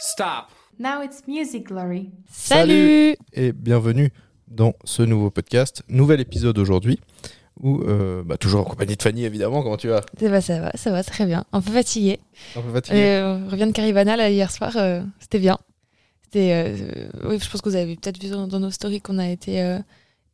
Stop. 0.00 0.46
Now 0.78 1.02
it's 1.02 1.26
music 1.26 1.66
glory. 1.66 2.10
Salut 2.30 3.16
et 3.32 3.50
bienvenue 3.52 4.12
dans 4.46 4.74
ce 4.84 5.02
nouveau 5.02 5.30
podcast. 5.30 5.82
Nouvel 5.88 6.20
épisode 6.20 6.56
aujourd'hui, 6.58 7.00
où, 7.60 7.82
euh, 7.82 8.22
bah, 8.24 8.36
toujours 8.36 8.60
en 8.60 8.64
compagnie 8.64 8.94
de 8.96 9.02
Fanny 9.02 9.24
évidemment, 9.24 9.64
comment 9.64 9.76
tu 9.76 9.88
vas? 9.88 10.02
Ça 10.20 10.28
va, 10.28 10.40
ça 10.40 10.60
va, 10.60 10.70
ça 10.76 10.92
va 10.92 11.02
très 11.02 11.26
bien. 11.26 11.44
Un 11.52 11.60
peu 11.60 11.72
fatigué. 11.72 12.20
Un 12.54 12.60
peu 12.62 12.72
fatigué 12.72 12.96
Euh, 12.96 13.38
on 13.44 13.50
revient 13.50 13.66
de 13.66 13.72
Caribana 13.72 14.16
là, 14.16 14.30
hier 14.30 14.52
soir, 14.52 14.76
euh, 14.76 15.02
c'était 15.18 15.40
bien. 15.40 15.58
C'était, 16.22 16.52
euh, 16.52 17.08
oui, 17.24 17.40
je 17.42 17.50
pense 17.50 17.60
que 17.60 17.68
vous 17.70 17.74
avez 17.76 17.96
peut-être 17.96 18.22
vu 18.22 18.30
dans, 18.30 18.46
dans 18.46 18.60
nos 18.60 18.70
stories 18.70 19.00
qu'on 19.00 19.18
a 19.18 19.28
été 19.28 19.62
euh, 19.62 19.80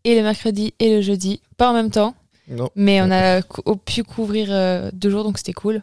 et 0.04 0.14
le 0.14 0.22
mercredi 0.22 0.74
et 0.78 0.94
le 0.94 1.00
jeudi, 1.00 1.40
pas 1.56 1.70
en 1.70 1.72
même 1.72 1.90
temps, 1.90 2.14
Non. 2.46 2.68
mais 2.76 3.00
on 3.00 3.10
a 3.10 3.40
cou- 3.40 3.76
pu 3.76 4.02
couvrir 4.04 4.48
euh, 4.50 4.90
deux 4.92 5.08
jours, 5.08 5.24
donc 5.24 5.38
c'était 5.38 5.54
cool. 5.54 5.82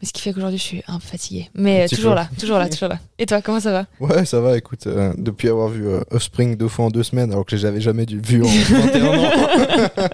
Mais 0.00 0.06
ce 0.06 0.12
qui 0.12 0.20
fait 0.20 0.32
qu'aujourd'hui 0.34 0.58
je 0.58 0.62
suis 0.62 0.82
un 0.86 0.98
peu 0.98 1.06
fatiguée, 1.06 1.48
mais 1.54 1.84
euh, 1.84 1.88
toujours 1.88 2.10
peu. 2.12 2.16
là, 2.16 2.28
toujours 2.38 2.58
là, 2.58 2.68
toujours 2.68 2.88
là. 2.90 2.98
Et 3.18 3.24
toi, 3.24 3.40
comment 3.40 3.60
ça 3.60 3.72
va? 3.72 3.86
Ouais, 3.98 4.26
ça 4.26 4.40
va, 4.40 4.58
écoute, 4.58 4.86
euh, 4.86 5.14
depuis 5.16 5.48
avoir 5.48 5.68
vu 5.68 5.86
euh, 5.88 6.00
Offspring 6.10 6.56
deux 6.56 6.68
fois 6.68 6.84
en 6.84 6.90
deux 6.90 7.02
semaines, 7.02 7.32
alors 7.32 7.46
que 7.46 7.56
j'avais 7.56 7.80
jamais 7.80 8.04
dû- 8.04 8.20
vu 8.20 8.42
en 8.42 8.46
21 8.46 9.18
ans, 9.18 9.30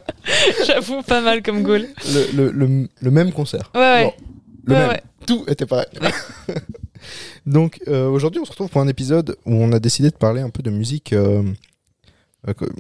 J'avoue, 0.67 1.03
pas 1.03 1.21
mal 1.21 1.43
comme 1.43 1.63
goal. 1.65 1.87
le, 2.13 2.31
le- 2.37 2.51
le- 2.53 2.89
le 3.01 3.11
même 3.11 3.33
concert. 3.33 3.71
Ouais, 3.75 3.81
ouais. 3.81 4.05
Bon, 4.05 4.13
le 4.67 4.75
Ouais, 4.75 4.81
même. 4.81 4.89
ouais. 4.91 5.03
Tout 5.27 5.45
était 5.49 5.67
pareil. 5.67 5.87
Donc 7.47 7.81
aujourd'hui, 7.89 8.41
on 8.41 8.45
se 8.45 8.51
retrouve 8.51 8.69
pour 8.69 8.81
un 8.81 8.89
épisode 8.89 9.37
où 9.47 9.55
on 9.55 9.73
a 9.73 9.79
décidé 9.79 10.11
de 10.11 10.17
parler 10.17 10.43
un 10.43 10.51
peu 10.51 10.63
de 10.63 10.71
musique 10.71 11.11
que- 11.11 11.43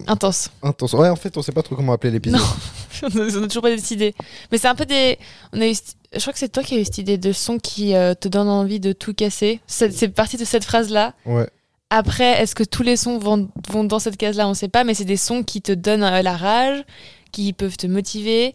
Intense. 0.06 0.50
intense. 0.62 0.92
Ouais, 0.92 1.08
en 1.08 1.16
fait, 1.16 1.36
on 1.36 1.42
sait 1.42 1.52
pas 1.52 1.62
trop 1.62 1.74
comment 1.74 1.92
appeler 1.92 2.12
l'épisode. 2.12 2.40
on 3.02 3.06
a 3.06 3.10
on 3.38 3.42
a 3.42 3.46
toujours 3.48 3.62
pas 3.62 3.70
décidé. 3.74 4.14
Mais 4.52 4.58
c'est 4.58 4.68
un 4.68 4.74
peu 4.74 4.86
des. 4.86 5.18
On 5.52 5.60
a 5.60 5.66
eu... 5.68 5.74
Je 6.14 6.20
crois 6.20 6.32
que 6.32 6.38
c'est 6.38 6.48
toi 6.48 6.62
qui 6.62 6.76
as 6.76 6.78
eu 6.78 6.84
cette 6.84 6.98
idée 6.98 7.18
de 7.18 7.32
son 7.32 7.58
qui 7.58 7.94
euh, 7.94 8.14
te 8.14 8.28
donne 8.28 8.48
envie 8.48 8.80
de 8.80 8.92
tout 8.92 9.12
casser. 9.14 9.60
C'est 9.66 10.08
parti 10.08 10.36
de 10.36 10.44
cette 10.44 10.64
phrase-là. 10.64 11.14
Ouais. 11.26 11.48
Après, 11.90 12.40
est-ce 12.42 12.54
que 12.54 12.62
tous 12.64 12.82
les 12.82 12.96
sons 12.96 13.18
vont, 13.18 13.48
vont 13.68 13.84
dans 13.84 13.98
cette 13.98 14.16
case-là? 14.16 14.48
On 14.48 14.54
sait 14.54 14.68
pas, 14.68 14.84
mais 14.84 14.94
c'est 14.94 15.04
des 15.04 15.16
sons 15.16 15.42
qui 15.42 15.60
te 15.60 15.72
donnent 15.72 16.04
euh, 16.04 16.22
la 16.22 16.36
rage, 16.36 16.84
qui 17.32 17.52
peuvent 17.52 17.76
te 17.76 17.86
motiver. 17.86 18.54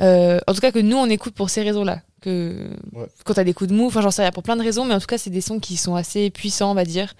Euh, 0.00 0.40
en 0.46 0.52
tout 0.54 0.60
cas, 0.60 0.72
que 0.72 0.78
nous, 0.80 0.96
on 0.96 1.06
écoute 1.06 1.34
pour 1.34 1.48
ces 1.48 1.62
raisons-là. 1.62 2.00
Que 2.20 2.70
Ouais. 2.92 3.06
quand 3.24 3.34
t'as 3.34 3.44
des 3.44 3.54
coups 3.54 3.70
de 3.70 3.74
mou, 3.76 3.86
enfin, 3.86 4.00
j'en 4.00 4.10
sais 4.10 4.22
rien, 4.22 4.32
pour 4.32 4.42
plein 4.42 4.56
de 4.56 4.62
raisons, 4.62 4.84
mais 4.84 4.94
en 4.94 5.00
tout 5.00 5.06
cas, 5.06 5.18
c'est 5.18 5.30
des 5.30 5.40
sons 5.42 5.60
qui 5.60 5.76
sont 5.76 5.94
assez 5.94 6.30
puissants, 6.30 6.70
on 6.70 6.74
va 6.74 6.84
dire. 6.84 7.14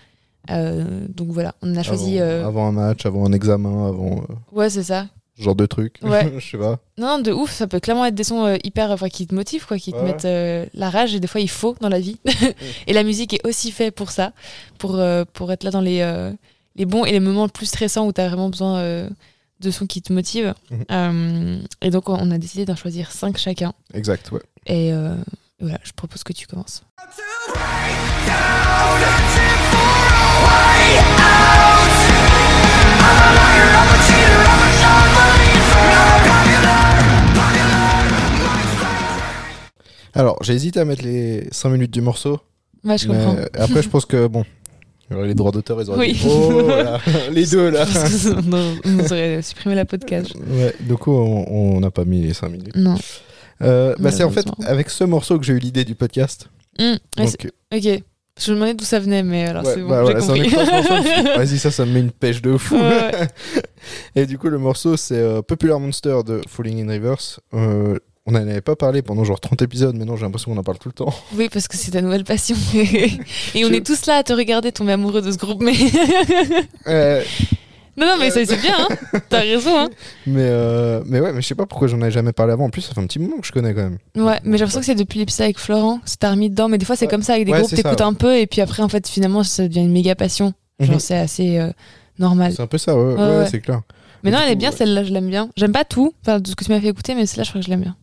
Euh, 0.50 1.06
donc 1.08 1.28
voilà, 1.28 1.54
on 1.62 1.74
a 1.76 1.82
choisi. 1.82 2.18
Avant, 2.18 2.30
euh, 2.30 2.46
avant 2.46 2.66
un 2.68 2.72
match, 2.72 3.06
avant 3.06 3.26
un 3.26 3.32
examen, 3.32 3.88
avant 3.88 4.18
euh, 4.18 4.34
Ouais, 4.52 4.68
c'est 4.70 4.82
ça. 4.82 5.06
ce 5.38 5.42
genre 5.42 5.54
de 5.54 5.66
truc. 5.66 5.96
Ouais. 6.02 6.32
Je 6.38 6.50
sais 6.50 6.58
pas. 6.58 6.78
Non, 6.98 7.16
non, 7.16 7.18
de 7.20 7.32
ouf, 7.32 7.50
ça 7.50 7.66
peut 7.66 7.80
clairement 7.80 8.04
être 8.04 8.14
des 8.14 8.24
sons 8.24 8.44
euh, 8.46 8.56
hyper, 8.62 8.90
enfin, 8.90 9.08
qui 9.08 9.26
te 9.26 9.34
motivent, 9.34 9.66
quoi, 9.66 9.78
qui 9.78 9.92
te 9.92 9.98
mettent 10.02 10.24
euh, 10.26 10.66
la 10.74 10.90
rage, 10.90 11.14
et 11.14 11.20
des 11.20 11.26
fois 11.26 11.40
il 11.40 11.50
faut 11.50 11.74
dans 11.80 11.88
la 11.88 11.98
vie. 12.00 12.18
et 12.86 12.92
la 12.92 13.02
musique 13.02 13.34
est 13.34 13.46
aussi 13.46 13.70
fait 13.72 13.90
pour 13.90 14.10
ça, 14.10 14.32
pour, 14.78 14.96
euh, 14.96 15.24
pour 15.32 15.50
être 15.52 15.64
là 15.64 15.70
dans 15.70 15.80
les, 15.80 16.00
euh, 16.02 16.30
les 16.76 16.84
bons 16.84 17.04
et 17.04 17.12
les 17.12 17.20
moments 17.20 17.48
plus 17.48 17.66
stressants 17.66 18.06
où 18.06 18.12
tu 18.12 18.20
as 18.20 18.28
vraiment 18.28 18.50
besoin 18.50 18.78
euh, 18.78 19.08
de 19.60 19.70
sons 19.70 19.86
qui 19.86 20.02
te 20.02 20.12
motivent. 20.12 20.52
Mhm. 20.70 20.84
Euh, 20.90 21.58
et 21.80 21.90
donc, 21.90 22.08
on 22.08 22.30
a 22.30 22.38
décidé 22.38 22.64
d'en 22.64 22.76
choisir 22.76 23.10
cinq 23.10 23.38
chacun. 23.38 23.72
Exact, 23.94 24.30
ouais. 24.32 24.42
Et 24.66 24.92
euh, 24.92 25.14
voilà, 25.60 25.78
je 25.84 25.92
propose 25.92 26.22
que 26.22 26.32
tu 26.32 26.46
commences. 26.46 26.82
Alors, 40.14 40.38
j'ai 40.42 40.52
hésité 40.54 40.80
à 40.80 40.84
mettre 40.84 41.04
les 41.04 41.48
5 41.50 41.70
minutes 41.70 41.90
du 41.90 42.00
morceau. 42.00 42.38
Ouais, 42.84 42.98
je 42.98 43.08
comprends. 43.08 43.36
après, 43.58 43.82
je 43.82 43.88
pense 43.90 44.06
que, 44.06 44.26
bon, 44.28 44.44
les 45.10 45.34
droits 45.34 45.50
d'auteur, 45.50 45.80
ils 45.82 45.90
auraient 45.90 45.98
Oui. 46.00 46.12
dit, 46.12 46.26
oh, 46.28 46.66
là, 46.68 47.00
les 47.32 47.46
deux, 47.46 47.70
là. 47.70 47.84
On 48.84 48.98
aurait 49.00 49.42
supprimé 49.42 49.74
la 49.74 49.84
podcast. 49.84 50.34
Ouais, 50.36 50.74
du 50.80 50.94
coup, 50.94 51.12
on 51.12 51.80
n'a 51.80 51.90
pas 51.90 52.04
mis 52.04 52.22
les 52.22 52.34
5 52.34 52.48
minutes. 52.48 52.76
Non. 52.76 52.96
Euh, 53.62 53.94
bah, 53.98 54.10
c'est 54.10 54.24
en 54.24 54.30
fait 54.30 54.46
avec 54.66 54.90
ce 54.90 55.04
morceau 55.04 55.38
que 55.38 55.44
j'ai 55.46 55.52
eu 55.52 55.58
l'idée 55.58 55.84
du 55.84 55.94
podcast. 55.94 56.48
Ouais, 56.78 56.98
Donc, 57.16 57.50
Je 58.40 58.50
me 58.50 58.56
demandais 58.56 58.74
d'où 58.74 58.84
ça 58.84 58.98
venait, 58.98 59.22
mais 59.22 59.46
alors 59.46 59.64
ouais, 59.64 59.74
c'est 59.74 59.80
bon, 59.80 59.88
bah, 59.90 60.04
j'ai 60.06 60.14
compris. 60.14 60.48
Vas-y, 61.36 61.58
ça, 61.58 61.70
ça 61.70 61.84
me 61.86 61.92
met 61.92 62.00
une 62.00 62.10
pêche 62.10 62.42
de 62.42 62.56
fou. 62.56 62.76
Ouais. 62.76 63.28
Et 64.16 64.26
du 64.26 64.38
coup, 64.38 64.48
le 64.48 64.58
morceau, 64.58 64.96
c'est 64.96 65.14
euh, 65.18 65.40
Popular 65.40 65.78
Monster 65.78 66.18
de 66.26 66.40
Falling 66.48 66.84
in 66.88 66.92
Reverse. 66.92 67.38
Euh, 67.54 67.96
on 68.26 68.32
n'en 68.32 68.40
avait 68.40 68.60
pas 68.60 68.74
parlé 68.74 69.02
pendant 69.02 69.22
genre 69.22 69.38
30 69.38 69.62
épisodes, 69.62 69.94
mais 69.96 70.04
non, 70.04 70.16
j'ai 70.16 70.22
l'impression 70.24 70.50
qu'on 70.52 70.58
en 70.58 70.64
parle 70.64 70.78
tout 70.78 70.88
le 70.88 70.94
temps. 70.94 71.14
Oui, 71.36 71.48
parce 71.52 71.68
que 71.68 71.76
c'est 71.76 71.92
ta 71.92 72.00
nouvelle 72.02 72.24
passion. 72.24 72.56
Et 72.74 73.64
on 73.64 73.68
Je- 73.68 73.74
est 73.74 73.86
tous 73.86 74.06
là 74.06 74.16
à 74.16 74.22
te 74.24 74.32
regarder 74.32 74.72
tomber 74.72 74.92
amoureux 74.92 75.22
de 75.22 75.30
ce 75.30 75.36
groupe. 75.38 75.62
Mais 75.62 77.22
non, 77.96 78.06
non, 78.06 78.12
mais 78.18 78.30
c'est 78.30 78.44
c'est 78.46 78.56
bien. 78.60 78.74
Hein. 78.78 79.18
T'as 79.28 79.40
raison. 79.40 79.78
Hein. 79.78 79.88
mais, 80.26 80.40
euh, 80.42 81.02
mais 81.06 81.20
ouais, 81.20 81.32
mais 81.32 81.40
je 81.42 81.46
sais 81.46 81.54
pas 81.54 81.66
pourquoi 81.66 81.88
j'en 81.88 82.00
avais 82.02 82.10
jamais 82.10 82.32
parlé 82.32 82.52
avant. 82.52 82.64
En 82.66 82.70
plus, 82.70 82.82
ça 82.82 82.94
fait 82.94 83.00
un 83.00 83.06
petit 83.06 83.18
moment 83.18 83.38
que 83.38 83.46
je 83.46 83.52
connais 83.52 83.72
quand 83.74 83.82
même. 83.82 83.98
Ouais, 84.16 84.40
mais 84.44 84.52
j'ai 84.58 84.64
l'impression 84.64 84.80
que 84.80 84.86
c'est 84.86 84.94
depuis 84.94 85.18
l'épisode 85.20 85.44
avec 85.44 85.58
Florent, 85.58 86.00
t'as 86.18 86.30
remis 86.30 86.50
dedans. 86.50 86.68
Mais 86.68 86.78
des 86.78 86.84
fois, 86.84 86.96
c'est 86.96 87.04
Ouais. 87.06 87.10
comme 87.10 87.22
ça 87.22 87.34
avec 87.34 87.46
des 87.46 87.52
Ouais, 87.52 87.58
groupes, 87.58 87.70
c'est 87.70 87.76
ça, 87.76 87.82
t'écoutes 87.82 88.00
ouais. 88.00 88.06
un 88.06 88.14
peu 88.14 88.36
et 88.38 88.46
puis 88.46 88.60
après, 88.60 88.82
en 88.82 88.88
fait, 88.88 89.06
finalement, 89.08 89.42
ça 89.44 89.68
devient 89.68 89.80
une 89.80 89.92
méga 89.92 90.14
passion. 90.14 90.52
Genre, 90.80 90.94
Mhm. 90.94 91.00
c'est 91.00 91.16
assez 91.18 91.58
euh, 91.58 91.70
normal. 92.18 92.52
C'est 92.54 92.62
un 92.62 92.66
peu 92.66 92.78
ça, 92.78 92.96
ouais, 92.96 93.46
c'est 93.50 93.60
clair. 93.60 93.82
Mais 94.22 94.30
non, 94.30 94.38
elle 94.44 94.52
est 94.52 94.56
bien, 94.56 94.72
celle-là, 94.72 95.04
je 95.04 95.12
l'aime 95.12 95.28
bien. 95.28 95.50
J'aime 95.56 95.72
pas 95.72 95.84
tout, 95.84 96.14
enfin, 96.22 96.40
de 96.40 96.48
ce 96.48 96.54
que 96.56 96.64
tu 96.64 96.70
m'as 96.72 96.80
fait 96.80 96.88
écouter, 96.88 97.14
mais 97.14 97.26
celle-là, 97.26 97.44
je 97.44 97.50
crois 97.50 97.60
que 97.60 97.64
je 97.66 97.70
l'aime 97.70 97.82
bien. 97.82 97.94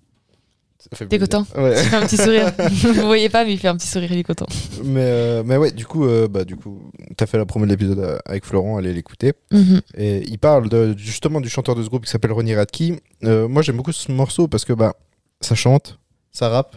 T'es 1.09 1.19
content 1.19 1.45
Ouais. 1.55 1.73
Il 1.77 1.89
fait 1.89 1.95
un 1.95 2.01
petit 2.01 2.17
sourire. 2.17 2.51
Vous 2.59 3.05
voyez 3.05 3.29
pas, 3.29 3.45
mais 3.45 3.53
il 3.53 3.59
fait 3.59 3.67
un 3.67 3.77
petit 3.77 3.87
sourire, 3.87 4.11
il 4.11 4.19
est 4.19 4.23
content. 4.23 4.47
mais, 4.83 5.01
euh, 5.03 5.43
mais 5.45 5.57
ouais, 5.57 5.71
du 5.71 5.85
coup, 5.85 6.05
euh, 6.05 6.27
bah, 6.27 6.43
du 6.43 6.55
coup, 6.55 6.91
t'as 7.17 7.25
fait 7.27 7.37
la 7.37 7.45
promo 7.45 7.65
de 7.65 7.71
l'épisode 7.71 7.99
euh, 7.99 8.17
avec 8.25 8.45
Florent, 8.45 8.77
allez 8.77 8.93
l'écouter. 8.93 9.33
Mhm. 9.51 9.81
Et 9.95 10.27
il 10.27 10.39
parle 10.39 10.69
de, 10.69 10.95
justement 10.97 11.39
du 11.39 11.49
chanteur 11.49 11.75
de 11.75 11.83
ce 11.83 11.89
groupe 11.89 12.05
qui 12.05 12.11
s'appelle 12.11 12.31
Ronnie 12.31 12.55
Radke. 12.55 13.01
Euh, 13.23 13.47
moi, 13.47 13.61
j'aime 13.61 13.77
beaucoup 13.77 13.91
ce 13.91 14.11
morceau 14.11 14.47
parce 14.47 14.65
que 14.65 14.73
bah, 14.73 14.95
ça 15.39 15.55
chante, 15.55 15.99
ça 16.31 16.49
rappe, 16.49 16.75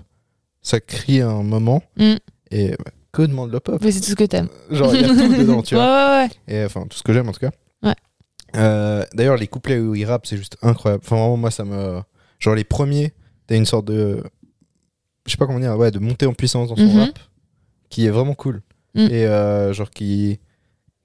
ça 0.60 0.80
crie 0.80 1.20
à 1.20 1.30
un 1.30 1.42
moment. 1.42 1.82
Mm. 1.96 2.14
Et 2.50 2.70
bah, 2.70 2.90
que 3.12 3.22
demande 3.22 3.52
le 3.52 3.60
peuple? 3.60 3.84
Mais 3.84 3.92
c'est 3.92 4.00
tout 4.00 4.10
ce 4.10 4.16
que 4.16 4.24
t'aimes. 4.24 4.48
Genre, 4.70 4.94
il 4.94 5.00
y 5.00 5.04
a 5.04 5.08
tout 5.08 5.14
dedans, 5.38 5.62
tu 5.62 5.76
ouais, 5.76 5.80
vois. 5.80 6.18
ouais, 6.18 6.28
ouais. 6.48 6.54
Et 6.54 6.64
enfin, 6.64 6.82
tout 6.88 6.98
ce 6.98 7.02
que 7.02 7.12
j'aime 7.12 7.28
en 7.28 7.32
tout 7.32 7.40
cas. 7.40 7.50
Ouais. 7.82 9.06
D'ailleurs, 9.14 9.36
les 9.36 9.48
couplets 9.48 9.78
où 9.78 9.94
il 9.94 10.04
rappe, 10.04 10.26
c'est 10.26 10.36
juste 10.36 10.56
incroyable. 10.62 11.02
Enfin, 11.04 11.16
vraiment, 11.16 11.36
moi, 11.36 11.50
ça 11.50 11.64
me. 11.64 12.00
Genre, 12.38 12.54
les 12.54 12.64
premiers, 12.64 13.14
une 13.56 13.66
sorte 13.66 13.86
de. 13.86 14.22
Je 15.26 15.30
sais 15.32 15.36
pas 15.36 15.46
comment 15.46 15.60
dire, 15.60 15.76
ouais, 15.76 15.90
de 15.90 15.98
montée 15.98 16.26
en 16.26 16.34
puissance 16.34 16.68
dans 16.68 16.76
son 16.76 16.82
Mhm. 16.86 16.98
rap 17.00 17.18
qui 17.88 18.06
est 18.06 18.10
vraiment 18.10 18.34
cool. 18.34 18.62
Mm. 18.94 19.00
Et 19.10 19.26
euh, 19.26 19.72
genre, 19.72 19.90
qui. 19.90 20.38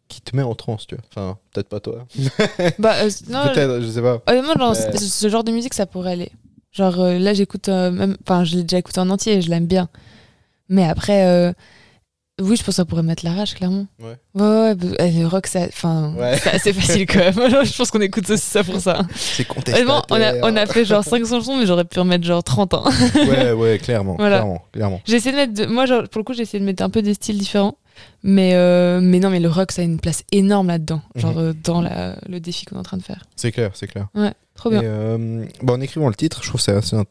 qui 0.07 0.21
te 0.21 0.35
met 0.35 0.41
en 0.43 0.55
transe, 0.55 0.87
tu 0.87 0.95
vois. 0.95 1.03
Enfin, 1.11 1.37
peut-être 1.53 1.69
pas 1.69 1.79
toi. 1.79 2.05
Bah, 2.79 2.95
euh, 3.03 3.09
non, 3.29 3.43
Peut-être, 3.53 3.79
je 3.81 3.87
sais 3.87 4.01
pas. 4.01 4.21
Honnêtement, 4.27 4.53
genre, 4.57 4.71
Ouais. 4.71 4.97
ce- 4.97 5.29
genre 5.29 5.43
de 5.43 5.51
musique, 5.51 5.73
ça 5.75 5.85
pourrait 5.85 6.13
aller. 6.13 6.31
Genre, 6.71 6.99
euh, 6.99 7.17
là, 7.19 7.33
j'écoute 7.33 7.69
euh, 7.69 7.91
même. 7.91 8.17
Enfin, 8.23 8.43
je 8.43 8.55
l'ai 8.57 8.63
déjà 8.63 8.79
écouté 8.79 8.99
en 8.99 9.09
entier 9.11 9.33
et 9.37 9.41
je 9.41 9.49
l'aime 9.49 9.67
bien. 9.67 9.87
Mais 10.67 10.87
après, 10.87 11.25
euh, 11.27 11.53
oui, 12.39 12.55
je 12.55 12.61
pense 12.63 12.67
que 12.67 12.71
ça 12.73 12.85
pourrait 12.85 13.03
mettre 13.03 13.25
la 13.25 13.33
rage, 13.33 13.53
clairement. 13.55 13.87
Ouais. 13.99 14.15
Ouais, 14.35 14.41
ouais, 14.41 14.75
bah, 14.75 14.87
euh, 15.01 15.09
le 15.21 15.27
rock, 15.27 15.47
ça- 15.47 15.65
enfin, 15.67 16.13
Ouais. 16.17 16.37
c'est 16.41 16.49
assez 16.51 16.73
facile 16.73 17.05
quand 17.05 17.19
même. 17.19 17.33
je 17.65 17.77
pense 17.77 17.91
qu'on 17.91 18.01
écoute 18.01 18.29
aussi 18.29 18.41
ça 18.45 18.63
pour 18.63 18.79
ça. 18.79 19.01
C'est 19.15 19.43
Honnêtement, 19.49 20.01
contestataire. 20.01 20.39
on 20.43 20.45
a, 20.47 20.51
on 20.51 20.55
a 20.55 20.65
fait 20.65 20.85
genre 20.85 21.03
5 21.03 21.25
chansons, 21.25 21.57
mais 21.57 21.65
j'aurais 21.65 21.85
pu 21.85 21.99
en 21.99 22.05
mettre 22.05 22.23
genre 22.25 22.43
30 22.43 22.73
ans. 22.73 22.83
Ouais, 23.15 23.51
ouais, 23.51 23.77
clairement. 23.77 24.15
Voilà. 24.17 24.37
Clairement, 24.39 24.61
clairement. 24.71 25.01
J'ai 25.05 25.15
essayé 25.17 25.31
de 25.33 25.37
mettre. 25.37 25.53
de- 25.53 25.65
Moi, 25.65 25.85
genre, 25.85 26.07
pour 26.09 26.19
le 26.19 26.23
coup, 26.23 26.33
j'ai 26.33 26.41
essayé 26.43 26.59
de 26.59 26.65
mettre 26.65 26.83
un 26.83 26.89
peu 26.89 27.01
des 27.01 27.13
styles 27.13 27.37
différents. 27.37 27.77
Mais, 28.23 28.51
euh, 28.53 28.99
mais 29.01 29.19
non, 29.19 29.29
mais 29.29 29.41
le 29.41 29.49
rock, 29.49 29.73
ça 29.73 29.81
a 29.81 29.85
une 29.85 29.99
place 29.99 30.23
énorme 30.31 30.67
là-dedans. 30.67 31.01
Genre, 31.15 31.33
Mhm. 31.33 31.37
euh, 31.39 31.53
dans 31.65 31.81
la, 31.81 32.15
le 32.29 32.39
défi 32.39 32.65
qu'on 32.65 32.77
est 32.77 32.79
en 32.79 32.83
train 32.83 32.95
de 32.97 33.03
faire. 33.03 33.23
C'est 33.35 33.51
clair, 33.51 33.71
c'est 33.73 33.87
clair. 33.87 34.07
Ouais, 34.15 34.31
trop 34.55 34.69
Et, 34.71 34.79
bien. 34.79 34.83
euh, 34.83 35.45
bah, 35.61 35.73
en 35.73 35.81
écrivant 35.81 36.07
le 36.07 36.15
titre, 36.15 36.39
je 36.41 36.47
trouve 36.47 36.59
que 36.61 36.63
c'est 36.65 36.71
assez 36.75 36.95
un- 36.95 37.03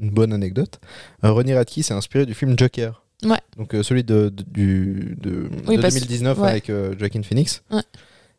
une 0.00 0.10
bonne 0.10 0.32
anecdote. 0.34 0.80
Euh, 1.24 1.30
Ronnie 1.32 1.54
Radke 1.54 1.82
s'est 1.82 1.94
inspiré 1.94 2.26
du 2.26 2.34
film 2.34 2.58
Joker. 2.58 3.03
Ouais. 3.22 3.38
Donc 3.56 3.74
euh, 3.74 3.82
celui 3.82 4.04
de, 4.04 4.28
de- 4.28 4.42
du, 4.42 5.16
de, 5.20 5.48
Oui, 5.66 5.76
de 5.76 5.82
parce- 5.82 5.94
2019 5.94 6.38
ouais. 6.38 6.48
avec 6.48 6.70
euh, 6.70 6.94
Joaquin 6.98 7.22
Phoenix. 7.22 7.62
Ouais. 7.70 7.82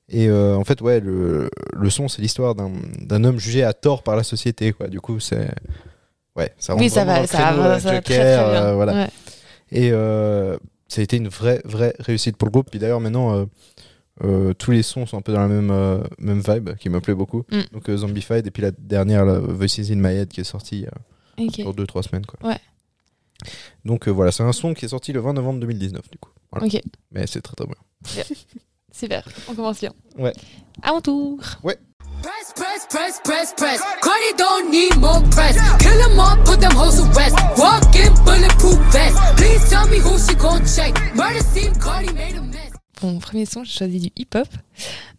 Et 0.09 0.27
euh, 0.29 0.55
en 0.55 0.63
fait, 0.63 0.81
ouais, 0.81 0.99
le, 0.99 1.49
le 1.73 1.89
son, 1.89 2.07
c'est 2.07 2.21
l'histoire 2.21 2.53
d'un 2.53 3.23
homme 3.23 3.39
jugé 3.39 3.63
à 3.63 3.73
tort 3.73 4.03
par 4.03 4.15
la 4.15 4.23
société. 4.23 4.71
Quoi. 4.73 4.87
Du 4.87 4.99
coup, 5.01 5.19
c'est. 5.19 5.49
Ouais, 6.35 6.51
ça 6.59 6.73
rentre 6.73 6.83
Oui, 6.83 6.89
ça 6.91 7.05
va, 7.05 7.25
ça 7.25 7.37
créneau, 7.39 7.61
va, 7.63 7.79
ça 7.79 7.91
va 7.93 8.01
très 8.01 8.17
bien. 8.17 8.23
euh, 8.63 8.73
voilà. 8.75 9.07
Et 9.71 9.89
ça 10.87 11.01
a 11.01 11.03
été 11.03 11.17
une 11.17 11.29
vraie, 11.29 11.61
vraie 11.65 11.95
réussite 11.99 12.37
pour 12.37 12.45
le 12.47 12.51
groupe. 12.51 12.69
Puis 12.69 12.77
d'ailleurs, 12.79 12.99
maintenant, 12.99 13.47
euh, 14.23 14.53
tous 14.53 14.69
les 14.71 14.83
sons 14.83 15.05
sont 15.07 15.17
un 15.17 15.21
peu 15.21 15.33
dans 15.33 15.39
la 15.41 15.47
même, 15.47 15.71
euh, 15.71 16.03
même 16.19 16.41
vibe 16.45 16.75
qui 16.75 16.89
me 16.89 16.99
plaît 17.01 17.15
beaucoup. 17.15 17.43
Mm. 17.51 17.59
Donc 17.73 17.89
euh, 17.89 17.97
Zombified 17.97 18.45
et 18.45 18.51
puis 18.51 18.61
la 18.61 18.71
dernière, 18.71 19.25
la 19.25 19.39
Voices 19.39 19.89
in 19.91 19.95
My 19.95 20.09
Head 20.15 20.27
qui 20.29 20.41
est 20.41 20.45
sortie 20.45 20.85
euh, 20.85 21.43
Ok. 21.47 21.55
sur 21.55 21.73
2-3 21.73 22.03
semaines. 22.09 22.25
Quoi. 22.25 22.49
Ouais. 22.49 22.57
Donc 23.83 24.07
euh, 24.07 24.11
voilà, 24.11 24.31
c'est 24.31 24.43
un 24.43 24.53
son 24.53 24.73
qui 24.73 24.85
est 24.85 24.89
sorti 24.89 25.11
le 25.13 25.19
20 25.19 25.33
novembre 25.33 25.59
2019 25.59 26.09
du 26.11 26.17
coup. 26.17 26.29
Voilà. 26.51 26.65
Ok, 26.67 26.81
Mais 27.11 27.27
c'est 27.27 27.41
très 27.41 27.55
très 27.55 27.65
bien. 27.65 28.23
super. 28.91 29.27
On 29.49 29.55
commence 29.55 29.79
bien. 29.79 29.93
Ouais. 30.17 30.33
À 30.81 30.91
mon 30.91 31.01
tour. 31.01 31.39
Press 31.61 31.77
Press, 32.23 32.53
press, 32.55 32.87
press, 32.89 33.21
press, 33.23 33.53
press. 33.55 33.79
Cardi 34.01 34.33
don't 34.37 34.71
need 34.71 34.95
more 34.97 35.21
press. 35.31 35.57
Kill 35.79 35.99
'em 36.01 36.17
all, 36.19 36.37
put 36.45 36.59
them 36.59 36.71
hoes 36.75 36.95
to 36.95 37.03
rest. 37.13 37.35
Walk 37.57 37.93
in 37.95 38.11
bulletproof 38.23 38.79
vest. 38.91 39.17
Please 39.35 39.69
tell 39.69 39.85
me 39.89 39.99
who 39.99 40.17
she 40.17 40.33
gon' 40.35 40.63
check. 40.65 40.93
Murder 41.13 41.43
scene, 41.43 41.73
Cardi 41.75 42.11
made 42.13 42.35
a 42.37 42.41
mess. 42.41 42.64
Mon 43.11 43.19
premier 43.19 43.45
son, 43.45 43.63
j'ai 43.63 43.77
choisi 43.77 43.99
du 43.99 44.11
hip-hop. 44.15 44.47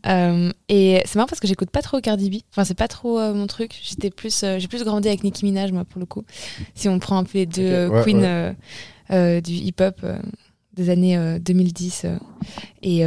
Euh, 0.06 0.52
et 0.68 1.02
c'est 1.04 1.16
marrant 1.16 1.28
parce 1.28 1.40
que 1.40 1.48
j'écoute 1.48 1.70
pas 1.70 1.82
trop 1.82 2.00
Cardi 2.00 2.30
B. 2.30 2.34
Enfin, 2.50 2.64
c'est 2.64 2.74
pas 2.76 2.88
trop 2.88 3.18
euh, 3.18 3.34
mon 3.34 3.46
truc. 3.46 3.78
J'étais 3.82 4.10
plus, 4.10 4.42
euh, 4.42 4.58
j'ai 4.58 4.68
plus 4.68 4.84
grandi 4.84 5.08
avec 5.08 5.24
Nicki 5.24 5.44
Minaj, 5.44 5.72
moi, 5.72 5.84
pour 5.84 6.00
le 6.00 6.06
coup. 6.06 6.24
Si 6.74 6.88
on 6.88 6.98
prend 6.98 7.18
un 7.18 7.24
peu 7.24 7.38
les 7.38 7.46
deux 7.46 7.88
ouais, 7.88 8.04
queens 8.04 8.54
ouais. 9.10 9.40
du 9.40 9.52
hip-hop 9.52 10.04
des 10.76 10.90
années 10.90 11.16
euh, 11.16 11.38
2010. 11.38 12.04
euh. 12.04 12.18
et 12.82 13.04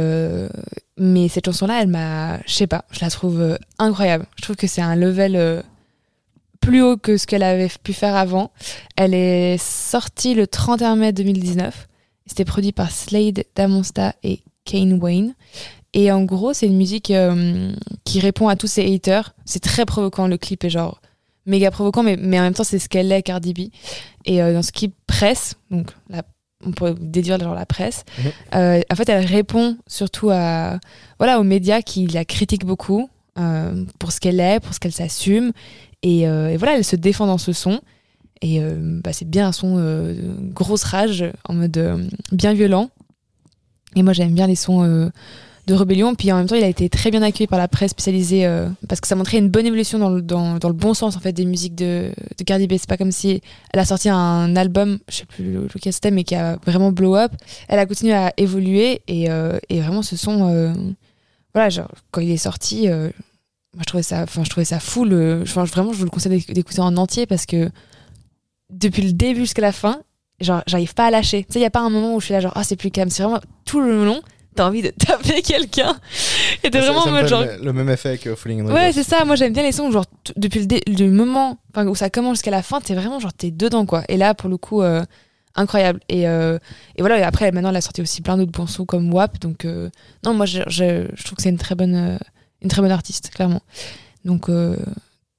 mais 1.02 1.28
cette 1.28 1.46
chanson-là, 1.46 1.80
elle 1.80 1.88
m'a, 1.88 2.42
je 2.46 2.52
sais 2.52 2.66
pas, 2.66 2.84
je 2.90 3.00
la 3.00 3.10
trouve 3.10 3.58
incroyable. 3.78 4.26
Je 4.36 4.42
trouve 4.42 4.56
que 4.56 4.66
c'est 4.66 4.82
un 4.82 4.96
level 4.96 5.64
plus 6.60 6.82
haut 6.82 6.98
que 6.98 7.16
ce 7.16 7.26
qu'elle 7.26 7.42
avait 7.42 7.70
pu 7.82 7.94
faire 7.94 8.14
avant. 8.16 8.50
Elle 8.96 9.14
est 9.14 9.56
sortie 9.56 10.34
le 10.34 10.46
31 10.46 10.96
mai 10.96 11.12
2019. 11.14 11.88
C'était 12.26 12.44
produit 12.44 12.72
par 12.72 12.90
Slade, 12.90 13.44
Damonsta 13.56 14.14
et 14.22 14.40
Kane 14.70 14.98
Wayne. 15.02 15.34
Et 15.92 16.12
en 16.12 16.22
gros, 16.24 16.52
c'est 16.52 16.66
une 16.66 16.76
musique 16.76 17.10
euh, 17.10 17.72
qui 18.04 18.20
répond 18.20 18.48
à 18.48 18.56
tous 18.56 18.68
ses 18.68 18.94
haters. 18.94 19.34
C'est 19.44 19.58
très 19.62 19.84
provoquant, 19.84 20.28
le 20.28 20.38
clip 20.38 20.62
est 20.64 20.70
genre 20.70 21.00
méga 21.46 21.70
provoquant, 21.70 22.02
mais, 22.04 22.16
mais 22.16 22.38
en 22.38 22.42
même 22.42 22.54
temps, 22.54 22.62
c'est 22.64 22.78
ce 22.78 22.88
qu'elle 22.88 23.10
est, 23.10 23.22
Cardi 23.22 23.52
B. 23.54 23.58
Et 24.24 24.40
euh, 24.42 24.52
dans 24.52 24.62
ce 24.62 24.70
clip 24.70 24.94
presse, 25.06 25.54
donc 25.70 25.90
la- 26.08 26.22
on 26.64 26.70
pourrait 26.72 26.94
déduire 27.00 27.40
genre 27.40 27.54
la 27.54 27.64
presse, 27.66 28.04
Mhm. 28.18 28.30
euh, 28.54 28.80
en 28.92 28.94
fait, 28.94 29.08
elle 29.08 29.24
répond 29.24 29.76
surtout 29.86 30.28
à, 30.30 30.78
voilà, 31.18 31.40
aux 31.40 31.44
médias 31.44 31.80
qui 31.82 32.06
la 32.06 32.24
critiquent 32.24 32.66
beaucoup 32.66 33.08
pour 33.98 34.12
ce 34.12 34.20
qu'elle 34.20 34.38
est, 34.40 34.60
pour 34.60 34.74
ce 34.74 34.78
qu'elle 34.80 34.92
s'assume. 34.92 35.52
Et, 36.02 36.20
et 36.24 36.56
voilà, 36.58 36.76
elle 36.76 36.84
se 36.84 36.96
défend 36.96 37.26
dans 37.26 37.38
ce 37.38 37.52
son. 37.54 37.80
Et 38.42 38.60
bah, 39.02 39.14
c'est 39.14 39.28
bien 39.28 39.46
un 39.48 39.52
son 39.52 39.76
de 39.78 40.16
grosse 40.52 40.84
rage, 40.84 41.24
en 41.48 41.54
mode 41.54 42.10
bien 42.32 42.52
violent. 42.52 42.90
Et 43.96 44.02
moi, 44.02 44.12
j'aime 44.12 44.32
bien 44.34 44.46
les 44.46 44.54
sons 44.54 44.82
euh, 44.84 45.08
de 45.66 45.74
rébellion. 45.74 46.14
Puis 46.14 46.30
en 46.32 46.36
même 46.36 46.46
temps, 46.46 46.54
il 46.56 46.62
a 46.64 46.68
été 46.68 46.88
très 46.88 47.10
bien 47.10 47.22
accueilli 47.22 47.46
par 47.46 47.58
la 47.58 47.68
presse 47.68 47.90
spécialisée 47.90 48.46
euh, 48.46 48.68
parce 48.88 49.00
que 49.00 49.08
ça 49.08 49.16
montrait 49.16 49.38
une 49.38 49.48
bonne 49.48 49.66
évolution 49.66 49.98
dans 49.98 50.10
le, 50.10 50.22
dans, 50.22 50.54
le 50.54 50.72
bon 50.72 50.94
sens 50.94 51.16
en 51.16 51.20
fait 51.20 51.32
des 51.32 51.44
musiques 51.44 51.74
de, 51.74 52.12
de 52.38 52.44
Cardi 52.44 52.66
B. 52.66 52.72
C'est 52.78 52.88
pas 52.88 52.96
comme 52.96 53.12
si 53.12 53.40
elle 53.72 53.80
a 53.80 53.84
sorti 53.84 54.08
un 54.08 54.54
album, 54.56 54.98
je 55.08 55.16
sais 55.16 55.26
plus 55.26 55.44
le- 55.52 55.68
lequel 55.74 55.92
c'était, 55.92 56.10
mais 56.10 56.24
qui 56.24 56.34
a 56.34 56.56
vraiment 56.64 56.92
blow 56.92 57.16
up. 57.16 57.32
Elle 57.68 57.78
a 57.78 57.86
continué 57.86 58.14
à 58.14 58.32
évoluer 58.36 59.02
et, 59.08 59.30
euh, 59.30 59.58
et 59.68 59.80
vraiment 59.80 60.02
ce 60.02 60.16
son, 60.16 60.74
voilà, 61.54 61.68
quand 62.12 62.20
il 62.20 62.30
est 62.30 62.36
sorti, 62.36 62.86
moi 62.88 63.10
je 63.80 63.84
trouvais 63.86 64.02
ça, 64.04 64.22
enfin 64.22 64.44
je 64.44 64.50
trouvais 64.50 64.64
ça 64.64 64.78
fou. 64.78 65.04
Vraiment, 65.04 65.92
je 65.92 65.98
vous 65.98 66.04
le 66.04 66.10
conseille 66.10 66.32
d'éc- 66.38 66.52
d'écouter 66.52 66.80
en 66.80 66.96
entier 66.96 67.26
parce 67.26 67.44
que 67.46 67.70
depuis 68.72 69.02
le 69.02 69.12
début 69.12 69.40
jusqu'à 69.40 69.62
la 69.62 69.72
fin, 69.72 70.00
genre 70.40 70.62
j'arrive 70.66 70.94
pas 70.94 71.06
à 71.06 71.10
lâcher. 71.10 71.44
Tu 71.44 71.52
sais, 71.54 71.58
il 71.58 71.62
y 71.62 71.66
a 71.66 71.70
pas 71.70 71.80
un 71.80 71.90
moment 71.90 72.14
où 72.14 72.20
je 72.20 72.26
suis 72.26 72.34
là 72.34 72.40
genre 72.40 72.52
ah 72.54 72.64
c'est 72.64 72.76
plus 72.76 72.90
calme. 72.90 73.10
C'est 73.10 73.22
vraiment 73.22 73.40
tout 73.64 73.80
le 73.80 74.04
long. 74.04 74.20
T'as 74.56 74.66
envie 74.66 74.82
de 74.82 74.88
taper 75.06 75.42
quelqu'un 75.42 75.96
et 76.64 76.70
t'es 76.70 76.80
vraiment 76.80 77.02
ça 77.02 77.10
en 77.10 77.12
mode 77.12 77.28
genre 77.28 77.44
le, 77.62 77.72
même 77.72 77.88
effet 77.88 78.18
que 78.18 78.34
Falling 78.34 78.62
in 78.68 78.74
Ouais, 78.74 78.92
c'est 78.92 79.04
ça. 79.04 79.24
Moi, 79.24 79.36
j'aime 79.36 79.52
bien 79.52 79.62
les 79.62 79.70
sons 79.70 79.84
où, 79.84 79.92
genre, 79.92 80.04
depuis 80.36 80.58
le, 80.58 80.66
dé- 80.66 80.82
le 80.88 81.08
moment 81.08 81.58
où 81.76 81.94
ça 81.94 82.10
commence 82.10 82.38
jusqu'à 82.38 82.50
la 82.50 82.62
fin, 82.62 82.80
t'es 82.80 82.94
vraiment, 82.96 83.20
genre, 83.20 83.32
t'es 83.32 83.52
dedans, 83.52 83.86
quoi. 83.86 84.02
Et 84.08 84.16
là, 84.16 84.34
pour 84.34 84.50
le 84.50 84.56
coup, 84.56 84.82
euh, 84.82 85.04
incroyable. 85.54 86.00
Et, 86.08 86.26
euh, 86.28 86.58
et 86.96 87.00
voilà, 87.02 87.20
et 87.20 87.22
après, 87.22 87.52
maintenant, 87.52 87.70
elle 87.70 87.76
a 87.76 87.80
sorti 87.80 88.02
aussi 88.02 88.22
plein 88.22 88.36
d'autres 88.36 88.50
bons 88.50 88.66
sons 88.66 88.84
comme 88.84 89.14
WAP. 89.14 89.38
Donc, 89.38 89.64
euh, 89.64 89.88
non, 90.24 90.34
moi, 90.34 90.46
je, 90.46 90.62
je, 90.66 91.06
je 91.14 91.24
trouve 91.24 91.36
que 91.36 91.42
c'est 91.42 91.48
une 91.50 91.56
très 91.56 91.76
bonne, 91.76 92.18
une 92.60 92.68
très 92.68 92.82
bonne 92.82 92.90
artiste, 92.90 93.30
clairement. 93.30 93.62
Donc, 94.24 94.50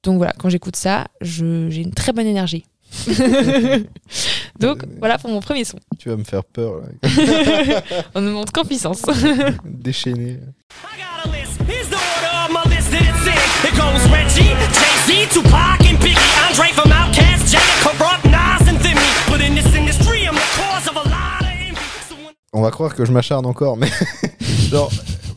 donc 0.03 0.17
voilà, 0.17 0.31
quand 0.39 0.47
j'écoute 0.47 0.77
ça, 0.77 1.07
j'ai 1.19 1.81
une 1.81 1.93
très 1.93 2.13
bonne 2.13 2.27
énergie. 2.27 2.63
donc, 4.59 4.83
voilà 4.99 5.17
pour 5.17 5.29
mon 5.29 5.39
premier 5.39 5.63
son. 5.63 5.77
Tu 5.97 6.09
vas 6.09 6.17
me 6.17 6.23
faire 6.23 6.43
peur, 6.43 6.81
là. 6.81 6.87
On 8.15 8.21
ne 8.21 8.31
monte 8.31 8.51
qu'en 8.51 8.63
puissance. 8.63 9.01
déchaîné. 9.65 10.39
On 22.53 22.61
va 22.61 22.71
croire 22.71 22.93
que 22.93 23.05
je 23.05 23.11
m'acharne 23.13 23.45
encore, 23.45 23.77
mais 23.77 23.89
genre, 24.69 24.91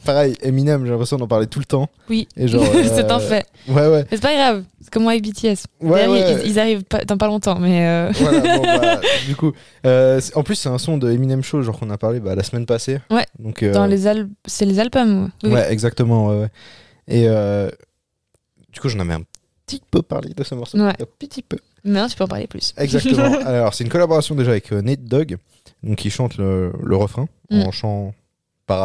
pareil, 0.05 0.35
Eminem, 0.43 0.85
j'ai 0.85 0.91
l'impression 0.91 1.17
d'en 1.17 1.27
parler 1.27 1.47
tout 1.47 1.59
le 1.59 1.65
temps. 1.65 1.89
Oui, 2.09 2.29
Et 2.37 2.47
genre, 2.49 2.65
c'est 2.73 3.11
un 3.11 3.17
euh, 3.17 3.21
fait. 3.21 3.47
Ouais, 3.69 3.87
ouais. 3.89 4.03
Mais 4.11 4.17
c'est 4.17 4.23
pas 4.23 4.35
grave, 4.35 4.65
c'est 4.81 4.91
comme 4.93 5.03
moi 5.05 5.13
avec 5.13 5.25
BTS. 5.25 5.65
Ouais, 5.81 6.07
ouais. 6.07 6.41
Ils, 6.45 6.51
ils 6.53 6.59
arrivent 6.59 6.85
pas, 6.85 7.05
dans 7.05 7.17
pas 7.17 7.27
longtemps, 7.27 7.59
mais 7.59 7.87
euh, 7.87 8.13
Voilà, 8.15 8.41
bon, 8.41 8.63
bah, 8.81 9.01
du 9.27 9.35
coup, 9.37 9.53
euh, 9.87 10.21
en 10.35 10.43
plus, 10.43 10.55
c'est 10.55 10.69
un 10.69 10.79
son 10.79 10.99
de 10.99 11.11
Eminem 11.11 11.43
Show, 11.43 11.63
genre 11.63 11.79
qu'on 11.79 11.91
a 11.91 11.99
parlé 11.99 12.21
bah, 12.21 12.35
la 12.35 12.43
semaine 12.43 12.67
passée. 12.67 12.99
Ouais. 13.11 13.27
Donc, 13.39 13.65
dans 13.65 13.87
les 13.87 14.07
al- 14.07 14.29
c'est 14.47 14.65
les 14.67 14.79
albums. 14.79 15.31
oui. 15.43 15.51
Ouais, 15.51 15.73
exactement. 15.73 16.29
ouais, 16.29 16.41
ouais. 16.41 16.51
Et 17.09 17.27
du 18.73 18.81
coup, 18.81 18.89
j'en 18.89 19.01
avais 19.01 19.15
un 19.15 19.23
petit 19.67 19.81
peu 19.91 20.03
parlé 20.03 20.31
de 20.35 20.45
ce 20.45 20.55
morceau. 20.55 20.79
Ouais. 20.79 20.89
Un 21.01 21.07
petit 21.19 21.43
peu. 21.43 21.57
Maintenant, 21.85 22.09
tu 22.09 22.17
peux 22.17 22.25
en 22.25 22.29
parler 22.29 22.47
plus. 22.47 22.75
Exactement. 22.79 23.25
Alors, 23.47 23.75
c'est 23.75 23.85
une 23.85 23.91
collaboration 23.91 24.35
déjà 24.35 24.51
avec 24.53 24.71
Nate 24.73 25.05
Dogg, 25.05 25.37
donc 25.83 25.97
qui 25.99 26.11
chante 26.11 26.37
le, 26.39 26.73
le 26.83 26.97
refrain 26.97 27.27
Mm. 27.51 27.61
en 27.61 27.73
chant 27.73 28.15
pas 28.67 28.79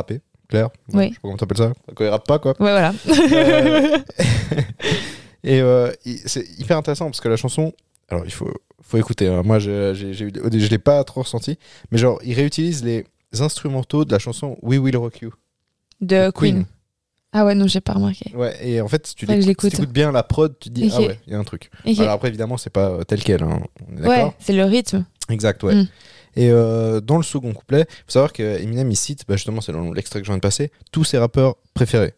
rappé, 0.52 0.70
clair. 0.70 0.70
Oui. 0.94 1.04
Je 1.10 1.10
sais 1.10 1.14
pas 1.16 1.20
comment 1.22 1.38
t'appelles 1.38 1.58
ça. 1.58 1.74
Quand 1.96 2.04
il 2.04 2.10
rappe 2.10 2.28
pas, 2.28 2.40
quoi. 2.40 2.52
Ouais, 2.60 2.72
voilà. 2.72 2.94
Euh, 3.10 3.98
et 5.44 5.62
euh, 5.62 5.92
c'est 6.26 6.46
hyper 6.60 6.78
intéressant 6.78 7.06
parce 7.06 7.22
que 7.22 7.30
la 7.30 7.38
chanson, 7.38 7.74
alors 8.10 8.26
il 8.26 8.32
faut, 8.32 8.52
faut 8.82 8.98
écouter. 8.98 9.28
hein. 9.28 9.44
Moi, 9.44 9.60
j'ai, 9.60 9.94
j'ai, 9.96 10.14
j'ai 10.14 10.30
je 10.34 10.70
l'ai 10.70 10.78
pas 10.78 11.04
trop 11.04 11.22
ressenti, 11.22 11.58
mais 11.92 11.98
genre, 11.98 12.20
il 12.24 12.34
réutilise 12.34 12.84
les 12.84 13.06
instrumentaux 13.40 14.06
de 14.06 14.12
la 14.12 14.20
chanson 14.20 14.58
We 14.62 14.80
Will 14.80 14.98
Rock 14.98 15.22
You. 15.22 15.32
De 16.02 16.32
Queen. 16.32 16.66
Ah 17.32 17.46
ouais, 17.46 17.54
non, 17.54 17.68
j'ai 17.68 17.82
pas 17.82 17.94
remarqué. 17.94 18.36
Ouais, 18.36 18.56
et 18.68 18.82
en 18.82 18.88
fait, 18.88 19.06
si 19.06 19.14
tu 19.14 19.28
l'écoutes, 19.28 19.42
si 19.44 19.48
j'écoute. 19.48 19.72
t'écoutes 19.72 19.92
bien 19.92 20.12
la 20.12 20.24
prod, 20.24 20.56
tu 20.60 20.70
te 20.70 20.74
dis, 20.74 20.92
ah 20.92 21.00
ouais, 21.00 21.20
il 21.28 21.34
y 21.34 21.36
a 21.36 21.40
un 21.40 21.44
truc. 21.44 21.70
Alors 21.86 22.14
après, 22.14 22.30
évidemment, 22.30 22.58
c'est 22.58 22.72
pas 22.72 22.90
euh, 22.90 23.04
tel 23.04 23.22
quel, 23.24 23.44
hein. 23.44 23.60
on 23.88 23.98
est 23.98 24.02
ouais, 24.02 24.08
d'accord 24.08 24.34
c'est 24.40 24.54
le 24.54 24.64
rythme. 24.64 25.06
Exact, 25.30 25.62
ouais. 25.62 25.76
Mm. 25.76 25.88
Et 26.36 26.50
euh, 26.52 27.02
dans 27.02 27.18
le 27.18 27.24
second 27.24 27.54
couplet, 27.54 27.86
faut 28.06 28.12
savoir 28.12 28.34
que 28.34 28.62
Eminem, 28.62 28.90
il 28.92 28.96
cite, 28.96 29.24
bah, 29.28 29.36
justement, 29.36 29.62
c'est 29.62 29.72
dans 29.72 29.92
l'extrait 29.92 30.20
que 30.20 30.26
je 30.26 30.32
viens 30.32 30.38
de 30.38 30.42
passer, 30.42 30.72
tous 30.92 31.04
ses 31.04 31.18
rappeurs 31.18 31.56
préférés. 31.74 32.14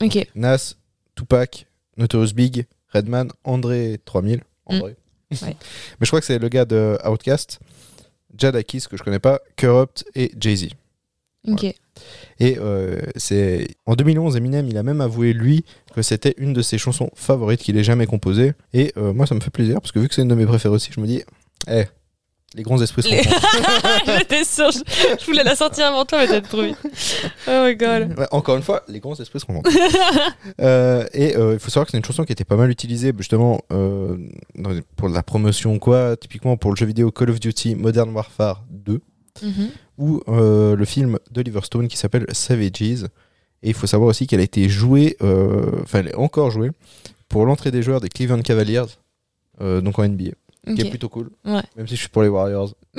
Ok. 0.00 0.26
Nas, 0.34 0.74
Tupac, 1.14 1.66
Notorious 1.96 2.32
Big, 2.34 2.66
Redman, 2.88 3.28
André 3.44 4.00
3000. 4.04 4.42
André. 4.66 4.82
Ouais. 4.82 4.96
Mais 5.42 5.56
je 6.00 6.06
crois 6.06 6.20
que 6.20 6.26
c'est 6.26 6.38
le 6.38 6.48
gars 6.48 6.64
de 6.64 6.98
Outkast, 7.04 7.60
Jadakis, 8.36 8.84
que 8.90 8.96
je 8.96 9.02
connais 9.02 9.18
pas, 9.18 9.40
Corrupt 9.56 10.04
et 10.14 10.32
Jay-Z. 10.38 10.68
Ok. 11.48 11.64
Et 12.38 12.56
euh, 12.58 13.00
c'est 13.16 13.68
en 13.86 13.94
2011, 13.94 14.36
Eminem, 14.36 14.68
il 14.68 14.76
a 14.76 14.82
même 14.82 15.00
avoué 15.00 15.32
lui 15.32 15.64
que 15.94 16.02
c'était 16.02 16.34
une 16.38 16.52
de 16.52 16.62
ses 16.62 16.78
chansons 16.78 17.10
favorites 17.14 17.60
qu'il 17.60 17.76
ait 17.76 17.84
jamais 17.84 18.06
composée. 18.06 18.52
Et 18.72 18.92
euh, 18.96 19.12
moi, 19.12 19.26
ça 19.26 19.34
me 19.34 19.40
fait 19.40 19.50
plaisir 19.50 19.80
parce 19.80 19.92
que 19.92 19.98
vu 19.98 20.08
que 20.08 20.14
c'est 20.14 20.22
une 20.22 20.28
de 20.28 20.34
mes 20.34 20.46
préférées 20.46 20.74
aussi, 20.74 20.90
je 20.92 21.00
me 21.00 21.06
dis, 21.06 21.22
eh, 21.68 21.84
les 22.54 22.62
grands 22.62 22.80
esprits 22.82 23.02
se 23.02 23.08
Les-. 23.08 23.22
J'étais 24.18 24.44
sûre, 24.44 24.70
je, 24.70 24.80
je 25.20 25.24
voulais 25.26 25.42
la 25.44 25.56
sortir 25.56 25.86
avant 25.86 26.04
toi, 26.04 26.18
mais 26.18 26.26
t'as 26.28 26.40
trop 26.40 26.62
vite. 26.62 26.76
Oh 27.48 27.64
my 27.66 27.76
god. 27.76 28.18
Ouais, 28.18 28.26
encore 28.30 28.56
une 28.56 28.62
fois, 28.62 28.82
les 28.88 29.00
grands 29.00 29.14
esprits 29.14 29.40
rencontrent. 29.46 29.70
Euh, 30.60 31.06
et 31.12 31.36
euh, 31.36 31.54
il 31.54 31.58
faut 31.58 31.70
savoir 31.70 31.86
que 31.86 31.92
c'est 31.92 31.96
une 31.98 32.04
chanson 32.04 32.24
qui 32.24 32.32
était 32.32 32.44
pas 32.44 32.56
mal 32.56 32.70
utilisée 32.70 33.12
justement 33.16 33.60
euh, 33.72 34.16
pour 34.96 35.08
la 35.08 35.22
promotion 35.22 35.78
quoi, 35.78 36.16
typiquement 36.16 36.56
pour 36.56 36.70
le 36.70 36.76
jeu 36.76 36.86
vidéo 36.86 37.10
Call 37.10 37.30
of 37.30 37.40
Duty 37.40 37.74
Modern 37.74 38.10
Warfare 38.10 38.64
2 38.70 39.00
Mhm. 39.42 39.70
ou 39.98 40.20
euh, 40.28 40.76
le 40.76 40.84
film 40.84 41.18
d'Oliver 41.30 41.60
Stone 41.62 41.88
qui 41.88 41.96
s'appelle 41.96 42.26
Savages. 42.32 43.04
Et 43.62 43.68
il 43.70 43.74
faut 43.74 43.86
savoir 43.86 44.10
aussi 44.10 44.26
qu'elle 44.26 44.40
a 44.40 44.44
été 44.44 44.68
jouée, 44.68 45.16
enfin 45.20 46.00
elle 46.00 46.08
est 46.08 46.14
encore 46.14 46.50
jouée 46.50 46.70
pour 47.28 47.46
l'entrée 47.46 47.70
des 47.70 47.82
joueurs 47.82 48.00
des 48.00 48.08
Cleveland 48.10 48.42
Cavaliers, 48.42 48.82
donc 49.60 49.98
en 49.98 50.06
NBA, 50.06 50.32
Ok. 50.66 50.74
qui 50.76 50.80
est 50.82 50.90
plutôt 50.90 51.08
cool. 51.08 51.30
Ouais. 51.44 51.62
Même 51.76 51.88
si 51.88 51.96
je 51.96 52.00
suis 52.00 52.08
pour 52.08 52.22
les 52.22 52.28
Warriors, 52.28 52.72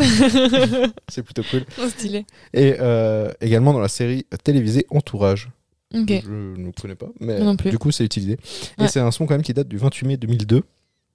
c'est 1.08 1.24
plutôt 1.24 1.44
cool. 1.50 1.64
Trop 1.66 1.88
stylé. 1.88 2.26
Et 2.54 2.76
euh, 2.80 3.32
également 3.40 3.72
dans 3.74 3.80
la 3.80 3.88
série 3.88 4.26
télévisée 4.44 4.86
Entourage. 4.90 5.50
Ok. 5.94 6.12
Je 6.26 6.30
ne 6.60 6.72
connais 6.72 6.96
pas, 6.96 7.10
mais 7.20 7.40
non 7.40 7.54
du 7.54 7.78
coup 7.78 7.92
c'est 7.92 8.04
utilisé. 8.04 8.38
Et 8.82 8.88
c'est 8.88 9.00
un 9.00 9.12
son 9.12 9.26
quand 9.26 9.36
même 9.36 9.44
qui 9.44 9.54
date 9.54 9.68
du 9.68 9.78
28 9.78 10.08
mai 10.08 10.18
2002. 10.18 10.64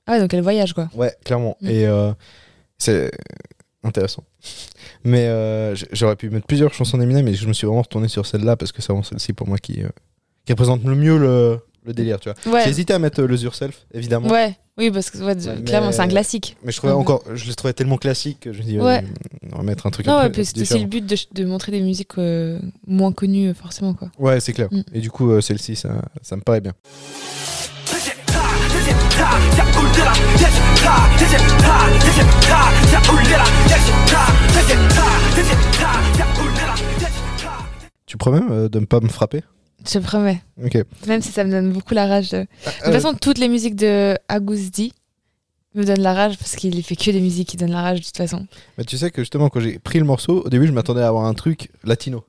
Ah 0.06 0.12
ouais, 0.12 0.20
donc 0.20 0.32
elle 0.32 0.40
voyage 0.42 0.72
quoi. 0.72 0.88
Ouais, 0.94 1.14
clairement. 1.24 1.56
Mm. 1.60 1.68
Et 1.68 1.86
euh, 1.86 2.12
c'est 2.78 3.10
intéressant. 3.82 4.24
Mais 5.04 5.26
euh, 5.26 5.74
j'aurais 5.92 6.16
pu 6.16 6.30
mettre 6.30 6.46
plusieurs 6.46 6.72
chansons 6.72 6.96
d'Eminem, 6.96 7.24
mais 7.24 7.34
je 7.34 7.46
me 7.46 7.52
suis 7.52 7.66
vraiment 7.66 7.82
retourné 7.82 8.08
sur 8.08 8.24
celle-là 8.24 8.56
parce 8.56 8.72
que 8.72 8.80
c'est 8.80 8.88
vraiment 8.88 9.02
celle-ci 9.02 9.32
pour 9.32 9.48
moi 9.48 9.58
qui, 9.58 9.80
qui 10.46 10.52
représente 10.52 10.82
le 10.84 10.94
mieux 10.94 11.18
le, 11.18 11.60
le 11.88 11.94
délire, 11.94 12.20
tu 12.20 12.30
vois. 12.30 12.52
Ouais. 12.54 12.64
J'ai 12.64 12.70
hésité 12.70 12.92
à 12.92 12.98
mettre 12.98 13.22
euh, 13.22 13.26
le 13.26 13.36
Yourself, 13.36 13.86
évidemment. 13.92 14.28
Ouais. 14.28 14.56
Oui, 14.78 14.92
parce 14.92 15.10
que 15.10 15.64
clairement, 15.64 15.90
c'est 15.90 16.00
un 16.00 16.08
classique. 16.08 16.56
Mais 16.62 16.70
je, 16.70 16.76
trouvais 16.76 16.92
encore, 16.92 17.24
je 17.34 17.48
le 17.48 17.54
trouvais 17.54 17.72
tellement 17.72 17.96
classique 17.96 18.38
que 18.40 18.52
je 18.52 18.60
me 18.60 18.64
dis, 18.64 18.78
euh, 18.78 19.00
on 19.52 19.56
va 19.56 19.62
mettre 19.64 19.86
un 19.86 19.90
truc. 19.90 20.06
Non, 20.06 20.14
un 20.14 20.22
ouais, 20.24 20.30
peu 20.30 20.44
c'est 20.44 20.60
aussi 20.60 20.78
le 20.78 20.86
but 20.86 21.04
de, 21.32 21.44
montrer 21.44 21.72
des 21.72 21.80
musiques 21.80 22.16
euh, 22.18 22.60
moins 22.86 23.10
connues, 23.10 23.48
euh, 23.48 23.54
forcément. 23.54 23.92
Quoi. 23.94 24.08
Ouais, 24.18 24.38
c'est 24.38 24.52
clair. 24.52 24.68
Mm. 24.70 24.82
Et 24.94 25.00
du 25.00 25.10
coup, 25.10 25.40
celle-ci, 25.40 25.74
ça, 25.74 26.02
ça 26.22 26.36
me 26.36 26.42
paraît 26.42 26.60
bien. 26.60 26.74
Tu 38.06 38.16
promets 38.16 38.68
de 38.68 38.78
ne 38.78 38.86
pas 38.86 39.00
me 39.00 39.08
frapper? 39.08 39.42
Je 39.86 39.98
promets. 39.98 40.42
Ok. 40.62 40.76
Même 41.06 41.22
si 41.22 41.30
ça 41.32 41.44
me 41.44 41.50
donne 41.50 41.72
beaucoup 41.72 41.94
la 41.94 42.06
rage. 42.06 42.30
De, 42.30 42.38
de 42.38 42.44
toute 42.64 42.88
Euh, 42.88 42.92
façon, 42.92 43.14
toutes 43.14 43.38
les 43.38 43.48
musiques 43.48 43.76
de 43.76 44.16
Agusdi 44.28 44.92
me 45.74 45.84
donnent 45.84 46.02
la 46.02 46.14
rage 46.14 46.36
parce 46.38 46.56
qu'il 46.56 46.82
fait 46.82 46.96
que 46.96 47.10
des 47.10 47.20
musiques 47.20 47.48
qui 47.50 47.56
donnent 47.56 47.72
la 47.72 47.82
rage 47.82 48.00
de 48.00 48.04
toute 48.04 48.16
façon. 48.16 48.46
mais 48.76 48.84
tu 48.84 48.96
sais 48.98 49.10
que 49.10 49.22
justement, 49.22 49.48
quand 49.48 49.60
j'ai 49.60 49.78
pris 49.78 49.98
le 49.98 50.04
morceau, 50.04 50.42
au 50.44 50.48
début, 50.48 50.66
je 50.66 50.72
m'attendais 50.72 51.02
à 51.02 51.08
avoir 51.08 51.24
un 51.26 51.34
truc 51.34 51.70
latino. 51.84 52.24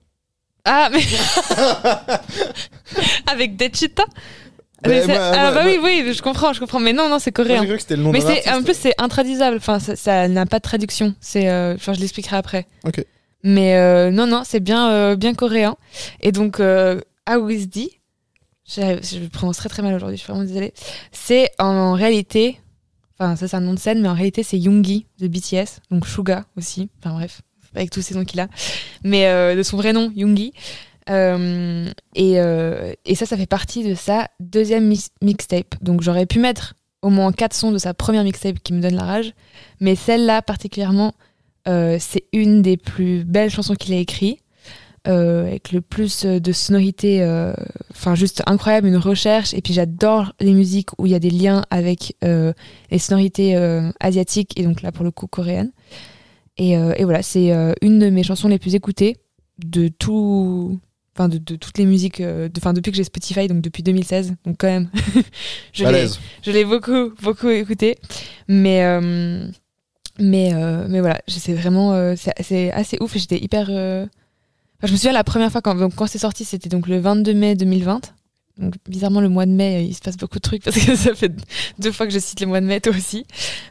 Ah, 0.65 0.89
mais. 0.91 0.99
Avec 3.31 3.55
Dechita 3.55 4.03
Mais 4.85 4.89
Mais 4.89 5.01
c'est- 5.01 5.07
moi- 5.07 5.17
Ah, 5.33 5.51
bah 5.51 5.61
oui, 5.65 5.79
oui, 5.81 6.13
je 6.13 6.21
comprends, 6.21 6.53
je 6.53 6.59
comprends. 6.59 6.79
Mais 6.79 6.93
non, 6.93 7.09
non, 7.09 7.19
c'est 7.19 7.31
coréen. 7.31 7.65
cru 7.65 7.75
que 7.75 7.81
c'était 7.81 7.95
le 7.97 8.03
nom 8.03 8.11
Mais 8.11 8.21
c'est 8.21 8.49
en 8.51 8.63
plus 8.63 8.75
c'est 8.77 8.93
intraduisable. 8.97 9.57
Enfin, 9.57 9.79
ça 9.79 10.27
n'a 10.27 10.45
pas 10.45 10.57
de 10.59 10.63
traduction. 10.63 11.15
C'est, 11.19 11.49
euh, 11.49 11.75
enfin, 11.75 11.93
je 11.93 11.99
l'expliquerai 11.99 12.37
après. 12.37 12.65
Ok. 12.85 13.03
Mais 13.43 13.75
euh, 13.75 14.11
non, 14.11 14.27
non, 14.27 14.43
c'est 14.45 14.59
bien, 14.59 14.91
euh, 14.91 15.15
bien 15.15 15.33
coréen. 15.33 15.75
Et 16.21 16.31
donc, 16.31 16.59
Awizdi, 17.29 17.91
je, 18.67 18.99
je 19.01 19.19
le 19.19 19.29
prononce 19.29 19.57
très 19.57 19.69
très 19.69 19.81
mal 19.83 19.93
aujourd'hui. 19.93 20.17
Je 20.17 20.23
suis 20.23 20.31
vraiment 20.31 20.45
désolée. 20.45 20.73
C'est 21.11 21.49
en, 21.59 21.93
réalité, 21.93 22.59
enfin, 23.17 23.35
ça 23.35 23.47
c'est 23.47 23.55
un 23.55 23.61
nom 23.61 23.73
de 23.73 23.79
scène, 23.79 24.01
mais 24.01 24.09
en 24.09 24.13
réalité 24.13 24.41
c'est 24.43 24.57
Yoongi 24.57 25.05
de 25.19 25.27
BTS, 25.27 25.81
donc 25.91 26.07
Suga 26.07 26.45
aussi. 26.57 26.89
Enfin 26.99 27.13
bref, 27.13 27.41
avec 27.75 27.91
tous 27.91 28.01
ces 28.01 28.15
noms 28.15 28.25
qu'il 28.25 28.39
a, 28.39 28.47
mais 29.03 29.27
euh, 29.27 29.55
de 29.55 29.63
son 29.63 29.77
vrai 29.77 29.93
nom, 29.93 30.11
Yoongi. 30.15 30.53
Euh, 31.09 31.91
et, 32.15 32.39
euh, 32.39 32.93
et 33.05 33.15
ça, 33.15 33.25
ça 33.25 33.35
fait 33.37 33.47
partie 33.47 33.83
de 33.87 33.95
sa 33.95 34.27
deuxième 34.39 34.85
mix- 34.87 35.11
mixtape. 35.21 35.75
Donc 35.81 36.01
j'aurais 36.01 36.25
pu 36.25 36.39
mettre 36.39 36.75
au 37.01 37.09
moins 37.09 37.31
quatre 37.31 37.55
sons 37.55 37.71
de 37.71 37.77
sa 37.77 37.93
première 37.93 38.23
mixtape 38.23 38.59
qui 38.59 38.73
me 38.73 38.81
donne 38.81 38.95
la 38.95 39.05
rage, 39.05 39.33
mais 39.79 39.95
celle-là 39.95 40.41
particulièrement, 40.41 41.13
c'est 41.65 42.23
une 42.33 42.61
des 42.63 42.77
plus 42.77 43.23
belles 43.23 43.51
chansons 43.51 43.75
qu'il 43.75 43.93
a 43.93 43.97
écrites, 43.97 44.39
euh, 45.07 45.47
avec 45.47 45.71
le 45.71 45.81
plus 45.81 46.25
euh, 46.25 46.39
de 46.39 46.51
sonorité, 46.51 47.21
euh, 47.23 47.53
enfin 47.91 48.15
juste 48.15 48.43
incroyable, 48.45 48.87
une 48.87 48.97
recherche. 48.97 49.53
Et 49.53 49.61
puis 49.61 49.73
j'adore 49.73 50.33
les 50.39 50.53
musiques 50.53 50.89
où 50.97 51.05
il 51.05 51.11
y 51.11 51.15
a 51.15 51.19
des 51.19 51.29
liens 51.29 51.63
avec 51.69 52.15
euh, 52.23 52.53
les 52.91 52.99
sonorités 52.99 53.55
asiatiques 53.99 54.59
et 54.59 54.63
donc 54.63 54.81
là 54.81 54.91
pour 54.91 55.03
le 55.05 55.11
coup 55.11 55.27
coréennes. 55.27 55.71
Et, 56.57 56.71
et 56.73 57.03
voilà, 57.05 57.21
c'est 57.23 57.51
une 57.81 57.99
de 57.99 58.09
mes 58.09 58.23
chansons 58.23 58.49
les 58.49 58.59
plus 58.59 58.75
écoutées 58.75 59.15
de 59.63 59.87
tout. 59.87 60.79
Enfin, 61.15 61.27
de, 61.29 61.37
de 61.37 61.55
toutes 61.57 61.77
les 61.77 61.85
musiques, 61.85 62.21
de, 62.21 62.49
enfin, 62.57 62.71
depuis 62.71 62.91
que 62.91 62.97
j'ai 62.97 63.03
Spotify, 63.03 63.47
donc 63.49 63.59
depuis 63.61 63.83
2016, 63.83 64.35
donc 64.45 64.55
quand 64.57 64.67
même, 64.67 64.89
je 65.73 65.83
l'ai- 65.83 66.07
je 66.43 66.51
l'ai 66.51 66.63
beaucoup, 66.63 67.11
beaucoup 67.21 67.49
écouté. 67.49 67.97
Mais, 68.47 68.81
mais, 70.19 70.53
mais 70.87 70.99
voilà, 70.99 71.21
c'est 71.27 71.53
vraiment 71.53 72.13
c'est 72.15 72.71
assez 72.71 72.97
ouf 73.01 73.17
j'étais 73.17 73.37
hyper. 73.39 73.69
Enfin, 74.79 74.87
je 74.87 74.91
me 74.93 74.97
souviens 74.97 75.11
la 75.13 75.23
première 75.23 75.51
fois 75.51 75.61
quand, 75.61 75.75
donc, 75.75 75.93
quand 75.95 76.07
c'est 76.07 76.17
sorti, 76.17 76.45
c'était 76.45 76.69
donc 76.69 76.87
le 76.87 76.99
22 76.99 77.33
mai 77.33 77.55
2020. 77.55 78.01
Donc 78.57 78.73
bizarrement, 78.89 79.21
le 79.21 79.29
mois 79.29 79.45
de 79.45 79.51
mai, 79.51 79.77
euh, 79.77 79.81
il 79.83 79.93
se 79.95 80.01
passe 80.01 80.17
beaucoup 80.17 80.35
de 80.35 80.41
trucs 80.41 80.63
parce 80.65 80.77
que 80.77 80.93
ça 80.95 81.15
fait 81.15 81.31
deux 81.79 81.93
fois 81.93 82.05
que 82.05 82.11
je 82.11 82.19
cite 82.19 82.41
le 82.41 82.47
mois 82.47 82.59
de 82.59 82.65
mai, 82.65 82.81
toi 82.81 82.93
aussi. 82.93 83.25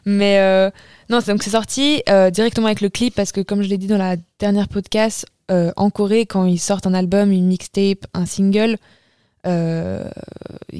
Mais 0.05 0.39
euh, 0.39 0.71
non, 1.09 1.19
donc 1.27 1.43
c'est 1.43 1.51
sorti 1.51 2.01
euh, 2.09 2.31
directement 2.31 2.65
avec 2.67 2.81
le 2.81 2.89
clip 2.89 3.13
parce 3.13 3.31
que 3.31 3.41
comme 3.41 3.61
je 3.61 3.67
l'ai 3.69 3.77
dit 3.77 3.85
dans 3.85 3.99
la 3.99 4.15
dernière 4.39 4.67
podcast, 4.67 5.27
euh, 5.51 5.71
en 5.75 5.91
Corée, 5.91 6.25
quand 6.25 6.45
ils 6.45 6.57
sortent 6.59 6.87
un 6.87 6.93
album, 6.95 7.31
une 7.31 7.45
mixtape, 7.45 8.05
un 8.15 8.25
single, 8.25 8.77
il 9.45 9.51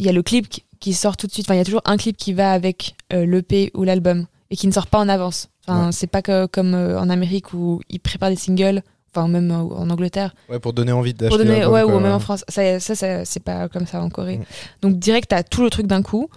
y 0.02 0.10
a 0.10 0.12
le 0.12 0.24
clip 0.24 0.48
qui- 0.80 0.94
sort 0.94 1.18
tout 1.18 1.28
de 1.28 1.32
suite. 1.32 1.46
Enfin, 1.46 1.54
il 1.56 1.58
y 1.60 1.62
a 1.62 1.66
toujours 1.66 1.82
un 1.86 1.98
clip 1.98 2.18
qui 2.18 2.34
va 2.34 2.52
avec 2.52 2.96
l'EP 3.12 3.70
ou 3.76 3.84
l'album 3.84 4.26
et 4.50 4.56
qui 4.56 4.66
ne 4.66 4.72
sort 4.72 4.88
pas 4.88 4.98
en 4.98 5.08
avance. 5.10 5.50
Enfin, 5.68 5.88
Ouais. 5.88 5.92
c'est 5.92 6.08
pas 6.08 6.22
que, 6.24 6.46
comme 6.48 6.74
en 6.74 7.10
Amérique 7.10 7.54
où 7.54 7.80
ils 7.90 8.00
préparent 8.00 8.30
des 8.32 8.36
singles, 8.36 8.82
enfin 9.14 9.28
même 9.28 9.52
euh, 9.52 9.56
en 9.56 9.90
Angleterre, 9.90 10.34
Ouais, 10.50 10.60
pour 10.60 10.74
donner 10.74 10.92
envie 10.92 11.14
d'acheter 11.14 11.36
pour 11.36 11.46
donner, 11.46 11.66
ouais, 11.66 11.84
ou 11.84 12.00
même 12.00 12.12
en 12.12 12.20
France. 12.20 12.44
Ça, 12.48 12.80
ça, 12.80 12.96
ça, 12.96 13.26
c'est 13.26 13.44
pas 13.44 13.68
comme 13.70 13.86
ça 13.86 14.02
en 14.02 14.10
Corée. 14.10 14.38
Mm. 14.38 14.44
Donc 14.82 15.00
direct, 15.00 15.30
t'as 15.30 15.44
tout 15.44 15.64
le 15.64 15.70
truc 15.70 15.88
d'un 15.88 16.02
coup. 16.02 16.30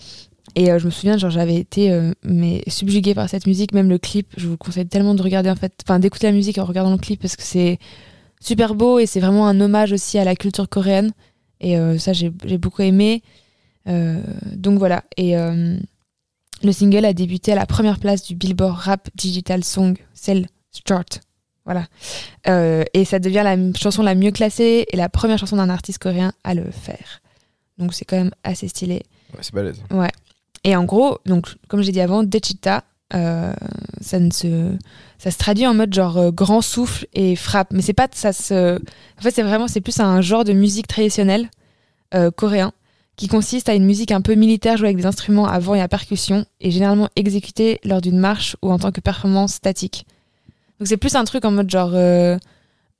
Et 0.55 0.71
euh, 0.71 0.79
je 0.79 0.87
me 0.87 0.91
souviens, 0.91 1.17
genre, 1.17 1.31
j'avais 1.31 1.57
été 1.57 1.91
euh, 1.91 2.13
mais 2.25 2.63
subjuguée 2.67 3.15
par 3.15 3.29
cette 3.29 3.47
musique, 3.47 3.73
même 3.73 3.89
le 3.89 3.99
clip. 3.99 4.27
Je 4.37 4.49
vous 4.49 4.57
conseille 4.57 4.87
tellement 4.87 5.15
de 5.15 5.23
regarder 5.23 5.51
en 5.51 5.57
fait, 5.57 5.73
enfin 5.85 5.99
d'écouter 5.99 6.27
la 6.27 6.33
musique 6.33 6.59
en 6.59 6.65
regardant 6.65 6.93
le 6.93 6.99
clip 6.99 7.21
parce 7.21 7.37
que 7.37 7.43
c'est 7.43 7.79
super 8.41 8.75
beau 8.75 8.99
et 8.99 9.07
c'est 9.07 9.21
vraiment 9.21 9.47
un 9.47 9.61
hommage 9.61 9.93
aussi 9.93 10.19
à 10.19 10.25
la 10.25 10.35
culture 10.35 10.69
coréenne. 10.69 11.13
Et 11.61 11.79
euh, 11.79 11.97
ça, 11.99 12.13
j'ai 12.13 12.31
beaucoup 12.31 12.83
aimé. 12.83 13.23
Donc 13.87 14.79
voilà. 14.79 15.05
Et 15.17 15.35
le 15.35 16.73
single 16.73 17.05
a 17.05 17.13
débuté 17.13 17.53
à 17.53 17.57
la 17.57 17.67
première 17.67 17.99
place 17.99 18.23
du 18.23 18.37
Billboard 18.37 18.77
Rap 18.77 19.09
Digital 19.17 19.65
Song 19.65 19.97
Cell 20.15 20.47
Chart. 20.87 21.21
Voilà. 21.65 21.87
Euh, 22.49 22.85
et 22.93 23.05
ça 23.05 23.19
devient 23.19 23.43
la 23.45 23.57
chanson 23.79 24.03
la 24.03 24.15
mieux 24.15 24.33
classée 24.33 24.87
et 24.91 24.97
la 24.97 25.09
première 25.09 25.39
chanson 25.39 25.57
d'un 25.57 25.71
artiste 25.71 25.99
coréen 25.99 26.33
à 26.45 26.55
le 26.55 26.71
faire. 26.71 27.23
Donc 27.79 27.95
c'est 27.95 28.05
quand 28.05 28.17
même 28.17 28.33
assez 28.43 28.69
stylé. 28.69 29.03
Ouais, 29.33 29.41
c'est 29.43 29.55
balèze. 29.55 29.83
Ouais. 29.91 30.11
Et 30.65 30.77
en 30.77 30.85
gros, 30.85 31.19
donc 31.27 31.55
comme 31.69 31.83
j'ai 31.83 31.93
dit 31.93 32.01
avant, 32.01 32.23
Dechita, 32.23 32.85
euh, 33.15 33.53
ça 34.01 34.19
ne 34.19 34.31
se 34.31 34.73
ça 35.19 35.31
se 35.31 35.39
traduit 35.39 35.67
en 35.67 35.75
mode 35.75 35.93
genre 35.93 36.17
euh, 36.17 36.31
grand 36.31 36.63
souffle 36.63 37.07
et 37.15 37.37
frappe. 37.37 37.73
Mais 37.73 37.83
c'est 37.83 37.93
pas 37.93 38.09
ça 38.13 38.33
se. 38.33 38.77
En 38.77 39.23
fait, 39.23 39.31
c'est 39.31 39.43
vraiment 39.43 39.69
c'est 39.69 39.81
plus 39.81 40.01
un 40.01 40.21
genre 40.21 40.45
de 40.45 40.53
musique 40.53 40.87
traditionnelle 40.87 41.49
coréen 42.37 42.75
qui 43.17 43.27
consiste 43.29 43.71
à 43.71 43.75
une 43.75 43.87
musique 43.87 44.11
un 44.13 44.21
peu 44.21 44.35
militaire 44.35 44.77
jouée 44.77 44.89
avec 44.89 44.99
des 44.99 45.07
instruments 45.07 45.47
à 45.47 45.59
vent 45.59 45.75
et 45.75 45.81
à 45.81 45.89
percussion 45.89 46.45
et 46.61 46.71
généralement 46.71 47.09
exécutée 47.17 47.81
lors 47.85 48.01
d'une 48.01 48.19
marche 48.19 48.57
ou 48.63 48.71
en 48.71 48.79
tant 48.79 48.93
que 48.93 49.01
performance 49.01 49.55
statique. 49.55 50.07
Donc 50.83 50.89
c'est 50.89 50.97
plus 50.97 51.15
un 51.15 51.23
truc 51.23 51.45
en 51.45 51.53
mode 51.53 51.71
genre 51.71 51.93
euh, 51.95 52.37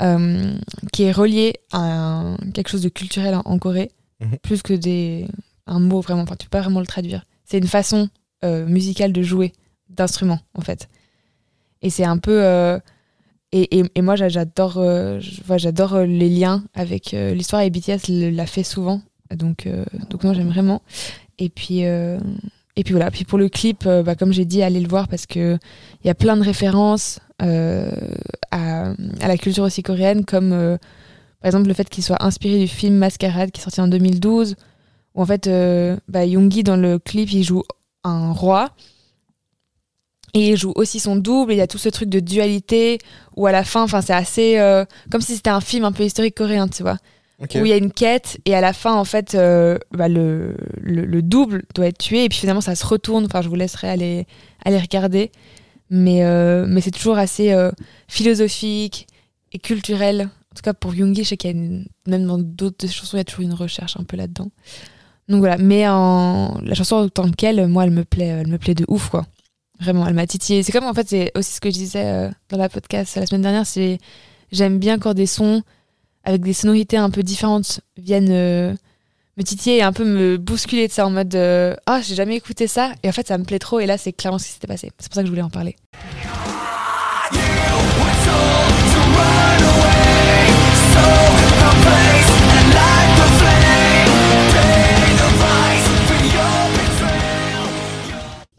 euh, 0.03 0.55
qui 0.93 1.03
est 1.03 1.11
relié 1.11 1.55
à 1.73 1.79
un- 1.81 2.37
quelque 2.55 2.69
chose 2.69 2.83
de 2.83 2.89
culturel 2.89 3.35
en, 3.35 3.41
en 3.45 3.59
Corée, 3.59 3.91
Mhm. 4.21 4.39
plus 4.41 4.63
que 4.63 4.73
des 4.73 5.27
un 5.67 5.81
mot 5.81 6.01
vraiment. 6.01 6.23
Enfin, 6.23 6.37
tu 6.39 6.47
peux 6.47 6.51
pas 6.59 6.61
vraiment 6.61 6.79
le 6.79 6.87
traduire. 6.87 7.25
C'est 7.45 7.59
une 7.59 7.67
façon 7.67 8.09
euh, 8.45 8.67
musicale 8.67 9.13
de 9.13 9.21
jouer 9.23 9.53
d'instruments 9.89 10.39
en 10.55 10.61
fait. 10.61 10.89
Et 11.83 11.91
c'est 11.91 12.05
un 12.05 12.19
peu 12.19 12.41
et, 13.51 13.81
et, 13.81 13.85
et 13.97 14.01
moi 14.01 14.15
j'a- 14.15 14.29
j'adore 14.29 14.81
j'adore 15.57 15.99
les 16.03 16.29
liens 16.29 16.63
avec 16.75 17.11
l'histoire 17.11 17.63
et 17.63 17.71
BTS 17.71 18.07
l'a 18.09 18.47
fait 18.47 18.63
souvent 18.63 19.03
donc 19.35 19.69
donc 20.09 20.23
moi 20.23 20.35
j'aime 20.35 20.51
vraiment 20.51 20.83
et 21.41 21.49
puis 21.49 21.83
et 22.77 22.85
puis 22.85 22.93
voilà 22.93 23.11
puis 23.11 23.25
pour 23.25 23.39
le 23.39 23.49
clip 23.49 23.85
euh, 23.87 24.03
bah, 24.03 24.15
comme 24.15 24.33
j'ai 24.33 24.45
dit 24.45 24.63
allez 24.63 24.81
le 24.81 24.89
voir 24.89 25.09
parce 25.09 25.27
que 25.27 25.59
il 26.03 26.07
y 26.07 26.11
a 26.11 26.15
plein 26.15 26.37
de 26.37 26.43
références 26.43 27.21
euh, 27.43 27.91
à, 28.51 28.95
la 29.21 29.37
culture 29.37 29.65
aussi 29.65 29.83
coréenne 29.83 30.25
comme 30.25 30.53
euh, 30.53 30.77
par 31.41 31.49
exemple 31.49 31.69
le 31.69 31.75
fait 31.75 31.89
qu'il 31.89 32.05
soit 32.05 32.23
inspiré 32.23 32.59
du 32.59 32.69
film 32.69 32.97
Masquerade 32.97 33.51
qui 33.51 33.61
est 33.61 33.65
sorti 33.65 33.81
en 33.81 33.89
2012 33.89 34.57
où 35.15 35.23
en 35.23 35.27
fait 35.27 35.51
bah, 36.09 36.25
Yoongi 36.25 36.63
dans 36.63 36.77
le 36.77 36.99
clip 36.99 37.31
il 37.33 37.45
joue 37.45 37.63
un 38.05 38.33
roi 38.33 38.71
et 40.35 40.51
il 40.51 40.57
joue 40.57 40.73
aussi 40.77 40.99
son 40.99 41.17
double. 41.17 41.53
Il 41.53 41.57
y 41.57 41.61
a 41.61 41.67
tout 41.67 41.77
ce 41.77 41.91
truc 41.91 42.09
de 42.09 42.19
dualité 42.19 42.97
où 43.37 43.47
à 43.47 43.53
la 43.53 43.65
fin, 43.65 43.87
c'est 43.87 44.15
assez 44.15 44.85
comme 45.11 45.21
si 45.21 45.37
c'était 45.37 45.51
un 45.51 45.61
film 45.61 45.85
un 45.85 45.93
peu 45.93 46.05
historique 46.05 46.35
coréen, 46.35 46.69
tu 46.69 46.83
vois, 46.83 46.97
Où 47.43 47.65
il 47.65 47.69
y 47.69 47.73
a 47.73 47.77
une 47.77 47.91
quête 47.93 48.39
et 48.45 48.55
à 48.55 48.61
la 48.61 48.73
fin 48.73 48.95
en 48.95 49.05
fait 49.05 49.35
euh, 49.35 49.77
bah, 49.91 50.09
le, 50.09 50.57
le, 50.81 51.05
le 51.05 51.23
double 51.23 51.65
doit 51.75 51.87
être 51.87 51.99
tué 51.99 52.25
et 52.25 52.29
puis 52.29 52.39
finalement 52.39 52.61
ça 52.61 52.75
se 52.77 52.87
retourne. 52.87 53.25
Enfin 53.25 53.43
je 53.43 53.49
vous 53.49 53.57
laisserai 53.57 53.89
aller 53.89 54.27
aller 54.65 54.79
regarder, 54.79 55.33
mais 55.91 56.25
euh, 56.25 56.67
mais 56.69 56.81
c'est 56.81 56.93
toujours 56.93 57.19
assez 57.19 57.53
euh, 57.53 57.73
philosophique 58.07 59.09
et 59.53 59.59
culturel. 59.59 60.23
En 60.23 60.55
tout 60.55 60.63
cas 60.63 60.73
pour 60.73 60.95
Yoongi, 60.95 61.25
je 61.25 61.31
sais 61.31 61.37
qu'il 61.37 61.51
y 61.51 61.55
a 61.55 61.57
une, 61.57 61.87
même 62.07 62.27
dans 62.27 62.39
d'autres 62.39 62.87
chansons 62.87 63.17
il 63.17 63.21
y 63.21 63.23
a 63.23 63.25
toujours 63.25 63.45
une 63.45 63.55
recherche 63.55 63.97
un 63.99 64.05
peu 64.05 64.17
là-dedans. 64.17 64.51
Donc 65.29 65.41
voilà, 65.41 65.59
mais 65.59 65.89
en 65.89 66.61
la 66.63 66.75
chanson 66.75 66.97
en 66.97 67.09
tant 67.09 67.31
qu'elle, 67.31 67.67
moi 67.67 67.85
elle 67.85 67.91
me 67.91 68.05
plaît, 68.05 68.27
elle 68.27 68.49
me 68.49 68.59
plaît 68.59 68.75
de 68.75 68.85
ouf 68.89 69.09
quoi. 69.09 69.27
Vraiment, 69.81 70.07
elle 70.07 70.15
m'a 70.15 70.29
titillé. 70.29 70.63
C'est 70.63 70.71
comme 70.71 70.85
en 70.85 70.95
fait, 70.95 71.09
c'est 71.09 71.33
aussi 71.37 71.55
ce 71.55 71.61
que 71.61 71.69
je 71.69 71.75
disais 71.75 72.31
dans 72.51 72.57
la 72.57 72.69
podcast 72.69 73.17
la 73.17 73.27
semaine 73.27 73.43
dernière, 73.43 73.67
c'est 73.67 73.99
j'aime 74.53 74.79
bien 74.79 74.99
quand 74.99 75.15
des 75.15 75.27
sons 75.27 75.63
avec 76.25 76.43
des 76.43 76.53
sonorités 76.53 76.97
un 76.97 77.11
peu 77.11 77.23
différentes 77.23 77.81
viennent 77.97 78.31
euh, 78.31 78.75
me 79.37 79.43
titiller 79.43 79.79
et 79.79 79.83
un 79.83 79.93
peu 79.93 80.05
me 80.05 80.37
bousculer 80.37 80.89
de 80.89 80.93
ça 80.93 81.07
en 81.07 81.11
mode 81.11 81.35
euh, 81.35 81.75
ah 81.87 82.01
j'ai 82.03 82.15
jamais 82.15 82.37
écouté 82.37 82.67
ça 82.67 82.93
et 83.03 83.09
en 83.09 83.13
fait 83.13 83.27
ça 83.27 83.39
me 83.39 83.45
plaît 83.45 83.59
trop 83.59 83.81
et 83.81 83.87
là 83.87 83.99
c'est 83.99 84.13
clairement 84.13 84.39
ce 84.39 84.47
qui 84.47 84.53
s'était 84.53 84.67
passé. 84.67 84.91
C'est 84.99 85.09
pour 85.09 85.15
ça 85.15 85.23
que 85.23 85.27
je 85.27 85.33
voulais 85.33 85.43
en 85.43 85.51
parler. 85.51 85.77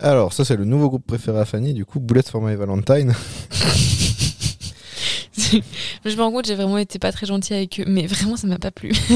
Alors, 0.03 0.33
ça, 0.33 0.43
c'est 0.43 0.57
le 0.57 0.65
nouveau 0.65 0.89
groupe 0.89 1.07
préféré 1.07 1.39
à 1.39 1.45
Fanny, 1.45 1.73
du 1.73 1.85
coup, 1.85 2.01
Bullet 2.01 2.23
for 2.29 2.41
My 2.41 2.55
Valentine. 2.55 3.13
je 6.05 6.15
me 6.15 6.21
rends 6.21 6.31
compte, 6.31 6.45
j'ai 6.45 6.55
vraiment 6.55 6.77
été 6.77 6.99
pas 6.99 7.11
très 7.11 7.25
gentille 7.25 7.55
avec 7.55 7.79
eux, 7.79 7.85
mais 7.87 8.05
vraiment, 8.07 8.37
ça 8.37 8.47
m'a 8.47 8.59
pas 8.59 8.71
plu. 8.71 8.91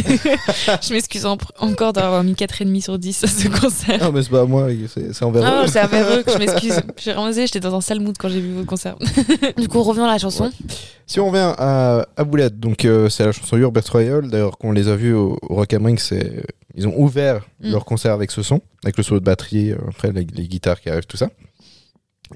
je 0.82 0.94
m'excuse 0.94 1.26
en- 1.26 1.38
encore 1.60 1.94
d'avoir 1.94 2.24
mis 2.24 2.34
4,5 2.34 2.82
sur 2.82 2.98
10 3.00 3.24
à 3.24 3.28
ce 3.28 3.48
concert. 3.48 4.04
Non, 4.04 4.12
mais 4.12 4.24
c'est 4.24 4.30
pas 4.30 4.42
à 4.42 4.46
moi, 4.46 4.68
c'est 4.88 5.24
envers 5.24 5.44
Ah 5.46 5.52
eux. 5.52 5.66
non, 5.66 5.68
c'est 5.72 5.82
envers 5.82 6.18
eux 6.18 6.24
que 6.24 6.32
je 6.32 6.38
m'excuse. 6.40 6.82
J'ai 6.98 7.14
vraiment 7.14 7.32
j'étais 7.32 7.60
dans 7.60 7.76
un 7.76 7.82
sale 7.82 8.00
mood 8.00 8.18
quand 8.18 8.30
j'ai 8.30 8.42
vu 8.42 8.54
votre 8.54 8.68
concert. 8.68 8.96
du 9.58 9.68
coup, 9.68 9.82
revenons 9.84 10.06
à 10.06 10.12
la 10.12 10.18
chanson. 10.18 10.52
Si 11.06 11.20
on 11.20 11.28
revient 11.28 11.54
à, 11.58 12.06
à 12.18 12.24
Boulette, 12.24 12.60
donc 12.60 12.84
euh, 12.86 13.10
c'est 13.10 13.26
la 13.26 13.32
chanson 13.32 13.58
Urbert 13.58 13.84
Royal. 13.92 14.28
D'ailleurs, 14.30 14.58
quand 14.58 14.70
on 14.70 14.72
les 14.74 14.88
a 14.90 14.96
vus 14.96 15.14
au, 15.14 15.38
au 15.42 15.56
Rock 15.56 15.74
am 15.74 15.86
Ring, 15.86 16.00
c'est 16.00 16.44
ils 16.76 16.88
ont 16.88 16.94
ouvert 16.98 17.46
Mm. 17.60 17.72
leur 17.72 17.86
concert 17.86 18.14
avec 18.14 18.30
ce 18.30 18.44
son, 18.44 18.62
avec 18.84 18.98
le 18.98 19.04
solo 19.04 19.20
de 19.20 19.26
batterie, 19.26 19.72
euh, 19.72 19.78
après 19.88 20.12
les, 20.12 20.28
les 20.32 20.48
guitares 20.48 20.80
qui 20.80 20.90
arrivent, 20.92 21.08
tout 21.08 21.18
ça. 21.18 21.30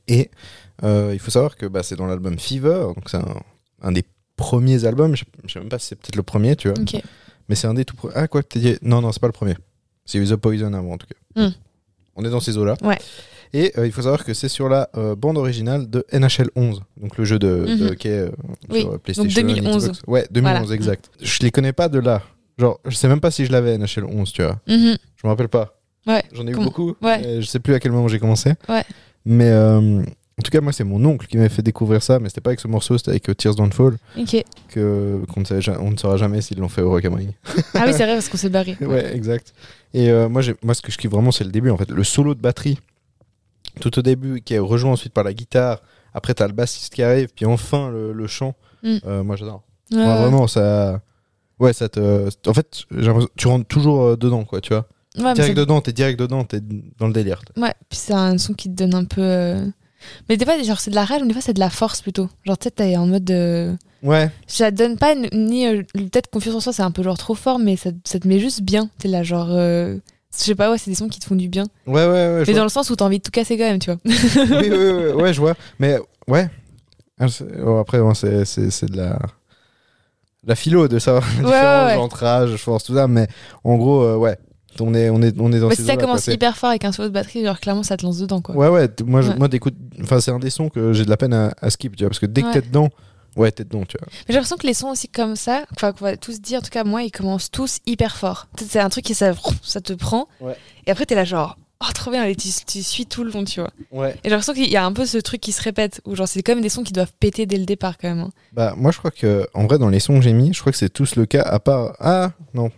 Et 0.07 0.31
euh, 0.83 1.11
il 1.13 1.19
faut 1.19 1.29
savoir 1.29 1.55
que 1.57 1.67
bah, 1.67 1.83
c'est 1.83 1.95
dans 1.95 2.07
l'album 2.07 2.39
Fever, 2.39 2.87
donc 2.95 3.03
c'est 3.07 3.17
un, 3.17 3.35
un 3.81 3.91
des 3.91 4.03
premiers 4.35 4.85
albums. 4.85 5.15
Je, 5.15 5.23
je 5.45 5.53
sais 5.53 5.59
même 5.59 5.69
pas 5.69 5.79
si 5.79 5.87
c'est 5.87 5.95
peut-être 5.95 6.15
le 6.15 6.23
premier, 6.23 6.55
tu 6.55 6.69
vois. 6.69 6.77
Mais 7.49 7.55
c'est 7.55 7.67
un 7.67 7.73
des 7.73 7.85
tout 7.85 7.95
premiers. 7.95 8.13
Ah, 8.15 8.27
quoi 8.27 8.41
dit 8.55 8.77
Non, 8.81 9.01
non, 9.01 9.11
c'est 9.11 9.19
pas 9.21 9.27
le 9.27 9.33
premier. 9.33 9.55
C'est 10.05 10.19
The 10.23 10.35
Poison 10.35 10.73
avant, 10.73 10.93
en 10.93 10.97
tout 10.97 11.07
cas. 11.07 11.41
Hmm. 11.47 11.51
On 12.15 12.25
est 12.25 12.29
dans 12.29 12.39
ces 12.39 12.57
eaux-là. 12.57 12.75
Ouais. 12.83 12.97
Et 13.53 13.73
euh, 13.77 13.85
il 13.85 13.91
faut 13.91 14.01
savoir 14.03 14.23
que 14.23 14.33
c'est 14.33 14.47
sur 14.47 14.69
la 14.69 14.89
euh, 14.95 15.15
bande 15.15 15.37
originale 15.37 15.89
de 15.89 16.05
NHL 16.13 16.49
11, 16.55 16.81
donc 17.01 17.17
le 17.17 17.25
jeu 17.25 17.37
de, 17.37 17.65
de 17.65 17.83
Mhm. 17.83 17.87
hockey 17.91 18.09
euh, 18.09 18.29
Oui, 18.69 18.81
sur 18.81 18.93
euh, 18.93 18.97
PlayStation. 18.97 19.41
2011. 19.41 19.83
Xbox. 19.83 20.01
Ouais, 20.07 20.27
2011, 20.31 20.59
Voilà. 20.61 20.75
exact. 20.75 21.09
Je 21.21 21.39
les 21.41 21.51
connais 21.51 21.73
pas 21.73 21.89
de 21.89 21.99
là. 21.99 22.21
Genre, 22.57 22.79
je 22.87 22.95
sais 22.95 23.07
même 23.09 23.19
pas 23.19 23.29
si 23.31 23.45
je 23.45 23.51
l'avais 23.51 23.77
NHL 23.77 24.05
11, 24.05 24.31
tu 24.31 24.41
vois. 24.43 24.59
Mhm. 24.67 24.95
Je 25.17 25.27
me 25.27 25.29
rappelle 25.29 25.49
pas. 25.49 25.77
Ouais. 26.07 26.23
J'en 26.33 26.47
ai 26.47 26.51
eu 26.51 26.55
beaucoup. 26.55 26.95
Ouais. 27.01 27.41
je 27.41 27.45
sais 27.45 27.59
plus 27.59 27.73
à 27.73 27.79
quel 27.79 27.91
moment 27.91 28.07
j'ai 28.07 28.19
commencé. 28.19 28.53
Ouais. 28.69 28.83
Mais 29.25 29.51
en 30.41 30.43
tout 30.43 30.51
cas, 30.51 30.59
moi, 30.61 30.73
c'est 30.73 30.83
mon 30.83 31.03
oncle 31.05 31.27
qui 31.27 31.37
m'avait 31.37 31.49
fait 31.49 31.61
découvrir 31.61 32.01
ça, 32.01 32.19
mais 32.19 32.29
c'était 32.29 32.41
pas 32.41 32.49
avec 32.49 32.59
ce 32.59 32.67
morceau, 32.67 32.97
c'était 32.97 33.11
avec 33.11 33.29
euh, 33.29 33.35
Tears 33.35 33.55
Don't 33.55 33.71
Fall, 33.71 33.97
Ok. 34.17 34.43
que, 34.69 35.21
qu'on 35.31 35.41
ne, 35.41 35.61
ja- 35.61 35.77
on 35.79 35.91
ne 35.91 35.97
saura 35.97 36.17
jamais 36.17 36.41
s'ils 36.41 36.57
l'ont 36.59 36.67
fait 36.69 36.81
au 36.81 36.89
Rock 36.89 37.05
am 37.05 37.13
Ring. 37.13 37.31
Ah 37.75 37.83
oui, 37.85 37.93
c'est 37.93 38.03
vrai 38.05 38.13
parce 38.15 38.27
qu'on 38.27 38.37
s'est 38.37 38.49
barré. 38.49 38.75
Ouais, 38.81 39.15
exact. 39.15 39.53
Et 39.93 40.09
euh, 40.09 40.27
moi, 40.29 40.41
moi, 40.63 40.73
ce 40.73 40.81
que 40.81 40.91
je 40.91 40.97
kiffe 40.97 41.11
vraiment, 41.11 41.31
c'est 41.31 41.43
le 41.43 41.51
début, 41.51 41.69
en 41.69 41.77
fait. 41.77 41.89
Le 41.91 42.03
solo 42.03 42.33
de 42.33 42.41
batterie, 42.41 42.79
tout 43.79 43.97
au 43.99 44.01
début, 44.01 44.41
qui 44.41 44.53
est 44.55 44.59
rejoint 44.59 44.91
ensuite 44.93 45.13
par 45.13 45.23
la 45.23 45.33
guitare. 45.33 45.81
Après, 46.13 46.33
t'as 46.33 46.47
le 46.47 46.53
bassiste 46.53 46.93
qui 46.93 47.03
arrive, 47.03 47.29
puis 47.35 47.45
enfin 47.45 47.89
le, 47.89 48.11
le 48.11 48.27
chant. 48.27 48.55
Mm. 48.83 48.97
Euh, 49.05 49.23
moi, 49.23 49.35
j'adore. 49.35 49.63
Ouais, 49.91 49.97
Ouais, 49.97 50.03
ouais. 50.05 50.17
vraiment, 50.21 50.47
ça. 50.47 51.01
Ouais, 51.59 51.73
ça 51.73 51.87
te. 51.87 52.27
En 52.47 52.53
fait, 52.53 52.83
tu 53.37 53.47
rentres 53.47 53.67
toujours 53.67 54.17
dedans, 54.17 54.43
quoi, 54.43 54.59
tu 54.61 54.73
vois. 54.73 54.87
Ouais, 55.19 55.33
direct 55.33 55.55
dedans, 55.57 55.81
t'es 55.81 55.91
direct 55.93 56.17
dedans, 56.19 56.43
t'es 56.45 56.59
dans 56.97 57.07
le 57.07 57.13
délire. 57.13 57.41
Ouais, 57.57 57.73
puis 57.89 57.99
c'est 57.99 58.13
un 58.13 58.37
son 58.37 58.53
qui 58.53 58.69
te 58.69 58.73
donne 58.75 58.95
un 58.95 59.03
peu. 59.05 59.21
Mais 60.29 60.37
des 60.37 60.45
fois, 60.45 60.61
genre, 60.63 60.79
c'est 60.79 60.91
de 60.91 60.95
la 60.95 61.05
rage, 61.05 61.21
mais 61.21 61.27
des 61.27 61.33
fois, 61.33 61.41
c'est 61.41 61.53
de 61.53 61.59
la 61.59 61.69
force 61.69 62.01
plutôt. 62.01 62.29
Genre, 62.45 62.57
tu 62.57 62.65
sais, 62.65 62.71
t'es 62.71 62.97
en 62.97 63.07
mode. 63.07 63.29
euh, 63.31 63.73
Ouais, 64.03 64.31
Ça 64.47 64.71
te 64.71 64.77
donne 64.77 64.97
pas 64.97 65.13
ni- 65.15 65.67
euh, 65.67 65.83
Peut-être 65.93 66.29
confiance 66.31 66.55
en 66.55 66.59
soi, 66.59 66.73
c'est 66.73 66.81
un 66.81 66.89
peu 66.89 67.03
genre 67.03 67.17
trop 67.19 67.35
fort, 67.35 67.59
mais 67.59 67.75
ça, 67.75 67.91
ça 68.03 68.19
te 68.19 68.27
met 68.27 68.39
juste 68.39 68.61
bien. 68.61 68.89
T'es 68.97 69.07
là, 69.07 69.21
genre. 69.21 69.49
euh, 69.51 69.97
Je 70.35 70.43
sais 70.43 70.55
pas, 70.55 70.71
ouais, 70.71 70.77
c'est 70.79 70.89
des 70.89 70.95
sons 70.95 71.07
qui 71.07 71.19
te 71.19 71.25
font 71.25 71.35
du 71.35 71.49
bien. 71.49 71.65
ouais, 71.85 71.93
ouais. 71.93 72.07
ouais, 72.07 72.37
mais 72.39 72.43
vois. 72.45 72.53
dans 72.55 72.63
le 72.63 72.69
sens 72.69 72.89
où 72.89 72.95
t'as 72.95 73.05
envie 73.05 73.19
de 73.19 73.23
tout 73.23 73.31
casser 73.31 73.57
quand 73.57 73.63
même, 73.65 73.77
tu 73.79 73.91
vois. 73.91 73.99
oui, 74.05 74.69
oui, 74.69 74.69
oui, 74.71 75.11
ouais, 75.21 75.33
je 75.33 75.39
vois. 75.39 75.53
Mais 75.79 75.97
ouais. 76.27 76.49
Ah, 77.19 77.27
oh, 77.63 77.75
après, 77.77 77.99
ouais, 77.99 78.15
c'est, 78.15 78.85
de 78.89 78.97
la. 78.97 79.19
La 80.47 80.55
philo 80.55 80.87
de 80.87 80.97
savoir 80.97 81.23
la 81.23 81.29
Ouais, 81.43 81.43
différence 81.51 81.87
ouais, 81.89 81.95
ouais. 81.95 82.01
entre 82.01 82.23
âge, 82.23 82.55
force, 82.55 82.83
tout 82.85 82.95
ça. 82.95 83.07
Mais 83.07 83.27
en 83.63 83.75
gros, 83.77 84.01
euh, 84.01 84.15
ouais. 84.15 84.37
On 84.79 84.93
est, 84.93 85.09
on 85.09 85.21
est, 85.21 85.33
on 85.39 85.51
est 85.51 85.59
dans 85.59 85.67
Mais 85.69 85.75
si 85.75 85.83
ça 85.85 85.95
quoi. 85.95 86.03
commence 86.03 86.27
hyper 86.27 86.57
fort 86.57 86.69
avec 86.69 86.85
un 86.85 86.91
solo 86.91 87.09
de 87.09 87.13
batterie, 87.13 87.43
genre 87.43 87.59
clairement 87.59 87.83
ça 87.83 87.97
te 87.97 88.05
lance 88.05 88.17
dedans 88.19 88.41
quoi. 88.41 88.55
Ouais, 88.55 88.69
ouais. 88.69 88.89
Moi, 89.05 89.21
Ouais. 89.21 89.35
moi 89.37 89.47
d'écoute. 89.47 89.75
Enfin, 90.01 90.19
c'est 90.21 90.31
un 90.31 90.39
des 90.39 90.49
sons 90.49 90.69
que 90.69 90.93
j'ai 90.93 91.05
de 91.05 91.09
la 91.09 91.17
peine 91.17 91.33
à, 91.33 91.53
à 91.61 91.69
skip, 91.69 91.95
tu 91.95 92.03
vois. 92.03 92.09
Parce 92.09 92.19
que 92.19 92.25
dès 92.25 92.41
que 92.41 92.51
t'es 92.53 92.61
dedans, 92.61 92.89
ouais, 93.35 93.51
t'es 93.51 93.63
dedans, 93.63 93.83
tu 93.85 93.97
vois. 93.99 94.07
Mais 94.09 94.15
j'ai 94.29 94.33
l'impression 94.35 94.57
que 94.57 94.65
les 94.67 94.73
sons 94.73 94.89
aussi 94.89 95.07
comme 95.09 95.35
ça, 95.35 95.63
enfin 95.75 95.91
qu'on 95.91 96.05
va 96.05 96.15
tous 96.17 96.39
dire, 96.41 96.59
en 96.59 96.61
tout 96.61 96.69
cas 96.69 96.83
moi, 96.83 97.03
ils 97.03 97.11
commencent 97.11 97.51
tous 97.51 97.79
hyper 97.85 98.15
fort. 98.17 98.47
C'est 98.65 98.79
un 98.79 98.89
truc 98.89 99.03
qui 99.05 99.13
ça, 99.13 99.33
ça 99.61 99.81
te 99.81 99.93
prend. 99.93 100.27
Ouais. 100.39 100.55
Et 100.87 100.91
après 100.91 101.05
t'es 101.05 101.15
là 101.15 101.25
genre, 101.25 101.57
oh 101.83 101.91
trop 101.93 102.11
bien, 102.11 102.23
et 102.25 102.35
tu, 102.35 102.47
tu 102.65 102.81
suis 102.83 103.05
tout 103.07 103.23
le 103.23 103.31
long, 103.31 103.43
tu 103.43 103.59
vois. 103.59 103.71
Ouais. 103.91 104.11
Et 104.13 104.19
j'ai 104.25 104.29
l'impression 104.29 104.53
qu'il 104.53 104.69
y 104.71 104.77
a 104.77 104.85
un 104.85 104.93
peu 104.93 105.05
ce 105.05 105.17
truc 105.17 105.41
qui 105.41 105.51
se 105.51 105.61
répète, 105.61 105.99
où 106.05 106.15
genre 106.15 106.27
c'est 106.27 106.41
quand 106.43 106.53
même 106.53 106.63
des 106.63 106.69
sons 106.69 106.83
qui 106.83 106.93
doivent 106.93 107.11
péter 107.19 107.45
dès 107.45 107.57
le 107.57 107.65
départ 107.65 107.97
quand 107.97 108.07
même. 108.07 108.19
hein. 108.21 108.29
Bah, 108.53 108.73
moi, 108.77 108.91
je 108.91 108.99
crois 108.99 109.11
que, 109.11 109.47
en 109.53 109.65
vrai, 109.65 109.77
dans 109.79 109.89
les 109.89 109.99
sons 109.99 110.15
que 110.15 110.21
j'ai 110.21 110.33
mis, 110.33 110.53
je 110.53 110.59
crois 110.61 110.71
que 110.71 110.77
c'est 110.77 110.89
tous 110.89 111.15
le 111.15 111.25
cas, 111.25 111.41
à 111.41 111.59
part. 111.59 111.95
Ah, 111.99 112.31
non. 112.53 112.69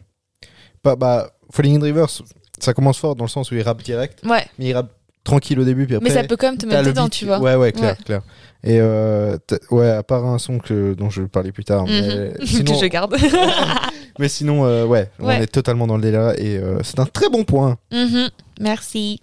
Pas, 0.82 0.96
bah, 0.96 1.32
Falling 1.54 1.78
in 1.80 1.86
Reverse, 1.86 2.24
ça 2.60 2.74
commence 2.74 2.98
fort 2.98 3.16
dans 3.16 3.26
le 3.26 3.30
sens 3.30 3.52
où 3.52 3.56
il 3.56 3.62
rappe 3.62 3.84
direct, 3.84 4.20
Ouais, 4.26 4.44
mais 4.58 4.66
il 4.66 4.74
rappe 4.74 4.90
tranquille 5.24 5.60
au 5.60 5.64
début, 5.64 5.86
puis 5.86 5.96
après. 5.96 6.10
mais 6.10 6.14
ça 6.16 6.24
peut 6.24 6.36
quand 6.36 6.48
même 6.48 6.58
te 6.58 6.66
mettre 6.66 6.84
dedans, 6.84 7.08
tu 7.10 7.26
vois. 7.26 7.40
Ouais, 7.40 7.56
ouais, 7.56 7.72
clair, 7.72 7.92
Ouais. 7.98 8.04
clair. 8.04 8.22
Et 8.64 8.80
euh, 8.80 9.38
ouais, 9.72 9.90
à 9.92 10.02
part 10.04 10.26
un 10.26 10.40
son 10.40 10.58
que, 10.58 10.94
dont 10.96 11.10
je 11.12 11.22
vais 11.22 11.28
parler 11.28 11.52
plus 11.52 11.64
tard. 11.64 11.86
mais 11.86 12.30
Mhm. 12.32 12.34
sinon, 12.46 12.74
que 12.74 12.80
je 12.80 12.86
garde. 12.88 13.16
mais 14.20 14.30
sinon 14.30 14.66
euh, 14.66 14.86
ouais, 14.86 15.10
on 15.20 15.30
est 15.30 15.48
totalement 15.48 15.86
dans 15.86 15.98
le 15.98 16.02
délire 16.02 16.32
et 16.40 16.58
euh, 16.58 16.80
c'est 16.84 17.00
un 17.00 17.06
très 17.06 17.30
bon 17.30 17.44
point. 17.44 17.78
Mhm. 17.92 18.30
Merci. 18.60 19.22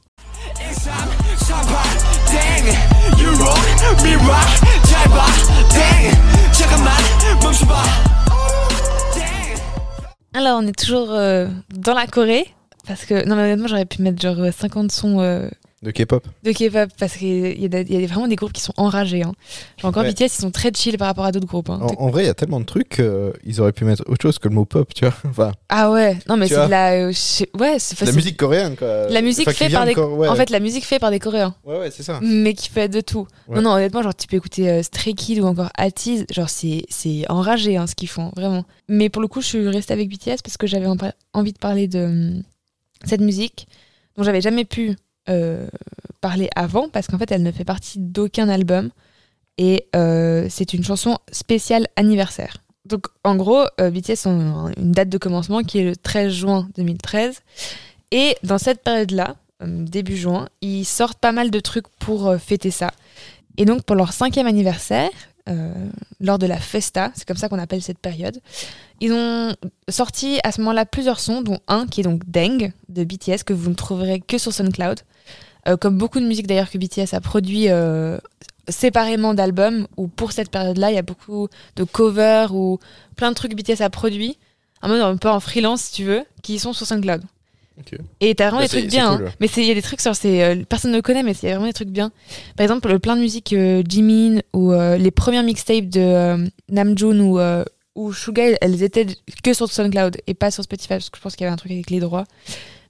Alors, 10.33 10.61
on 10.62 10.66
est 10.66 10.79
toujours 10.79 11.11
euh, 11.12 11.49
dans 11.75 11.95
la 11.95 12.07
Corée. 12.07 12.47
Parce 12.87 13.05
que, 13.05 13.27
non, 13.27 13.37
mais 13.37 13.43
honnêtement, 13.43 13.66
j'aurais 13.66 13.85
pu 13.85 14.03
mettre 14.03 14.21
genre 14.21 14.38
euh, 14.38 14.53
50 14.53 14.90
sons 14.93 15.21
euh, 15.21 15.49
De 15.83 15.90
K-pop. 15.93 16.27
de 16.43 16.53
K-pop. 16.53 16.90
Parce 16.99 17.14
qu'il 17.16 17.59
y, 17.59 17.75
a 17.75 17.81
y 17.81 18.07
vraiment 18.07 18.29
des 18.29 18.37
groupes 18.37 18.53
qui 18.53 18.61
sont 18.61 18.75
enragés. 18.77 19.23
Hein. 19.23 19.33
Genre, 19.79 19.88
encore 19.88 20.03
Ouais. 20.03 20.12
BTS, 20.12 20.25
ils 20.25 20.29
sont 20.43 20.51
très 20.51 20.71
chill 20.75 20.99
par 20.99 21.07
rapport 21.09 21.25
à 21.25 21.33
d'autres 21.33 21.47
groupes. 21.47 21.71
hein. 21.71 21.79
En, 21.81 22.05
en 22.05 22.11
vrai, 22.11 22.25
il 22.25 22.27
y 22.27 22.29
a 22.29 22.35
tellement 22.35 22.61
de 22.61 22.66
trucs 22.66 22.88
qu'ils 23.43 23.61
auraient 23.62 23.73
pu 23.73 23.87
mettre 23.87 24.03
autre 24.07 24.21
chose 24.21 24.38
que 24.38 24.49
le 24.49 24.55
mot 24.55 24.66
pop, 24.66 24.93
tu 24.93 25.07
vois. 25.07 25.14
Enfin, 25.31 25.53
Ah 25.71 25.90
ouais, 25.90 26.19
non, 26.29 26.37
mais 26.37 26.49
c'est 26.49 26.66
de 26.66 26.71
la. 26.71 26.93
euh, 27.09 27.12
ouais, 27.59 27.79
la 28.03 28.12
musique 28.12 28.37
coréenne 28.37 28.77
quoi. 28.77 29.09
La 29.09 29.23
musique 29.23 29.49
Enfin, 29.49 29.57
fait 29.57 29.69
vient 29.69 29.79
par 29.79 29.87
de 29.87 29.90
des. 29.90 29.95
Cor- 29.95 30.12
ouais. 30.19 30.29
En 30.29 30.35
fait, 30.35 30.51
la 30.51 30.61
musique 30.61 30.85
fait 30.85 30.99
par 30.99 31.11
des 31.11 31.19
Coréens. 31.19 31.55
ouais, 31.64 31.79
ouais, 31.79 31.90
c'est 31.90 32.03
ça. 32.03 32.19
mais 32.23 32.53
qui 32.53 32.69
peut 32.69 32.81
être 32.81 32.93
de 32.93 33.01
tout. 33.01 33.27
Ouais. 33.49 33.57
Non, 33.57 33.62
non, 33.62 33.71
honnêtement, 33.71 34.03
genre, 34.03 34.14
tu 34.14 34.27
peux 34.27 34.37
écouter 34.37 34.69
euh, 34.69 34.83
Stray 34.83 35.14
Kids 35.14 35.40
ou 35.40 35.47
encore 35.47 35.71
Atiz, 35.79 36.27
genre, 36.31 36.51
c'est, 36.51 36.85
enragé 37.31 37.79
hein, 37.79 37.87
ce 37.87 37.95
qu'ils 37.95 38.09
font, 38.11 38.33
vraiment. 38.37 38.64
Mais 38.88 39.09
pour 39.09 39.23
le 39.23 39.29
coup, 39.29 39.40
je 39.40 39.47
suis 39.47 39.69
restée 39.69 39.95
avec 39.95 40.11
BTS 40.11 40.43
parce 40.45 40.59
que 40.59 40.66
j'avais 40.66 40.87
en- 40.87 40.97
envie 41.33 41.55
de 41.55 41.59
parler 41.59 41.88
de 41.88 42.05
hum, 42.05 42.43
cette 43.07 43.23
musique 43.23 43.66
dont 44.19 44.25
j'avais 44.25 44.43
jamais 44.43 44.66
pu 44.66 44.97
euh, 45.28 45.66
parler 46.20 46.48
avant 46.56 46.88
parce 46.88 47.06
qu'en 47.06 47.18
fait, 47.18 47.30
elle 47.33 47.42
ne 47.42 47.52
fait 47.52 47.64
partie 47.64 47.98
d'aucun 47.98 48.48
album 48.48 48.90
et 49.59 49.87
euh, 49.94 50.46
c'est 50.48 50.72
une 50.72 50.85
chanson 50.85 51.18
spéciale 51.33 51.87
anniversaire. 51.96 52.56
Donc, 52.87 53.06
en 53.24 53.37
gros, 53.37 53.64
euh, 53.80 53.90
BTS 53.90 54.26
ont 54.26 54.72
une 54.76 54.92
date 54.92 55.11
de 55.11 55.18
commencement 55.18 55.62
qui 55.62 55.78
est 55.78 55.85
le 55.85 55.96
13 55.96 56.33
juin 56.33 56.68
2013 56.76 57.40
et 58.11 58.37
dans 58.42 58.59
cette 58.59 58.83
période-là, 58.83 59.37
euh, 59.62 59.85
début 59.85 60.16
juin, 60.16 60.48
ils 60.62 60.85
sortent 60.85 61.18
pas 61.18 61.33
mal 61.33 61.50
de 61.50 61.61
trucs 61.61 61.88
pour 61.98 62.35
fêter 62.37 62.70
ça. 62.70 62.90
Et 63.59 63.64
donc 63.64 63.83
pour 63.83 63.96
leur 63.96 64.12
cinquième 64.12 64.46
anniversaire, 64.46 65.11
lors 66.20 66.38
de 66.38 66.46
la 66.46 66.59
festa, 66.59 67.11
c'est 67.16 67.26
comme 67.26 67.37
ça 67.37 67.48
qu'on 67.48 67.59
appelle 67.59 67.83
cette 67.83 67.98
période, 67.98 68.38
ils 69.00 69.12
ont 69.12 69.54
sorti 69.88 70.38
à 70.44 70.52
ce 70.52 70.60
moment-là 70.60 70.84
plusieurs 70.86 71.20
sons, 71.20 71.42
dont 71.42 71.58
un 71.68 71.86
qui 71.86 72.00
est 72.00 72.04
donc 72.04 72.22
Deng 72.30 72.72
de 72.88 73.04
BTS 73.04 73.44
que 73.46 73.52
vous 73.52 73.70
ne 73.70 73.74
trouverez 73.74 74.20
que 74.20 74.38
sur 74.38 74.52
SoundCloud. 74.52 75.00
Euh, 75.68 75.76
comme 75.76 75.98
beaucoup 75.98 76.20
de 76.20 76.26
musique 76.26 76.46
d'ailleurs 76.46 76.70
que 76.70 76.78
BTS 76.78 77.14
a 77.14 77.20
produit 77.20 77.68
euh, 77.68 78.18
séparément 78.68 79.34
d'albums, 79.34 79.86
ou 79.96 80.08
pour 80.08 80.32
cette 80.32 80.50
période-là, 80.50 80.90
il 80.90 80.94
y 80.94 80.98
a 80.98 81.02
beaucoup 81.02 81.48
de 81.76 81.84
covers 81.84 82.54
ou 82.54 82.78
plein 83.16 83.30
de 83.30 83.34
trucs 83.34 83.50
que 83.54 83.56
BTS 83.56 83.82
a 83.82 83.90
mode 84.88 85.00
un 85.00 85.16
peu 85.16 85.28
en 85.28 85.40
freelance 85.40 85.82
si 85.82 85.92
tu 85.92 86.04
veux, 86.04 86.22
qui 86.42 86.58
sont 86.58 86.72
sur 86.72 86.86
SoundCloud. 86.86 87.22
Ok. 87.78 87.98
Et 88.20 88.34
t'as 88.34 88.46
vraiment 88.50 88.58
Bah, 88.62 88.64
des 88.68 88.68
trucs 88.80 88.90
bien. 88.90 89.16
cool. 89.16 89.26
hein. 89.28 89.32
Mais 89.40 89.48
il 89.56 89.64
y 89.64 89.70
a 89.70 89.74
des 89.74 89.82
trucs 89.82 90.00
sur 90.00 90.14
c'est 90.14 90.42
euh, 90.44 90.62
personne 90.68 90.90
ne 90.90 90.96
le 90.96 91.02
connaît, 91.02 91.22
mais 91.22 91.32
il 91.32 91.46
y 91.48 91.48
a 91.48 91.54
vraiment 91.54 91.66
des 91.66 91.72
trucs 91.72 91.88
bien. 91.88 92.10
Par 92.56 92.64
exemple, 92.64 92.88
le 92.90 92.98
plein 92.98 93.16
de 93.16 93.20
musique 93.22 93.52
euh, 93.54 93.82
Jimin 93.88 94.40
ou 94.52 94.72
euh, 94.72 94.96
les 94.98 95.10
premières 95.10 95.42
mixtapes 95.42 95.88
de 95.88 96.50
Namjoon 96.70 97.20
ou 97.20 97.38
ou 97.94 98.12
Suga, 98.12 98.57
elles 98.61 98.83
étaient 98.83 99.07
que 99.42 99.53
sur 99.53 99.70
SoundCloud 99.70 100.18
et 100.26 100.35
pas 100.35 100.50
sur 100.50 100.62
Spotify 100.62 100.88
parce 100.88 101.11
que 101.11 101.18
je 101.18 101.22
pense 101.22 101.37
qu'il 101.37 101.44
y 101.44 101.46
avait 101.46 101.55
un 101.55 101.57
truc 101.57 101.72
avec 101.72 101.90
les 101.90 102.00
droits. 102.00 102.24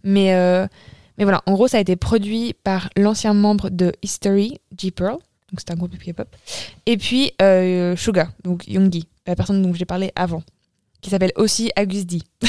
Mais 0.04 0.34
euh, 0.34 0.66
mais 1.20 1.24
voilà, 1.24 1.42
en 1.44 1.52
gros, 1.52 1.68
ça 1.68 1.76
a 1.76 1.80
été 1.80 1.96
produit 1.96 2.54
par 2.64 2.88
l'ancien 2.96 3.34
membre 3.34 3.68
de 3.68 3.92
History, 4.02 4.58
G 4.76 4.90
Pearl, 4.90 5.18
donc 5.52 5.58
c'est 5.58 5.70
un 5.70 5.76
groupe 5.76 5.90
de 5.90 5.98
K-pop, 5.98 6.28
et 6.86 6.96
puis 6.96 7.32
euh, 7.42 7.94
Suga, 7.94 8.30
donc 8.42 8.66
Yoongi, 8.66 9.06
la 9.26 9.36
personne 9.36 9.60
dont 9.60 9.74
j'ai 9.74 9.84
parlé 9.84 10.12
avant, 10.16 10.42
qui 11.00 11.10
s'appelle 11.10 11.32
aussi 11.36 11.70
Agus 11.76 12.04
D. 12.04 12.18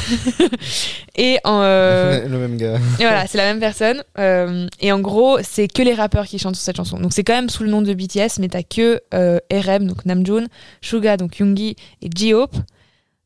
et 1.15 1.39
en 1.43 1.61
euh, 1.63 2.27
le 2.27 2.37
même 2.37 2.57
gars. 2.57 2.75
et 2.99 3.03
voilà, 3.03 3.27
c'est 3.27 3.37
la 3.37 3.45
même 3.45 3.59
personne. 3.59 4.03
Euh, 4.17 4.67
et 4.79 4.91
en 4.91 4.99
gros, 4.99 5.39
c'est 5.41 5.67
que 5.67 5.81
les 5.81 5.93
rappeurs 5.93 6.25
qui 6.25 6.39
chantent 6.39 6.55
sur 6.55 6.63
cette 6.63 6.75
chanson. 6.75 6.99
Donc 6.99 7.13
c'est 7.13 7.23
quand 7.23 7.33
même 7.33 7.49
sous 7.49 7.63
le 7.63 7.69
nom 7.69 7.81
de 7.81 7.93
BTS, 7.93 8.39
mais 8.39 8.49
t'as 8.49 8.63
que 8.63 9.01
euh, 9.13 9.39
RM, 9.51 9.87
donc 9.87 10.05
Namjoon, 10.05 10.47
Suga, 10.81 11.17
donc 11.17 11.39
Yoongi, 11.39 11.75
et 12.01 12.09
J-Hope, 12.13 12.55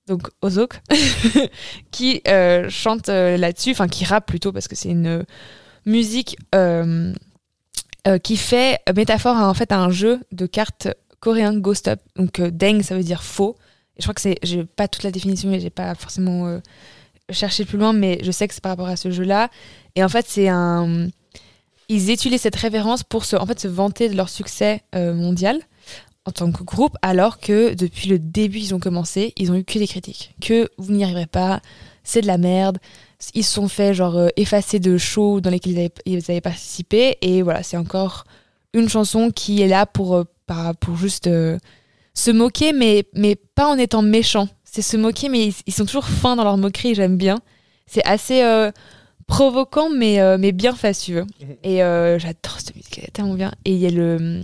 donc 0.08 0.30
Ozok, 0.42 0.82
qui 1.92 2.22
euh, 2.28 2.70
chantent 2.70 3.10
là-dessus, 3.10 3.72
enfin 3.72 3.88
qui 3.88 4.06
rappent 4.06 4.28
plutôt, 4.28 4.52
parce 4.52 4.68
que 4.68 4.76
c'est 4.76 4.90
une 4.90 5.26
musique 5.86 6.38
qui 8.24 8.38
fait 8.38 8.80
métaphore 8.96 9.38
à, 9.38 9.50
en 9.50 9.54
fait, 9.56 9.72
à 9.72 9.80
un 9.80 9.90
jeu 9.90 10.20
de 10.32 10.46
cartes 10.46 10.90
coréen 11.20 11.58
Ghost 11.58 11.88
Up. 11.88 12.00
Donc 12.16 12.40
deng, 12.40 12.84
ça 12.84 12.96
veut 12.96 13.04
dire 13.04 13.24
faux. 13.24 13.58
Et 13.98 14.02
je 14.02 14.04
crois 14.04 14.14
que 14.14 14.22
c'est, 14.22 14.38
j'ai 14.44 14.66
pas 14.66 14.88
toute 14.88 15.04
la 15.04 15.12
définition, 15.12 15.50
mais 15.50 15.60
j'ai 15.60 15.70
pas 15.70 15.96
forcément 15.96 16.48
euh, 16.48 16.60
cherché 17.30 17.66
plus 17.66 17.78
loin, 17.78 17.94
mais 17.94 18.20
je 18.24 18.32
sais 18.32 18.48
que 18.48 18.54
c'est 18.54 18.62
par 18.62 18.72
rapport 18.72 18.88
à 18.88 18.96
ce 18.96 19.12
jeu-là. 19.12 19.50
Et 19.96 20.04
en 20.04 20.10
fait, 20.10 20.26
c'est 20.28 20.50
un, 20.50 21.08
ils 21.90 22.12
utilisent 22.12 22.42
cette 22.42 22.56
référence 22.56 23.04
pour 23.04 23.26
se, 23.26 23.36
en 23.36 23.46
fait, 23.46 23.60
se 23.60 23.68
vanter 23.68 24.10
de 24.10 24.16
leur 24.16 24.30
succès 24.30 24.82
euh, 24.96 25.14
mondial 25.14 25.60
en 26.26 26.32
tant 26.32 26.52
que 26.52 26.64
groupe, 26.64 26.98
alors 27.04 27.40
que 27.40 27.76
depuis 27.76 28.10
le 28.10 28.18
début 28.18 28.58
ils 28.58 28.74
ont 28.74 28.80
commencé, 28.80 29.34
ils 29.38 29.52
ont 29.52 29.56
eu 29.56 29.64
que 29.64 29.78
des 29.78 29.88
critiques, 29.88 30.34
que 30.42 30.70
vous 30.80 30.92
n'y 30.92 31.04
arriverez 31.04 31.28
pas, 31.28 31.62
c'est 32.04 32.22
de 32.22 32.28
la 32.28 32.40
merde. 32.40 32.80
Ils 33.36 33.44
se 33.44 33.54
sont 33.54 33.68
fait 33.68 33.94
genre 33.94 34.18
euh, 34.18 34.30
effacer 34.36 34.80
de 34.80 34.98
shows 34.98 35.40
dans 35.40 35.52
lesquels 35.52 35.74
ils 36.06 36.20
avaient, 36.20 36.38
ils 36.38 36.42
participé, 36.42 37.18
et 37.22 37.44
voilà, 37.44 37.62
c'est 37.62 37.78
encore 37.78 38.24
une 38.74 38.90
chanson 38.90 39.30
qui 39.30 39.62
est 39.62 39.68
là 39.68 39.86
pour, 39.86 40.26
pour 40.80 40.98
juste 40.98 41.30
se 42.16 42.32
moquer, 42.32 42.74
mais, 42.74 43.06
mais 43.14 43.36
pas 43.36 43.68
en 43.68 43.78
étant 43.78 44.02
méchant. 44.02 44.48
C'est 44.64 44.82
se 44.82 44.98
moquer, 44.98 45.30
mais 45.30 45.48
ils, 45.48 45.54
ils 45.68 45.74
sont 45.74 45.86
toujours 45.86 46.06
fins 46.06 46.36
dans 46.36 46.44
leur 46.44 46.58
moquerie, 46.58 46.96
j'aime 46.96 47.18
bien. 47.18 47.38
C'est 47.86 48.04
assez 48.06 48.42
euh, 48.42 48.72
provoquant, 49.28 49.92
mais, 49.92 50.20
euh, 50.20 50.38
mais 50.40 50.52
bien 50.52 50.74
tu 50.74 51.14
veux. 51.14 51.28
Et 51.64 51.84
euh, 51.84 52.18
j'adore 52.18 52.60
cette 52.60 52.76
musique, 52.76 52.98
elle 52.98 53.04
est 53.06 53.12
tellement 53.12 53.36
bien. 53.36 53.52
Et 53.66 53.72
il 53.72 53.78
y 53.78 53.86
a 53.86 53.92
le... 53.92 54.44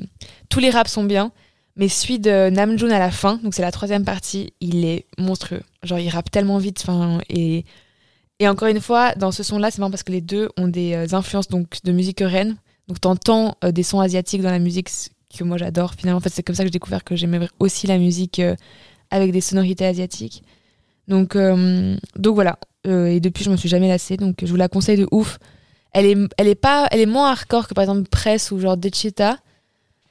tous 0.50 0.60
les 0.60 0.70
raps 0.70 0.92
sont 0.92 1.04
bien, 1.04 1.32
mais 1.76 1.90
celui 1.90 2.20
de 2.20 2.52
Namjoon 2.52 2.92
à 2.92 3.00
la 3.00 3.10
fin, 3.10 3.38
donc 3.38 3.56
c'est 3.56 3.64
la 3.64 3.72
troisième 3.72 4.06
partie, 4.06 4.54
il 4.62 4.86
est 4.86 5.06
monstrueux. 5.18 5.64
Genre, 5.82 5.98
il 5.98 6.10
rappe 6.10 6.30
tellement 6.30 6.60
vite, 6.60 6.84
enfin, 6.86 7.20
et... 7.28 7.66
Et 8.40 8.48
encore 8.48 8.70
une 8.70 8.82
fois, 8.82 9.14
dans 9.14 9.32
ce 9.32 9.44
son-là, 9.44 9.70
c'est 9.70 9.78
marrant 9.78 9.92
parce 9.92 10.02
que 10.02 10.12
les 10.12 10.20
deux 10.20 10.50
ont 10.58 10.68
des 10.68 10.96
euh, 10.96 11.16
influences 11.16 11.48
donc, 11.48 11.78
de 11.84 11.92
musique 11.92 12.18
coréenne. 12.18 12.56
Donc, 12.88 13.00
t'entends 13.00 13.56
euh, 13.64 13.72
des 13.72 13.84
sons 13.84 14.00
asiatiques 14.00 14.42
dans 14.42 14.50
la 14.50 14.58
musique, 14.58 14.90
que 15.38 15.44
moi 15.44 15.58
j'adore. 15.58 15.94
Finalement, 15.94 16.18
en 16.18 16.22
fait, 16.22 16.30
c'est 16.30 16.44
comme 16.44 16.56
ça 16.56 16.64
que 16.64 16.68
j'ai 16.68 16.72
découvert 16.72 17.04
que 17.04 17.16
j'aimais 17.16 17.48
aussi 17.60 17.88
la 17.88 17.98
musique 17.98 18.40
euh, 18.40 18.56
avec 19.10 19.32
des 19.32 19.42
sonorités 19.42 19.86
asiatiques. 19.86 20.44
Donc, 21.08 21.36
euh, 21.36 21.98
donc 22.16 22.36
voilà. 22.36 22.60
Euh, 22.88 23.08
et 23.08 23.20
depuis, 23.20 23.44
je 23.44 23.52
me 23.52 23.58
suis 23.58 23.70
jamais 23.70 23.88
lassée. 23.88 24.18
Donc, 24.18 24.38
je 24.42 24.48
vous 24.48 24.56
la 24.56 24.68
conseille 24.68 24.98
de 24.98 25.08
ouf. 25.12 25.40
Elle 25.94 26.06
est, 26.06 26.18
elle 26.38 26.48
est, 26.48 26.56
pas, 26.56 26.88
elle 26.92 27.02
est 27.02 27.06
moins 27.06 27.32
hardcore 27.32 27.68
que 27.68 27.74
par 27.74 27.84
exemple 27.84 28.08
Press 28.10 28.52
ou 28.52 28.60
genre 28.60 28.78
Dechita. 28.78 29.38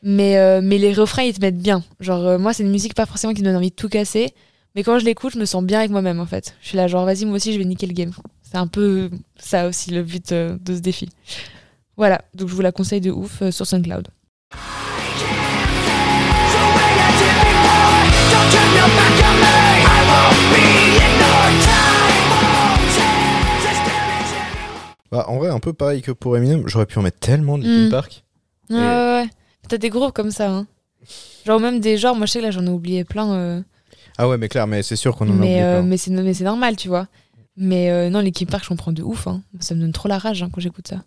Mais, 0.02 0.61
mais 0.62 0.78
les 0.78 0.94
refrains, 0.94 1.24
ils 1.24 1.35
te 1.35 1.40
mettent 1.40 1.59
bien. 1.59 1.83
Genre, 2.00 2.38
moi, 2.38 2.54
c'est 2.54 2.62
une 2.62 2.70
musique 2.70 2.94
pas 2.94 3.04
forcément 3.04 3.35
qui 3.35 3.40
me 3.40 3.46
donne 3.46 3.56
envie 3.56 3.70
de 3.70 3.74
tout 3.74 3.88
casser. 3.88 4.33
Mais 4.74 4.83
quand 4.83 4.98
je 4.98 5.04
l'écoute, 5.04 5.35
je 5.35 5.38
me 5.38 5.44
sens 5.44 5.62
bien 5.64 5.80
avec 5.80 5.90
moi-même 5.90 6.20
en 6.20 6.26
fait. 6.26 6.54
Je 6.62 6.68
suis 6.68 6.76
là, 6.76 6.87
genre, 6.87 7.04
vas-y, 7.04 7.26
moi 7.26 7.37
aussi, 7.37 7.52
je 7.52 7.59
vais 7.59 7.64
niquer 7.64 7.87
le 7.87 7.92
game. 7.92 8.12
C'est 8.42 8.56
un 8.56 8.66
peu 8.66 9.11
ça 9.37 9.68
aussi 9.68 9.90
le 9.90 10.02
but 10.02 10.33
de 10.33 10.74
ce 10.74 10.80
défi. 10.80 11.09
Voilà, 11.96 12.22
donc 12.35 12.48
je 12.48 12.54
vous 12.54 12.62
la 12.62 12.72
conseille 12.72 13.02
de 13.02 13.11
ouf 13.11 13.42
sur 13.50 13.66
SoundCloud. 13.66 14.09
Bah, 25.11 25.24
en 25.29 25.38
vrai, 25.38 25.48
un 25.50 25.59
peu 25.59 25.72
pareil 25.72 26.03
que 26.03 26.12
pour 26.12 26.37
Eminem, 26.37 26.62
j'aurais 26.68 26.87
pu 26.87 26.98
en 26.98 27.03
mettre 27.03 27.18
tellement 27.18 27.59
de 27.59 27.64
Linkin 27.64 27.87
Mm. 27.87 27.90
Park. 27.90 28.24
Ouais, 28.70 28.76
ouais, 28.76 28.83
ouais. 29.22 29.29
T'as 29.68 29.79
des 29.79 29.88
groupes 29.90 30.12
comme 30.12 30.31
ça, 30.31 30.48
hein. 30.50 30.66
Genre 31.46 31.59
même 31.59 31.81
des 31.81 31.96
genres, 31.96 32.14
moi 32.14 32.26
je 32.26 32.33
sais 32.33 32.38
que 32.40 32.44
là 32.44 32.50
j'en 32.50 32.64
ai 32.66 32.68
oublié 32.70 33.05
plein. 33.05 33.33
euh, 33.33 33.62
Ah 34.18 34.29
ouais, 34.29 34.37
mais 34.38 34.48
clair, 34.48 34.66
mais 34.66 34.83
c'est 34.83 34.96
sûr 34.96 35.16
qu'on 35.16 35.26
en 35.29 35.33
a 35.33 35.37
oublié 35.37 35.62
euh, 35.62 35.79
plein. 35.81 35.88
mais 35.88 35.96
c'est 35.96 36.11
mais 36.11 36.35
c'est 36.35 36.44
normal, 36.44 36.76
tu 36.76 36.88
vois. 36.88 37.09
Mais 37.57 37.90
euh, 37.90 38.11
non, 38.11 38.20
l'équipe 38.20 38.48
Park, 38.50 38.64
j'en 38.68 38.76
prends 38.76 38.92
de 38.92 39.03
ouf. 39.03 39.26
Hein. 39.26 39.42
Ça 39.59 39.74
me 39.74 39.81
donne 39.81 39.92
trop 39.92 40.09
la 40.09 40.18
rage 40.18 40.42
hein, 40.42 40.50
quand 40.53 40.61
j'écoute 40.61 40.87
ça. 40.88 41.03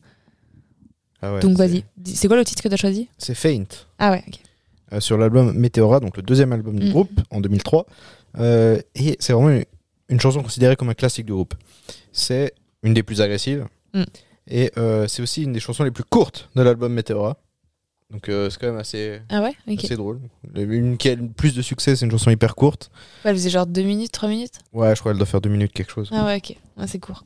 Ah 1.21 1.33
ouais, 1.35 1.39
donc 1.39 1.55
vas-y. 1.57 1.85
C'est 2.05 2.27
quoi 2.27 2.35
le 2.35 2.43
titre 2.43 2.61
que 2.61 2.67
t'as 2.67 2.75
choisi? 2.75 3.07
C'est 3.17 3.35
Faint. 3.35 3.63
Ah 3.99 4.11
ouais, 4.11 4.23
ok. 4.27 4.39
Euh, 4.93 4.99
sur 4.99 5.17
l'album 5.17 5.53
Meteora, 5.57 5.99
donc 5.99 6.15
le 6.17 6.23
deuxième 6.23 6.53
album 6.53 6.79
du 6.79 6.87
Mm. 6.87 6.91
groupe, 6.91 7.19
en 7.31 7.41
2003. 7.41 7.85
Euh, 8.39 8.79
et 8.95 9.17
c'est 9.19 9.33
vraiment 9.33 9.49
une, 9.49 9.65
une 10.09 10.19
chanson 10.19 10.41
considérée 10.43 10.75
comme 10.75 10.89
un 10.89 10.93
classique 10.93 11.25
du 11.25 11.33
groupe. 11.33 11.53
C'est 12.11 12.53
une 12.83 12.93
des 12.93 13.03
plus 13.03 13.21
agressives. 13.21 13.65
Mm. 13.93 14.03
Et 14.47 14.71
euh, 14.77 15.07
c'est 15.07 15.21
aussi 15.21 15.43
une 15.43 15.53
des 15.53 15.59
chansons 15.59 15.83
les 15.83 15.91
plus 15.91 16.03
courtes 16.03 16.49
de 16.55 16.61
l'album 16.61 16.93
Meteora. 16.93 17.37
Donc 18.11 18.29
euh, 18.29 18.49
c'est 18.49 18.59
quand 18.59 18.67
même 18.67 18.77
assez, 18.77 19.21
Ah 19.29 19.41
ouais 19.41 19.53
assez 19.75 19.95
drôle. 19.95 20.19
Une 20.55 20.97
qui 20.97 21.09
a 21.09 21.15
le 21.15 21.27
plus 21.29 21.55
de 21.55 21.61
succès, 21.63 21.95
c'est 21.95 22.05
une 22.05 22.11
chanson 22.11 22.29
hyper 22.29 22.53
courte. 22.53 22.91
Ouais, 23.25 23.31
elle 23.31 23.35
faisait 23.37 23.49
genre 23.49 23.65
2 23.65 23.81
minutes, 23.81 24.11
3 24.11 24.29
minutes? 24.29 24.59
Ouais, 24.71 24.93
je 24.95 24.99
crois 24.99 25.11
qu'elle 25.13 25.17
doit 25.17 25.25
faire 25.25 25.41
deux 25.41 25.49
minutes 25.49 25.71
quelque 25.73 25.91
chose. 25.91 26.09
Ah 26.11 26.25
ouais, 26.25 26.37
ok. 26.37 26.55
Ouais, 26.77 26.85
c'est 26.87 26.99
court. 26.99 27.23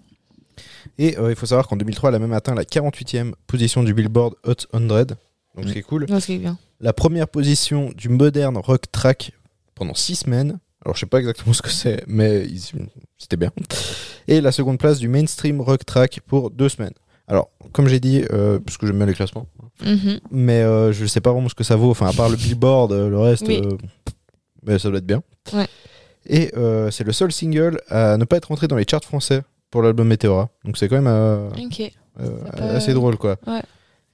Et 0.97 1.17
euh, 1.17 1.29
il 1.29 1.35
faut 1.35 1.45
savoir 1.45 1.67
qu'en 1.67 1.75
2003, 1.75 2.09
elle 2.09 2.15
a 2.15 2.19
même 2.19 2.31
atteint 2.33 2.55
la 2.55 2.63
48e 2.63 3.33
position 3.47 3.83
du 3.83 3.93
Billboard 3.93 4.35
Hot 4.45 4.53
100. 4.71 4.79
Donc 4.87 5.17
Mm. 5.57 5.67
ce 5.67 5.73
qui 5.73 5.79
est 5.79 5.83
cool. 5.83 6.05
Non, 6.07 6.19
c'est 6.21 6.37
bien. 6.37 6.57
La 6.79 6.93
première 6.93 7.27
position 7.27 7.91
du 7.95 8.09
moderne 8.09 8.57
rock 8.57 8.91
track 8.91 9.31
pendant 9.75 9.93
six 9.95 10.15
semaines. 10.15 10.59
Alors 10.85 10.95
je 10.95 11.01
sais 11.01 11.05
pas 11.05 11.19
exactement 11.19 11.53
ce 11.53 11.61
que 11.61 11.69
c'est, 11.69 12.03
mais 12.07 12.45
c'était 13.17 13.37
bien. 13.37 13.51
Et 14.27 14.41
la 14.41 14.51
seconde 14.51 14.77
place 14.77 14.99
du 14.99 15.07
mainstream 15.07 15.59
rock 15.61 15.85
track 15.85 16.19
pour 16.25 16.49
deux 16.51 16.69
semaines. 16.69 16.93
Alors, 17.27 17.49
comme 17.73 17.87
j'ai 17.89 17.99
dit, 17.99 18.23
euh, 18.31 18.59
parce 18.59 18.77
que 18.77 18.87
j'aime 18.87 18.97
bien 18.97 19.05
les 19.05 19.13
classements, 19.13 19.47
Mhm. 19.85 20.19
mais 20.31 20.61
euh, 20.63 20.93
je 20.93 21.05
sais 21.05 21.19
pas 21.19 21.33
vraiment 21.33 21.49
ce 21.49 21.55
que 21.55 21.63
ça 21.65 21.75
vaut. 21.75 21.91
Enfin, 21.91 22.07
à 22.07 22.13
part 22.13 22.29
le 22.29 22.37
Billboard, 22.37 22.93
euh, 22.93 23.09
le 23.09 23.19
reste, 23.19 23.45
Oui. 23.47 23.61
euh, 23.65 23.75
mais 24.65 24.79
ça 24.79 24.87
doit 24.89 24.99
être 24.99 25.05
bien. 25.05 25.21
Ouais. 25.53 25.67
Et 26.25 26.51
euh, 26.55 26.89
c'est 26.89 27.03
le 27.03 27.11
seul 27.11 27.31
single 27.33 27.81
à 27.89 28.15
ne 28.17 28.23
pas 28.23 28.37
être 28.37 28.51
entré 28.51 28.67
dans 28.67 28.77
les 28.77 28.85
charts 28.89 29.03
français 29.03 29.41
pour 29.71 29.81
l'album 29.81 30.07
Meteora. 30.07 30.49
Donc 30.63 30.77
c'est 30.77 30.87
quand 30.87 31.01
même 31.01 31.49
assez 32.59 32.93
drôle, 32.93 33.17
quoi. 33.17 33.35
Ouais. 33.45 33.61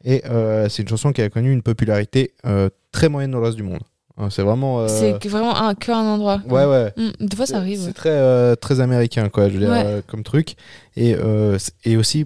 Et 0.03 0.23
euh, 0.25 0.67
c'est 0.69 0.83
une 0.83 0.89
chanson 0.89 1.11
qui 1.13 1.21
a 1.21 1.29
connu 1.29 1.51
une 1.51 1.61
popularité 1.61 2.33
euh, 2.45 2.69
très 2.91 3.09
moyenne 3.09 3.31
dans 3.31 3.39
le 3.39 3.45
reste 3.45 3.57
du 3.57 3.63
monde. 3.63 3.81
Hein, 4.17 4.29
C'est 4.29 4.41
vraiment. 4.43 4.81
euh, 4.81 4.87
C'est 4.87 5.27
vraiment 5.27 5.55
un, 5.55 5.75
que 5.75 5.91
un 5.91 6.03
endroit. 6.03 6.41
Ouais, 6.47 6.65
ouais. 6.65 6.93
Mm, 6.97 7.25
Des 7.25 7.35
fois, 7.35 7.45
ça 7.45 7.57
arrive. 7.57 7.79
C'est 7.79 7.87
ouais. 7.87 7.93
très, 7.93 8.09
euh, 8.11 8.55
très 8.55 8.79
américain, 8.79 9.29
quoi, 9.29 9.47
je 9.49 9.53
veux 9.53 9.59
dire, 9.59 9.69
Ouais. 9.71 10.01
comme 10.07 10.23
truc. 10.23 10.55
Et, 10.97 11.15
et 11.85 11.97
aussi 11.97 12.25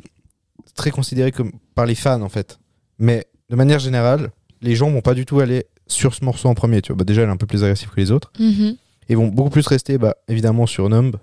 très 0.76 0.92
considéré 0.92 1.32
comme 1.32 1.52
par 1.76 1.86
les 1.86 1.96
fans, 1.96 2.22
en 2.22 2.30
fait. 2.30 2.60
Mais 3.00 3.26
de 3.50 3.56
manière 3.56 3.80
générale, 3.80 4.32
les 4.62 4.76
gens 4.76 4.90
vont 4.90 5.02
pas 5.02 5.14
du 5.14 5.26
tout 5.26 5.40
aller 5.40 5.66
sur 5.88 6.14
ce 6.14 6.26
morceau 6.26 6.50
en 6.50 6.56
premier. 6.56 6.82
Tu 6.82 6.92
vois. 6.92 6.98
Bah, 6.98 7.04
déjà, 7.06 7.22
elle 7.22 7.30
est 7.30 7.32
un 7.32 7.38
peu 7.38 7.46
plus 7.48 7.64
agressive 7.64 7.90
que 7.90 8.00
les 8.02 8.12
autres. 8.12 8.32
Mhm. 8.40 8.76
Et 9.10 9.16
vont 9.16 9.28
beaucoup 9.28 9.52
plus 9.52 9.66
rester, 9.68 9.98
bah, 9.98 10.16
évidemment, 10.28 10.66
sur 10.66 10.90
Numb. 10.90 11.16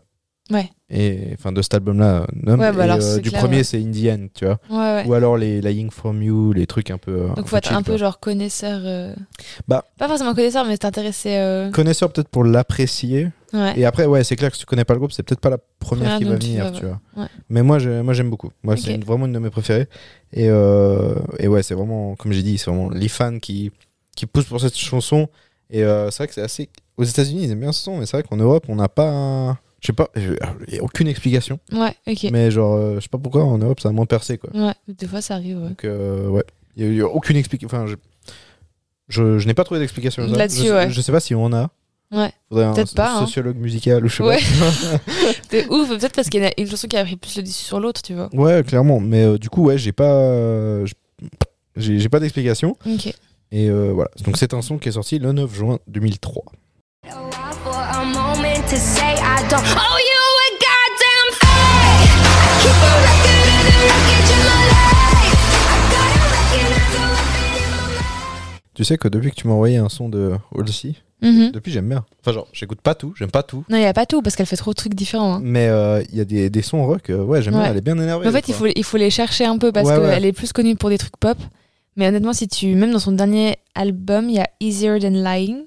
Ouais. 0.50 0.68
Et 0.90 1.30
enfin, 1.32 1.52
de 1.52 1.62
cet 1.62 1.72
album-là, 1.74 2.26
Numb. 2.34 2.60
Ouais, 2.60 2.70
bah 2.70 2.84
alors, 2.84 2.98
euh, 3.00 3.18
du 3.18 3.30
clair, 3.30 3.40
premier, 3.40 3.56
ouais. 3.58 3.64
c'est 3.64 3.78
Indian, 3.80 4.26
tu 4.34 4.44
vois. 4.44 4.58
Ouais. 4.68 5.04
Ou 5.06 5.14
alors 5.14 5.38
les 5.38 5.62
Lying 5.62 5.90
From 5.90 6.22
You, 6.22 6.52
les 6.52 6.66
trucs 6.66 6.90
un 6.90 6.98
peu. 6.98 7.28
Donc, 7.34 7.46
faut 7.48 7.56
être 7.56 7.72
un 7.72 7.82
peu 7.82 7.92
quoi. 7.92 7.96
genre 7.96 8.20
connaisseur. 8.20 8.80
euh, 8.84 9.14
Bah. 9.68 9.84
Pas 9.98 10.06
forcément 10.06 10.34
connaisseur, 10.34 10.66
mais 10.66 10.76
t'intéresser. 10.76 11.36
euh, 11.36 11.70
Connaisseur 11.70 12.12
peut-être 12.12 12.28
pour 12.28 12.44
l'apprécier. 12.44 13.28
Et 13.76 13.84
après, 13.86 14.04
ouais, 14.04 14.24
c'est 14.24 14.34
clair 14.36 14.50
que 14.50 14.56
si 14.56 14.60
tu 14.62 14.66
connais 14.66 14.84
pas 14.84 14.94
le 14.94 14.98
groupe, 14.98 15.12
c'est 15.12 15.22
peut-être 15.22 15.40
pas 15.40 15.48
la 15.50 15.58
première 15.78 16.18
qui 16.18 16.24
va 16.24 16.36
tu 16.36 16.46
venir, 16.48 16.72
tu 16.72 16.84
vois. 16.84 17.00
Mais 17.48 17.62
moi, 17.62 17.78
je- 17.78 18.02
moi, 18.02 18.12
j'aime 18.12 18.28
beaucoup. 18.28 18.50
Moi, 18.64 18.76
c'est 18.76 18.94
une- 18.94 19.04
vraiment 19.04 19.26
une 19.26 19.32
de 19.32 19.38
mes 19.38 19.50
préférées. 19.50 19.86
Et, 20.32 20.48
euh, 20.50 21.14
et 21.38 21.46
ouais, 21.48 21.62
c'est 21.62 21.74
vraiment, 21.74 22.16
comme 22.16 22.32
j'ai 22.32 22.42
dit, 22.42 22.58
c'est 22.58 22.68
vraiment 22.70 22.90
les 22.90 23.08
fans 23.08 23.38
qui, 23.38 23.70
qui 24.16 24.26
poussent 24.26 24.44
pour 24.46 24.60
cette 24.60 24.76
chanson. 24.76 25.28
Et 25.70 25.78
c'est 25.80 26.16
vrai 26.18 26.26
que 26.28 26.34
c'est 26.34 26.42
assez. 26.42 26.68
Aux 26.96 27.04
États-Unis, 27.04 27.44
ils 27.44 27.50
aiment 27.52 27.60
bien 27.60 27.72
ce 27.72 27.82
son, 27.82 27.96
mais 27.98 28.06
c'est 28.06 28.16
vrai 28.18 28.24
qu'en 28.28 28.36
Europe, 28.36 28.66
on 28.68 28.74
n'a 28.76 28.88
pas. 28.88 29.08
un- 29.08 29.58
Je 29.84 29.88
sais 29.88 29.92
pas, 29.92 30.08
il 30.16 30.38
n'y 30.72 30.78
a 30.78 30.82
aucune 30.82 31.08
explication. 31.08 31.60
Ouais, 31.70 31.94
ok. 32.06 32.30
Mais 32.32 32.50
genre, 32.50 32.74
euh, 32.74 32.94
je 32.96 33.00
sais 33.00 33.10
pas 33.10 33.18
pourquoi 33.18 33.44
en 33.44 33.58
Europe, 33.58 33.80
ça 33.80 33.90
a 33.90 33.92
moins 33.92 34.06
percé, 34.06 34.38
quoi. 34.38 34.48
Ouais, 34.54 34.72
des 34.88 35.06
fois, 35.06 35.20
ça 35.20 35.34
arrive. 35.34 35.58
ouais. 35.58 35.68
Donc, 35.68 35.84
euh, 35.84 36.26
ouais, 36.28 36.44
il 36.76 36.90
n'y 36.90 37.00
a, 37.02 37.06
aucune 37.06 37.36
explication. 37.36 37.66
Enfin, 37.66 37.86
je, 37.86 37.96
je, 39.08 39.38
je 39.38 39.46
n'ai 39.46 39.52
pas 39.52 39.62
trouvé 39.64 39.80
d'explication. 39.80 40.26
Là-dessus, 40.26 40.72
ouais. 40.72 40.90
je 40.90 41.00
sais 41.02 41.12
pas 41.12 41.20
si 41.20 41.34
on 41.34 41.52
a. 41.52 41.68
Ouais. 42.10 42.32
Faudrait 42.48 42.64
un 42.64 42.72
Peut-être 42.72 42.94
pas, 42.94 43.14
hein. 43.14 43.20
sociologue 43.26 43.56
musical 43.56 44.02
ou 44.06 44.08
je 44.08 44.16
sais 44.16 44.22
Ouais. 44.22 44.38
pas. 44.60 44.98
C'est 45.50 45.68
ouf, 45.68 45.90
peut-être 45.90 46.14
parce 46.14 46.30
qu'il 46.30 46.42
y 46.42 46.46
en 46.46 46.48
a 46.48 46.52
une 46.56 46.66
chanson 46.66 46.88
qui 46.88 46.96
a 46.96 47.04
pris 47.04 47.16
plus 47.16 47.36
le 47.36 47.42
dessus 47.42 47.64
sur 47.64 47.78
l'autre, 47.78 48.00
tu 48.00 48.14
vois. 48.14 48.30
Ouais, 48.32 48.62
clairement. 48.62 49.00
Mais 49.00 49.24
euh, 49.24 49.36
du 49.36 49.50
coup, 49.50 49.64
ouais, 49.64 49.76
j'ai 49.76 49.92
pas, 49.92 50.14
euh, 50.14 50.86
j'ai 51.76 51.98
j'ai 51.98 52.08
pas 52.08 52.20
d'explication. 52.20 52.74
Ok. 52.86 53.08
Et 53.52 53.68
euh, 53.68 53.92
voilà. 53.92 54.10
Donc 54.24 54.38
c'est 54.38 54.54
un 54.54 54.62
son 54.62 54.78
qui 54.78 54.88
est 54.88 54.92
sorti 54.92 55.18
le 55.18 55.32
9 55.32 55.54
juin 55.54 55.78
2003. 55.88 56.42
Don't 59.54 59.76
owe 59.76 59.98
you 60.10 60.22
a 60.46 60.50
goddamn 60.66 61.28
thing. 61.40 61.98
I 62.26 62.50
keep 62.62 62.78
a 62.82 62.94
record 63.06 63.46
of 63.54 63.62
the 63.68 63.76
wreckage 63.86 64.30
in 64.34 64.40
my 64.50 64.62
life. 64.74 65.42
I 65.70 65.78
gotta 65.94 66.22
recognize 66.34 66.90
the 66.94 67.04
weapon 67.14 67.46
in 67.60 67.66
my 67.70 67.86
life. 67.94 68.62
Tu 68.74 68.84
sais 68.84 68.98
que 68.98 69.08
depuis 69.08 69.30
que 69.30 69.36
tu 69.36 69.46
m'as 69.46 69.54
envoyé 69.54 69.76
un 69.76 69.88
son 69.88 70.08
de 70.08 70.32
Halsey, 70.56 70.94
Mhm. 71.22 71.52
depuis 71.52 71.70
j'aime 71.72 71.88
bien. 71.88 72.04
Enfin 72.20 72.32
genre, 72.32 72.48
j'écoute 72.52 72.80
pas 72.80 72.94
tout, 72.96 73.14
j'aime 73.16 73.30
pas 73.30 73.42
tout. 73.44 73.64
Non, 73.68 73.76
il 73.76 73.80
n'y 73.80 73.86
a 73.86 73.92
pas 73.94 74.06
tout 74.06 74.20
parce 74.22 74.34
qu'elle 74.36 74.46
fait 74.46 74.56
trop 74.56 74.72
de 74.72 74.76
trucs 74.76 74.94
différents. 74.94 75.34
hein. 75.36 75.40
Mais 75.42 75.68
euh, 75.68 76.02
il 76.10 76.18
y 76.18 76.20
a 76.20 76.24
des, 76.24 76.50
des 76.50 76.62
sons 76.62 76.84
rock, 76.84 77.10
euh, 77.10 77.22
ouais, 77.22 77.40
j'aime 77.40 77.54
Ouais. 77.54 77.60
bien, 77.62 77.70
elle 77.70 77.76
est 77.78 77.80
bien 77.80 77.94
énervée. 77.98 78.24
Mais 78.24 78.30
en 78.30 78.32
des 78.32 78.38
fait, 78.42 78.48
il 78.48 78.54
fois. 78.54 78.66
faut, 78.68 78.72
il 78.74 78.84
faut 78.84 78.96
les 78.96 79.10
chercher 79.10 79.44
un 79.46 79.56
peu 79.58 79.70
parce 79.72 79.88
Ouais, 79.88 79.96
ouais. 79.98 80.10
qu'elle 80.10 80.24
est 80.26 80.32
plus 80.32 80.52
connue 80.52 80.74
pour 80.76 80.90
des 80.90 80.98
trucs 80.98 81.16
pop. 81.16 81.38
Mais 81.96 82.08
honnêtement, 82.08 82.32
si 82.32 82.48
tu. 82.48 82.74
Même 82.74 82.90
dans 82.90 82.98
son 82.98 83.12
dernier 83.12 83.56
album, 83.76 84.28
il 84.28 84.34
y 84.36 84.40
a 84.40 84.48
Easier 84.60 84.98
Than 84.98 85.10
Lying, 85.10 85.66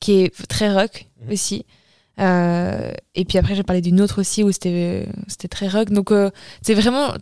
qui 0.00 0.22
est 0.22 0.46
très 0.48 0.72
rock 0.72 1.06
Mhm. 1.26 1.32
aussi. 1.32 1.66
Euh, 2.20 2.92
et 3.14 3.24
puis 3.24 3.38
après, 3.38 3.54
j'ai 3.54 3.62
parlé 3.62 3.80
d'une 3.82 4.00
autre 4.00 4.20
aussi 4.20 4.42
où 4.44 4.52
c'était 4.52 5.06
très 5.50 5.68
rock. 5.68 5.90
Donc, 5.90 6.10
euh, 6.12 6.30
c'est 6.62 6.74
vraiment. 6.74 7.14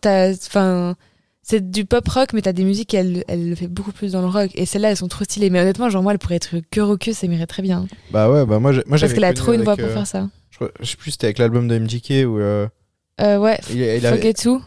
c'est 1.42 1.70
du 1.70 1.84
pop 1.84 2.06
rock, 2.08 2.32
mais 2.34 2.42
t'as 2.42 2.52
des 2.52 2.64
musiques, 2.64 2.94
elle, 2.94 3.24
elle 3.28 3.48
le 3.48 3.54
fait 3.54 3.68
beaucoup 3.68 3.92
plus 3.92 4.12
dans 4.12 4.20
le 4.20 4.28
rock. 4.28 4.50
Et 4.54 4.66
celles-là, 4.66 4.90
elles 4.90 4.96
sont 4.96 5.08
trop 5.08 5.24
stylées. 5.24 5.50
Mais 5.50 5.60
honnêtement, 5.60 5.88
genre, 5.90 6.02
moi, 6.02 6.12
elle 6.12 6.18
pourrait 6.18 6.36
être 6.36 6.54
au 6.80 6.96
queue, 6.96 7.12
ça 7.12 7.26
m'irait 7.26 7.46
très 7.46 7.62
bien. 7.62 7.86
Bah 8.10 8.30
ouais, 8.30 8.44
bah 8.46 8.58
moi, 8.58 8.72
j'ai- 8.72 8.82
moi 8.86 8.98
Parce 8.98 9.12
qu'elle 9.12 9.24
a 9.24 9.32
trop 9.34 9.52
une 9.52 9.62
voix 9.62 9.76
pour 9.76 9.86
euh, 9.86 9.92
faire 9.94 10.06
ça. 10.06 10.28
Je, 10.50 10.66
je 10.80 10.90
sais 10.90 10.96
plus, 10.96 11.12
c'était 11.12 11.26
avec 11.26 11.38
l'album 11.38 11.66
de 11.68 11.78
MGK 11.78 12.26
ou 12.26 12.36
ouais, 12.38 13.58
il, 13.70 13.76
il 13.78 13.82
avait- 14.06 14.16
Forget 14.16 14.34
To. 14.34 14.60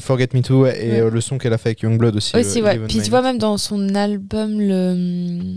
Forget 0.00 0.28
Me 0.34 0.42
Too 0.42 0.62
ouais, 0.62 0.84
et 0.84 1.02
Ouais. 1.02 1.10
le 1.10 1.20
son 1.20 1.38
qu'elle 1.38 1.52
a 1.52 1.58
fait 1.58 1.68
avec 1.70 1.82
Youngblood 1.82 2.16
aussi. 2.16 2.36
Aussi, 2.36 2.60
ouais. 2.60 2.78
Puis 2.88 3.00
tu 3.02 3.08
vois, 3.10 3.22
même 3.22 3.38
dans 3.38 3.56
son 3.56 3.94
album, 3.94 4.58
le. 4.60 5.56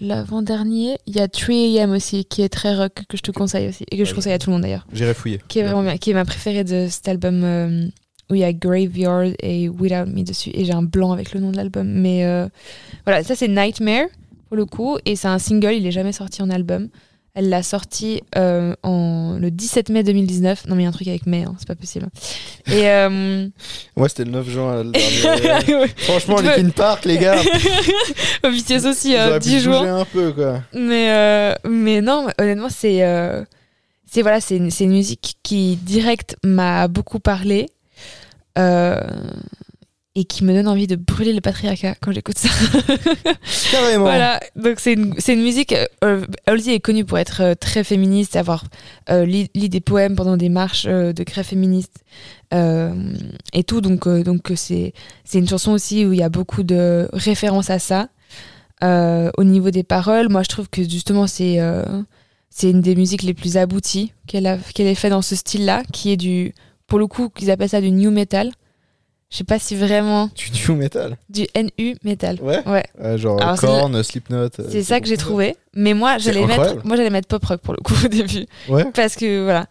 L'avant-dernier, 0.00 0.98
il 1.06 1.16
y 1.16 1.20
a 1.20 1.26
3AM 1.26 1.94
aussi, 1.94 2.24
qui 2.24 2.42
est 2.42 2.48
très 2.48 2.76
rock, 2.76 2.92
que 3.08 3.16
je 3.16 3.22
te 3.22 3.30
conseille 3.30 3.68
aussi. 3.68 3.84
Et 3.90 3.98
que 3.98 4.04
je 4.04 4.14
conseille 4.14 4.32
à 4.32 4.38
tout 4.38 4.50
le 4.50 4.54
monde 4.54 4.62
d'ailleurs. 4.62 4.86
J'irai 4.92 5.14
fouiller. 5.14 5.40
Qui 5.48 5.58
est 5.58 5.64
vraiment 5.64 5.82
bien, 5.82 5.96
qui 5.96 6.10
est 6.10 6.14
ma 6.14 6.24
préférée 6.24 6.64
de 6.64 6.86
cet 6.88 7.08
album 7.08 7.42
euh, 7.42 7.88
où 8.30 8.34
il 8.34 8.40
y 8.40 8.44
a 8.44 8.52
Graveyard 8.52 9.32
et 9.40 9.68
Without 9.68 10.06
Me 10.06 10.22
dessus. 10.22 10.50
Et 10.54 10.64
j'ai 10.64 10.72
un 10.72 10.82
blanc 10.82 11.12
avec 11.12 11.32
le 11.32 11.40
nom 11.40 11.50
de 11.50 11.56
l'album. 11.56 11.88
Mais 11.88 12.24
euh, 12.24 12.48
voilà, 13.04 13.24
ça 13.24 13.34
c'est 13.34 13.48
Nightmare 13.48 14.06
pour 14.48 14.56
le 14.56 14.66
coup. 14.66 14.98
Et 15.04 15.16
c'est 15.16 15.28
un 15.28 15.38
single, 15.38 15.74
il 15.74 15.86
est 15.86 15.92
jamais 15.92 16.12
sorti 16.12 16.42
en 16.42 16.50
album. 16.50 16.88
Elle 17.40 17.50
l'a 17.50 17.62
sorti 17.62 18.20
euh, 18.36 18.74
en, 18.82 19.38
le 19.40 19.52
17 19.52 19.90
mai 19.90 20.02
2019. 20.02 20.66
Non, 20.66 20.74
mais 20.74 20.82
il 20.82 20.84
y 20.84 20.86
a 20.86 20.88
un 20.88 20.92
truc 20.92 21.06
avec 21.06 21.24
mai, 21.24 21.44
hein, 21.46 21.54
c'est 21.60 21.68
pas 21.68 21.76
possible. 21.76 22.08
Et. 22.66 22.88
euh, 22.88 23.46
Ouais, 23.96 24.08
c'était 24.08 24.24
le 24.24 24.32
9 24.32 24.48
juin. 24.50 24.82
le 24.82 24.90
dernier. 24.90 25.74
ouais. 25.76 25.88
Franchement, 25.98 26.38
Tu 26.38 26.46
Linkin 26.46 26.70
Park, 26.70 27.04
les 27.04 27.16
gars, 27.16 27.36
BTS 28.42 28.86
aussi, 28.86 29.10
ils 29.12 29.16
euh, 29.16 29.28
auraient 29.28 29.38
pu 29.38 29.50
10 29.50 29.58
se 29.60 29.64
jours. 29.64 29.82
un 29.82 30.04
peu, 30.04 30.32
quoi. 30.32 30.62
Mais, 30.74 31.12
euh, 31.12 31.54
mais 31.70 32.00
non, 32.00 32.26
honnêtement, 32.40 32.70
c'est 32.70 33.04
euh, 33.04 33.44
c'est 34.10 34.22
voilà, 34.22 34.40
c'est 34.40 34.56
une, 34.56 34.70
une 34.80 34.90
musique 34.90 35.36
qui 35.44 35.76
direct 35.76 36.34
m'a 36.42 36.88
beaucoup 36.88 37.20
parlé 37.20 37.66
euh, 38.58 38.98
et 40.18 40.24
qui 40.24 40.42
me 40.42 40.52
donne 40.52 40.66
envie 40.66 40.88
de 40.88 40.96
brûler 40.96 41.32
le 41.32 41.40
patriarcat 41.40 41.94
quand 42.00 42.10
j'écoute 42.10 42.36
ça. 42.36 42.48
Carrément. 43.70 44.02
voilà, 44.02 44.40
donc 44.56 44.80
c'est 44.80 44.94
une, 44.94 45.14
une 45.28 45.42
musique. 45.42 45.72
Euh, 46.02 46.26
Halsey 46.46 46.74
est 46.74 46.80
connue 46.80 47.04
pour 47.04 47.18
être 47.18 47.40
euh, 47.40 47.54
très 47.54 47.84
féministe, 47.84 48.34
avoir 48.34 48.64
euh, 49.10 49.24
lu, 49.24 49.46
lu 49.54 49.68
des 49.68 49.80
poèmes 49.80 50.16
pendant 50.16 50.36
des 50.36 50.48
marches 50.48 50.86
euh, 50.88 51.12
de 51.12 51.22
grève 51.22 51.44
féministe 51.44 52.02
euh, 52.52 53.12
et 53.52 53.62
tout. 53.62 53.80
Donc 53.80 54.08
donc 54.08 54.50
c'est 54.56 54.92
c'est 55.24 55.38
une 55.38 55.48
chanson 55.48 55.70
aussi 55.70 56.04
où 56.04 56.12
il 56.12 56.18
y 56.18 56.24
a 56.24 56.28
beaucoup 56.28 56.64
de 56.64 57.08
références 57.12 57.70
à 57.70 57.78
ça. 57.78 58.08
Au 58.82 59.44
niveau 59.44 59.70
des 59.70 59.84
paroles, 59.84 60.28
moi 60.28 60.42
je 60.42 60.48
trouve 60.48 60.68
que 60.68 60.82
justement 60.82 61.28
c'est 61.28 61.60
c'est 62.50 62.70
une 62.70 62.80
des 62.80 62.96
musiques 62.96 63.22
les 63.22 63.34
plus 63.34 63.56
abouties 63.56 64.12
qu'elle 64.26 64.58
qu'elle 64.74 64.88
ait 64.88 64.96
fait 64.96 65.10
dans 65.10 65.22
ce 65.22 65.36
style-là, 65.36 65.84
qui 65.92 66.10
est 66.10 66.16
du 66.16 66.54
pour 66.88 66.98
le 66.98 67.06
coup 67.06 67.28
qu'ils 67.28 67.52
appellent 67.52 67.68
ça 67.68 67.80
du 67.80 67.92
new 67.92 68.10
metal. 68.10 68.50
Je 69.30 69.36
sais 69.36 69.44
pas 69.44 69.58
si 69.58 69.76
vraiment 69.76 70.30
du 70.36 70.72
metal. 70.72 71.18
du 71.28 71.46
NU 71.54 71.96
metal. 72.02 72.38
Ouais. 72.40 72.66
Ouais. 72.66 72.84
Euh, 73.00 73.18
genre 73.18 73.40
Alors, 73.42 73.58
Korn, 73.60 74.02
Slipknot. 74.02 74.36
euh, 74.58 74.68
C'est 74.70 74.82
ça 74.82 75.00
que 75.00 75.06
j'ai 75.06 75.18
trouvé. 75.18 75.54
Mais 75.74 75.92
moi, 75.92 76.16
j'allais 76.18 76.46
mettre, 76.46 76.84
moi, 76.86 76.96
j'allais 76.96 77.10
mettre 77.10 77.28
pop 77.28 77.44
rock 77.44 77.60
pour 77.60 77.74
le 77.74 77.82
coup 77.82 77.92
au 78.04 78.08
début, 78.08 78.46
Ouais. 78.70 78.86
parce 78.94 79.16
que 79.16 79.44
voilà. 79.44 79.66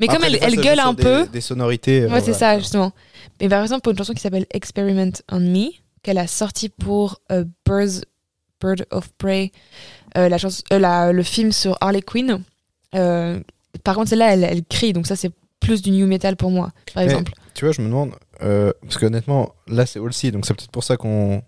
Mais 0.00 0.08
comme 0.08 0.24
elle, 0.24 0.36
fois, 0.36 0.48
elle 0.48 0.56
gueule 0.56 0.80
un 0.80 0.92
des- 0.92 1.02
peu, 1.02 1.26
Des 1.32 1.40
sonorités. 1.40 2.02
euh, 2.02 2.08
ouais, 2.08 2.20
c'est 2.20 2.32
voilà. 2.32 2.38
ça 2.54 2.58
justement. 2.58 2.92
Mais 3.40 3.48
par 3.48 3.62
exemple, 3.62 3.82
pour 3.82 3.92
une 3.92 3.98
chanson 3.98 4.12
qui 4.12 4.20
s'appelle 4.20 4.46
Experiment 4.50 5.12
on 5.30 5.40
Me, 5.40 5.68
qu'elle 6.02 6.18
a 6.18 6.26
sortie 6.26 6.68
pour 6.68 7.20
euh, 7.30 7.44
Birds, 7.64 8.02
Bird 8.60 8.86
of 8.90 9.08
Prey, 9.18 9.52
euh, 10.18 10.28
la 10.28 10.36
chanson, 10.38 10.62
euh, 10.72 10.78
la- 10.80 11.12
le 11.12 11.22
film 11.22 11.52
sur 11.52 11.78
Harley 11.80 12.02
Quinn. 12.02 12.42
euh, 12.96 13.40
par 13.84 13.94
contre, 13.94 14.08
celle-là, 14.10 14.32
elle, 14.34 14.42
elle 14.44 14.64
crie, 14.64 14.92
donc 14.92 15.06
ça, 15.06 15.14
c'est 15.16 15.30
plus 15.60 15.80
du 15.80 15.90
new 15.92 16.06
metal 16.06 16.36
pour 16.36 16.50
moi, 16.50 16.72
par 16.92 17.02
Mais- 17.04 17.10
exemple. 17.10 17.32
Tu 17.54 17.64
vois, 17.64 17.72
je 17.72 17.80
me 17.80 17.86
demande. 17.88 18.10
Euh, 18.42 18.72
parce 18.82 18.96
que 18.98 19.06
honnêtement, 19.06 19.54
là, 19.68 19.86
c'est 19.86 19.98
Halsey, 20.00 20.30
donc 20.30 20.46
c'est 20.46 20.54
peut-être 20.54 20.70
pour 20.70 20.84
ça 20.84 20.96
qu'on. 20.96 21.42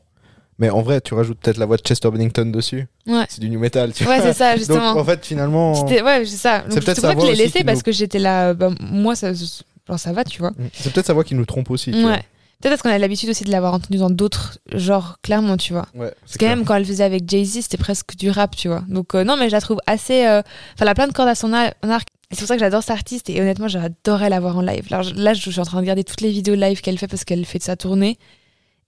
Mais 0.61 0.71
en 0.71 0.83
vrai, 0.83 1.01
tu 1.01 1.15
rajoutes 1.15 1.39
peut-être 1.39 1.57
la 1.59 1.67
voix 1.67 1.77
de 1.77 1.83
Chester 1.83 2.11
Bennington 2.11 2.47
dessus. 2.47 2.89
Ouais. 3.07 3.25
C'est 3.29 3.41
du 3.41 3.49
new 3.49 3.61
metal, 3.61 3.93
tu 3.93 4.05
Ouais, 4.09 4.21
c'est 4.21 4.33
ça, 4.33 4.51
Donc 4.51 4.59
justement. 4.59 4.91
en 4.91 5.05
fait, 5.05 5.25
finalement. 5.25 5.75
C'était- 5.75 6.03
Ouais, 6.03 6.25
c'est 6.25 6.37
ça. 6.37 6.65
C'est 6.69 6.85
peut-être 6.85 7.01
pour 7.01 7.11
ça 7.11 7.15
que 7.15 7.21
je 7.21 7.27
l'ai 7.29 7.35
laissé 7.37 7.63
parce 7.63 7.79
nous- 7.79 7.83
que 7.85 7.93
j'étais 7.93 8.19
là. 8.19 8.55
bah, 8.55 8.71
moi, 8.81 9.15
ça, 9.15 9.33
genre, 9.35 9.99
ça 9.99 10.13
va, 10.13 10.25
tu 10.25 10.41
vois. 10.41 10.51
C'est 10.73 10.93
peut-être 10.93 11.07
sa 11.07 11.13
voix 11.13 11.23
qui 11.25 11.37
nous 11.37 11.45
trompe 11.47 11.71
aussi. 11.71 11.93
tu. 11.93 12.05
Ouais. 12.05 12.21
Peut-être 12.61 12.73
parce 12.73 12.83
qu'on 12.83 12.91
a 12.91 12.99
l'habitude 12.99 13.29
aussi 13.31 13.45
de 13.45 13.53
l'avoir 13.53 13.73
entendu 13.73 13.99
dans 13.99 14.11
d'autres 14.11 14.59
genres, 14.75 15.19
clairement, 15.23 15.57
tu 15.57 15.73
vois. 15.75 15.87
Ouais, 15.95 16.13
Parce 16.23 16.33
que 16.33 16.39
clair. 16.39 16.57
même 16.57 16.65
quand 16.65 16.75
elle 16.75 16.85
faisait 16.85 17.05
avec 17.05 17.31
Jay-Z, 17.31 17.61
c'était 17.63 17.77
presque 17.77 18.17
du 18.17 18.29
rap, 18.31 18.57
tu 18.57 18.67
vois. 18.67 18.83
Donc, 18.89 19.15
euh, 19.15 19.23
non, 19.23 19.37
mais 19.37 19.47
je 19.49 19.53
la 19.53 19.61
trouve 19.61 19.79
assez. 19.87 20.27
euh, 20.27 20.41
Enfin, 20.41 20.81
elle 20.81 20.89
a 20.89 20.95
plein 20.97 21.07
de 21.07 21.13
cordes 21.13 21.29
à 21.29 21.37
son 21.37 21.53
arc. 21.53 22.09
C'est 22.31 22.41
pour 22.41 22.49
ça 22.49 22.55
que 22.57 22.61
j'adore 22.61 22.83
cet 22.83 22.91
artiste 22.91 23.31
et 23.31 23.41
honnêtement, 23.41 23.69
j'adorais 23.69 24.29
la 24.29 24.39
voir 24.39 24.59
en 24.59 24.61
live. 24.61 24.87
Alors, 24.91 25.07
là, 25.15 25.33
je 25.33 25.51
suis 25.51 25.61
en 25.61 25.65
train 25.65 25.79
de 25.79 25.83
regarder 25.83 26.05
toutes 26.05 26.21
les 26.21 26.31
vidéos 26.31 26.55
live 26.55 26.83
qu'elle 26.83 26.99
fait 26.99 27.09
parce 27.09 27.25
qu'elle 27.25 27.45
fait 27.47 27.59
de 27.59 27.65
sa 27.65 27.77
tournée. 27.77 28.19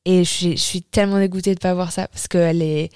Et 0.05 0.25
je 0.25 0.57
suis, 0.57 0.83
tellement 0.83 1.19
dégoûtée 1.19 1.55
de 1.55 1.61
pas 1.61 1.75
voir 1.75 1.93
ça 1.93 2.09
parce 2.09 2.29
qu'elle 2.29 2.63
est. 2.63 2.91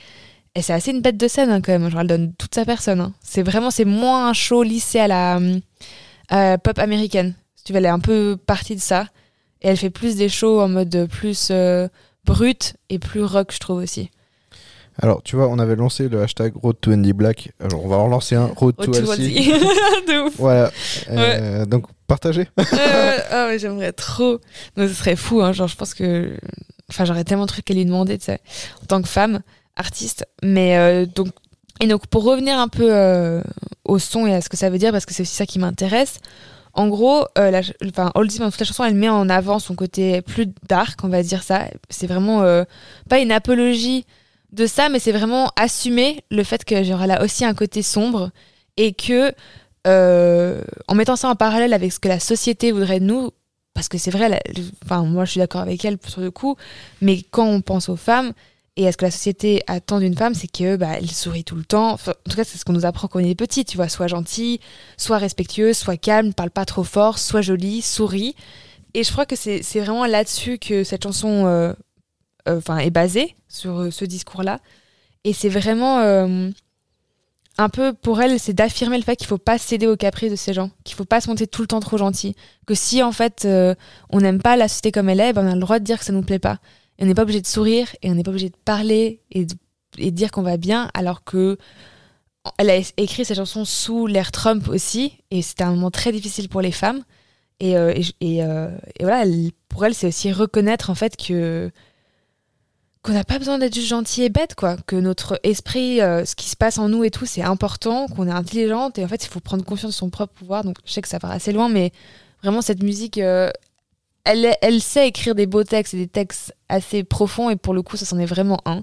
Et 0.55 0.63
c'est 0.63 0.73
assez 0.73 0.91
une 0.91 1.01
bête 1.01 1.17
de 1.17 1.29
scène 1.29 1.51
hein, 1.51 1.61
quand 1.61 1.73
même. 1.73 1.89
Genre, 1.91 2.03
elle 2.03 2.07
donne 2.07 2.35
toute 2.35 2.55
sa 2.55 2.65
personne. 2.65 3.01
hein. 3.01 3.15
C'est 3.23 3.43
vraiment, 3.43 3.71
c'est 3.71 3.85
moins 3.85 4.29
un 4.29 4.33
show 4.33 4.63
lissé 4.63 5.01
à 5.01 5.09
la 5.09 5.39
euh, 5.39 5.61
euh, 6.33 6.59
pop 6.59 6.79
américaine. 6.79 7.35
Si 7.57 7.65
tu 7.65 7.73
veux, 7.73 7.79
elle 7.79 7.87
est 7.87 7.89
un 7.89 8.01
peu 8.01 8.37
partie 8.37 8.77
de 8.77 8.81
ça. 8.81 9.09
Et 9.63 9.69
elle 9.69 9.77
fait 9.79 9.91
plus 9.91 10.17
des 10.17 10.29
shows 10.29 10.61
en 10.61 10.69
mode 10.69 11.09
plus 11.11 11.49
euh, 11.51 11.89
brut 12.25 12.75
et 12.91 12.99
plus 12.99 13.23
rock, 13.23 13.51
je 13.53 13.59
trouve 13.59 13.79
aussi. 13.79 14.11
Alors, 15.03 15.23
tu 15.23 15.35
vois, 15.37 15.49
on 15.49 15.59
avait 15.59 15.77
lancé 15.77 16.09
le 16.09 16.23
hashtag 16.23 16.53
Road 16.63 16.77
to 16.81 16.93
Andy 16.93 17.13
Black. 17.13 17.51
Alors, 17.61 17.85
on 17.85 17.89
va 17.89 17.97
en 17.97 18.05
relancer 18.07 18.37
un 18.37 18.47
Road 18.47 18.77
to 18.77 18.93
Retour 18.93 19.11
Halsey. 19.13 19.25
aussi. 19.31 19.49
de 19.51 20.27
ouf. 20.27 20.35
Voilà. 20.37 20.71
Euh, 21.11 21.65
Donc, 21.67 21.87
partagez. 22.07 22.49
Euh, 22.59 22.63
ouais, 23.49 23.59
j'aimerais 23.59 23.93
trop. 23.93 24.39
Non, 24.77 24.87
ce 24.87 24.95
serait 24.95 25.17
fou, 25.17 25.43
hein. 25.43 25.53
Genre, 25.53 25.69
je 25.69 25.77
pense 25.77 25.95
que. 25.95 26.37
Enfin, 26.91 27.05
j'aurais 27.05 27.25
tellement 27.25 27.45
de 27.45 27.49
trucs 27.49 27.69
à 27.71 27.75
lui 27.75 27.85
demander, 27.85 28.19
tu 28.19 28.27
sais, 28.27 28.41
en 28.83 28.87
tant 28.87 29.03
que 29.03 29.09
femme, 29.09 29.41
artiste. 29.77 30.27
Mais 30.43 30.77
euh, 30.77 31.07
donc. 31.07 31.29
Et 31.81 31.89
donc, 31.89 32.07
pour 32.07 32.23
revenir 32.23 32.57
un 32.59 32.69
peu 32.69 33.43
au 33.85 33.99
son 33.99 34.29
et 34.29 34.35
à 34.35 34.41
ce 34.41 34.49
que 34.49 34.57
ça 34.57 34.71
veut 34.71 34.79
dire, 34.79 34.93
parce 34.93 35.07
que 35.07 35.13
c'est 35.13 35.23
aussi 35.23 35.35
ça 35.35 35.45
qui 35.45 35.59
m'intéresse. 35.59 36.21
En 36.73 36.89
gros, 36.89 37.27
euh, 37.37 37.51
la, 37.51 37.63
ch- 37.65 37.77
enfin, 37.89 38.13
Halsey, 38.15 38.39
dans 38.39 38.51
toute 38.51 38.61
la 38.61 38.67
chanson, 38.67 38.85
elle 38.85 38.95
met 38.95 39.09
en 39.09 39.29
avant 39.29 39.59
son 39.59 39.75
côté 39.75 40.23
plus 40.23 40.47
dark, 40.69 41.01
on 41.03 41.09
va 41.09 41.23
dire 41.25 41.43
ça. 41.43 41.65
C'est 41.91 42.07
vraiment 42.07 42.43
euh, 42.43 42.63
pas 43.09 43.19
une 43.19 43.33
apologie 43.33 44.07
de 44.55 44.67
ça, 44.67 44.89
mais 44.89 44.99
c'est 44.99 45.13
vraiment 45.13 45.51
assumer 45.57 46.25
le 46.31 46.45
fait 46.45 46.65
que 46.65 46.75
elle 46.75 47.11
a 47.11 47.23
aussi 47.23 47.45
un 47.45 47.55
côté 47.55 47.83
sombre 47.83 48.31
et 48.77 48.93
que 48.93 49.33
euh, 49.87 50.63
en 50.89 50.95
mettant 50.95 51.17
ça 51.17 51.29
en 51.29 51.35
parallèle 51.35 51.73
avec 51.73 51.93
ce 51.93 52.01
que 52.01 52.09
la 52.09 52.21
société 52.21 52.73
voudrait 52.73 53.01
de 53.01 53.05
nous, 53.05 53.31
parce 53.75 53.89
que 53.89 53.99
c'est 53.99 54.11
vrai, 54.11 54.41
enfin 54.85 55.03
moi 55.05 55.25
je 55.25 55.33
suis 55.33 55.41
d'accord 55.41 55.61
avec 55.61 55.85
elle 55.85 55.99
sur 56.07 56.21
le 56.21 56.31
coup, 56.31 56.57
mais 57.01 57.23
quand 57.31 57.47
on 57.47 57.61
pense 57.61 57.89
aux 57.89 57.97
femmes 57.97 58.33
et 58.77 58.89
à 58.89 58.93
ce 58.93 58.97
que 58.97 59.05
la 59.05 59.11
société 59.11 59.63
attend 59.67 60.01
d'une 60.01 60.17
femme, 60.17 60.35
c'est 60.35 60.51
que 60.51 60.77
bah, 60.77 60.95
elle 60.99 61.11
sourit 61.11 61.45
tout 61.45 61.55
le 61.55 61.65
temps. 61.65 61.93
En 61.93 61.97
tout 61.97 62.37
cas, 62.37 62.43
c'est 62.43 62.59
ce 62.59 62.65
qu'on 62.65 62.73
nous 62.73 62.87
apprend 62.87 63.07
quand 63.07 63.21
on 63.21 63.25
est 63.25 63.37
petit, 63.37 63.65
tu 63.65 63.77
vois, 63.77 63.89
sois 63.89 64.09
gentille, 64.09 64.59
sois 64.97 65.19
respectueuse, 65.19 65.77
sois 65.77 65.97
calme, 65.97 66.35
parle 66.35 66.51
pas 66.51 66.65
trop 66.65 66.83
fort, 66.83 67.19
sois 67.19 67.41
jolie, 67.41 67.83
souris. 67.83 68.35
Et 68.95 69.05
je 69.05 69.13
crois 69.13 69.27
que 69.27 69.37
c'est 69.37 69.63
c'est 69.63 69.81
vraiment 69.81 70.07
là-dessus 70.07 70.59
que 70.59 70.83
cette 70.83 71.03
chanson 71.05 71.47
euh, 71.47 71.73
enfin, 72.47 72.79
est 72.79 72.91
basée, 72.91 73.35
sur 73.49 73.79
euh, 73.79 73.91
ce 73.91 74.05
discours-là. 74.05 74.61
Et 75.25 75.33
c'est 75.33 75.49
vraiment 75.49 76.01
euh, 76.01 76.51
un 77.57 77.69
peu 77.69 77.93
pour 77.95 78.21
elle, 78.21 78.39
c'est 78.39 78.53
d'affirmer 78.53 78.99
le 78.99 79.03
fait 79.03 79.17
qu'il 79.17 79.27
faut 79.27 79.39
pas 79.39 79.59
céder 79.59 79.87
aux 79.87 79.97
caprices 79.97 80.31
de 80.31 80.37
ces 80.37 80.53
gens, 80.53 80.71
qu'il 80.85 80.97
faut 80.97 81.05
pas 81.05 81.21
se 81.21 81.29
montrer 81.29 81.47
tout 81.47 81.63
le 81.63 81.69
temps 81.69 81.81
trop 81.81 81.97
gentil, 81.97 82.35
que 82.67 82.75
si 82.75 83.03
en 83.03 83.13
fait 83.13 83.45
euh, 83.45 83.75
on 84.11 84.21
n'aime 84.21 84.43
pas 84.43 84.57
la 84.57 84.69
société 84.69 84.93
comme 84.93 85.09
elle 85.09 85.21
est, 85.21 85.33
ben, 85.33 85.47
on 85.47 85.51
a 85.51 85.55
le 85.55 85.61
droit 85.61 85.79
de 85.79 85.85
dire 85.85 85.99
que 85.99 86.05
ça 86.05 86.13
nous 86.13 86.23
plaît 86.23 86.39
pas. 86.39 86.59
Et 86.99 87.05
on 87.05 87.07
n'est 87.07 87.15
pas 87.15 87.23
obligé 87.23 87.41
de 87.41 87.47
sourire 87.47 87.89
et 88.03 88.11
on 88.11 88.15
n'est 88.15 88.23
pas 88.23 88.31
obligé 88.31 88.51
de 88.51 88.57
parler 88.65 89.21
et 89.31 89.47
de, 89.47 89.55
dire 90.11 90.31
qu'on 90.31 90.43
va 90.43 90.57
bien, 90.57 90.91
alors 90.95 91.25
que 91.25 91.57
elle 92.59 92.69
a 92.69 92.77
écrit 92.99 93.25
cette 93.25 93.37
chanson 93.37 93.65
sous 93.65 94.07
l'ère 94.07 94.31
Trump 94.31 94.69
aussi, 94.69 95.15
et 95.31 95.41
c'était 95.41 95.65
un 95.65 95.71
moment 95.71 95.91
très 95.91 96.13
difficile 96.13 96.49
pour 96.51 96.61
les 96.61 96.73
femmes. 96.73 97.03
Et, 97.61 97.75
voilà, 99.01 99.25
pour 99.69 99.85
elle, 99.87 99.95
c'est 99.95 100.09
aussi 100.09 100.31
reconnaître 100.31 100.91
en 100.91 100.95
fait 100.95 101.17
que 101.17 101.71
qu'on 103.05 103.13
n'a 103.13 103.23
pas 103.23 103.39
besoin 103.39 103.59
d'être 103.59 103.75
juste 103.75 103.89
gentil 103.89 104.23
et 104.23 104.31
bête, 104.31 104.55
quoi. 104.55 104.79
Que 104.87 104.97
notre 104.97 105.39
esprit, 105.43 106.01
euh, 106.01 106.25
ce 106.25 106.35
qui 106.35 106.49
se 106.49 106.57
passe 106.57 106.79
en 106.79 106.89
nous 106.89 107.05
et 107.05 107.11
tout, 107.11 107.27
c'est 107.27 107.43
important, 107.43 108.09
qu'on 108.09 108.27
est 108.27 108.33
intelligente. 108.33 108.99
Et 108.99 109.05
en 109.05 109.09
fait, 109.09 109.23
il 109.23 109.29
faut 109.29 109.41
prendre 109.41 109.63
conscience 109.63 109.93
de 109.93 109.97
son 109.97 110.09
propre 110.09 110.33
pouvoir. 110.33 110.65
Donc, 110.65 110.79
je 110.87 110.93
sais 110.93 111.03
que 111.03 111.09
ça 111.09 111.21
part 111.21 111.31
assez 111.31 111.53
loin, 111.53 111.69
mais 111.69 111.93
vraiment, 112.43 112.63
cette 112.63 112.83
musique, 112.83 113.19
euh, 113.19 113.51
elle, 114.25 114.57
elle 114.63 114.81
sait 114.81 115.07
écrire 115.07 115.35
des 115.35 115.45
beaux 115.45 115.65
textes 115.65 115.93
et 115.93 115.99
des 115.99 116.09
textes 116.09 116.55
assez 116.71 117.05
profonds. 117.05 117.51
Et 117.51 117.57
pour 117.57 117.75
le 117.75 117.83
coup, 117.83 117.99
ça 117.99 118.07
s'en 118.07 118.19
est 118.19 118.25
vraiment 118.25 118.59
un. 118.65 118.83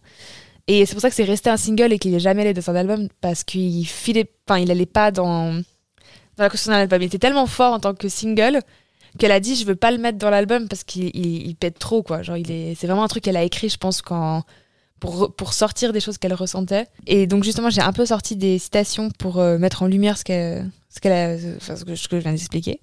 Et 0.68 0.86
c'est 0.86 0.94
pour 0.94 1.02
ça 1.02 1.10
que 1.10 1.16
c'est 1.16 1.24
resté 1.24 1.50
un 1.50 1.58
single 1.58 1.92
et 1.92 1.98
qu'il 1.98 2.12
n'est 2.12 2.20
jamais 2.20 2.44
allé 2.44 2.54
dans 2.54 2.70
un 2.70 2.76
album 2.76 3.08
parce 3.22 3.44
qu'il 3.44 3.88
filait, 3.88 4.32
enfin, 4.48 4.60
il 4.60 4.70
allait 4.70 4.86
pas 4.86 5.10
dans, 5.10 5.56
dans 5.56 5.64
la 6.38 6.50
construction 6.50 6.74
d'un 6.74 6.82
album. 6.82 7.02
Il 7.02 7.06
était 7.06 7.18
tellement 7.18 7.48
fort 7.48 7.74
en 7.74 7.80
tant 7.80 7.96
que 7.96 8.08
single 8.08 8.62
qu'elle 9.18 9.32
a 9.32 9.40
dit 9.40 9.56
je 9.56 9.66
veux 9.66 9.76
pas 9.76 9.92
le 9.92 9.98
mettre 9.98 10.18
dans 10.18 10.30
l'album 10.30 10.68
parce 10.68 10.84
qu'il 10.84 11.10
il, 11.14 11.48
il 11.48 11.56
pète 11.56 11.80
trop 11.80 12.04
quoi 12.04 12.22
genre 12.22 12.38
il 12.38 12.52
est 12.52 12.76
c'est 12.76 12.88
vraiment 12.88 13.04
un 13.04 13.08
truc 13.08 13.24
qu'elle 13.24 13.38
a 13.38 13.44
écrit 13.44 13.70
je 13.70 13.78
pense 13.78 14.02
quand 14.02 14.44
pour, 15.02 15.34
pour 15.34 15.54
sortir 15.54 15.92
des 15.92 16.00
choses 16.00 16.18
qu'elle 16.18 16.34
ressentait. 16.34 16.86
Et 17.08 17.26
donc, 17.28 17.44
justement, 17.44 17.70
j'ai 17.70 17.82
un 17.82 17.92
peu 17.92 18.06
sorti 18.06 18.38
des 18.38 18.60
citations 18.60 19.10
pour 19.10 19.40
euh, 19.40 19.58
mettre 19.58 19.82
en 19.84 19.88
lumière 19.88 20.18
ce 20.18 20.24
qu'elle 20.24 20.70
ce 20.90 21.00
qu'elle 21.00 21.58
enfin, 21.58 21.76
ce 21.76 21.84
que, 21.84 21.96
je 21.96 22.22
viens 22.22 22.32
d'expliquer. 22.32 22.80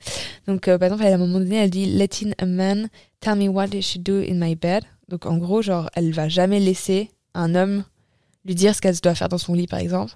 Donc, 0.46 0.66
euh, 0.66 0.78
par 0.78 0.86
exemple, 0.86 1.04
à 1.04 1.14
un 1.14 1.16
moment 1.16 1.38
donné, 1.38 1.56
elle 1.56 1.70
dit 1.70 1.86
Letting 1.86 2.34
a 2.38 2.46
man 2.46 2.88
tell 3.20 3.36
me 3.36 3.48
what 3.48 3.68
I 3.72 3.80
should 3.80 4.02
do 4.02 4.20
in 4.20 4.34
my 4.34 4.56
bed. 4.56 4.82
Donc, 5.08 5.26
en 5.26 5.38
gros, 5.38 5.62
genre, 5.62 5.88
elle 5.94 6.12
va 6.12 6.28
jamais 6.28 6.58
laisser 6.58 7.10
un 7.34 7.54
homme 7.54 7.84
lui 8.44 8.54
dire 8.54 8.74
ce 8.74 8.80
qu'elle 8.80 8.96
doit 8.96 9.14
faire 9.14 9.28
dans 9.28 9.38
son 9.38 9.54
lit, 9.54 9.68
par 9.68 9.78
exemple. 9.78 10.14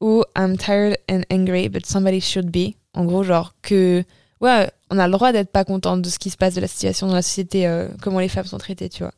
Ou 0.00 0.22
I'm 0.36 0.58
tired 0.58 0.98
and 1.10 1.22
angry, 1.30 1.68
but 1.68 1.86
somebody 1.86 2.20
should 2.20 2.50
be. 2.50 2.74
En 2.92 3.04
gros, 3.06 3.22
genre, 3.22 3.54
que, 3.62 4.04
ouais, 4.40 4.70
on 4.90 4.98
a 4.98 5.06
le 5.06 5.12
droit 5.12 5.32
d'être 5.32 5.50
pas 5.50 5.64
contente 5.64 6.02
de 6.02 6.08
ce 6.08 6.18
qui 6.18 6.30
se 6.30 6.36
passe, 6.36 6.54
de 6.54 6.60
la 6.60 6.68
situation 6.68 7.06
dans 7.06 7.14
la 7.14 7.22
société, 7.22 7.66
euh, 7.66 7.88
comment 8.02 8.20
les 8.20 8.28
femmes 8.28 8.46
sont 8.46 8.58
traitées, 8.58 8.88
tu 8.88 9.02
vois. 9.02 9.12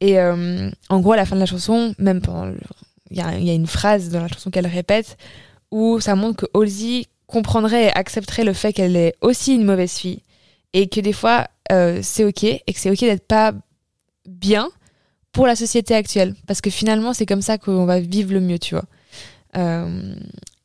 Et 0.00 0.18
euh, 0.18 0.70
en 0.88 1.00
gros, 1.00 1.12
à 1.12 1.16
la 1.16 1.24
fin 1.24 1.36
de 1.36 1.40
la 1.40 1.46
chanson, 1.46 1.94
même 1.98 2.20
pendant. 2.20 2.52
Il 3.10 3.18
y, 3.18 3.44
y 3.44 3.50
a 3.50 3.54
une 3.54 3.66
phrase 3.66 4.08
dans 4.08 4.20
la 4.20 4.28
chanson 4.28 4.50
qu'elle 4.50 4.66
répète 4.66 5.16
où 5.70 6.00
ça 6.00 6.14
montre 6.14 6.46
que 6.46 6.58
Halsey 6.58 7.06
comprendrait 7.26 7.86
et 7.86 7.92
accepterait 7.92 8.44
le 8.44 8.52
fait 8.52 8.72
qu'elle 8.72 8.96
est 8.96 9.14
aussi 9.20 9.54
une 9.54 9.64
mauvaise 9.64 9.92
fille. 9.92 10.22
Et 10.72 10.88
que 10.88 11.00
des 11.00 11.12
fois, 11.12 11.48
euh, 11.72 12.00
c'est 12.02 12.24
OK. 12.24 12.44
Et 12.44 12.60
que 12.66 12.78
c'est 12.78 12.90
OK 12.90 13.00
d'être 13.00 13.26
pas 13.26 13.52
bien 14.26 14.68
pour 15.32 15.46
la 15.46 15.56
société 15.56 15.94
actuelle. 15.94 16.34
Parce 16.46 16.60
que 16.60 16.70
finalement, 16.70 17.12
c'est 17.12 17.26
comme 17.26 17.42
ça 17.42 17.58
qu'on 17.58 17.86
va 17.86 18.00
vivre 18.00 18.32
le 18.32 18.40
mieux, 18.40 18.58
tu 18.58 18.74
vois. 18.74 18.84
Euh, 19.56 20.14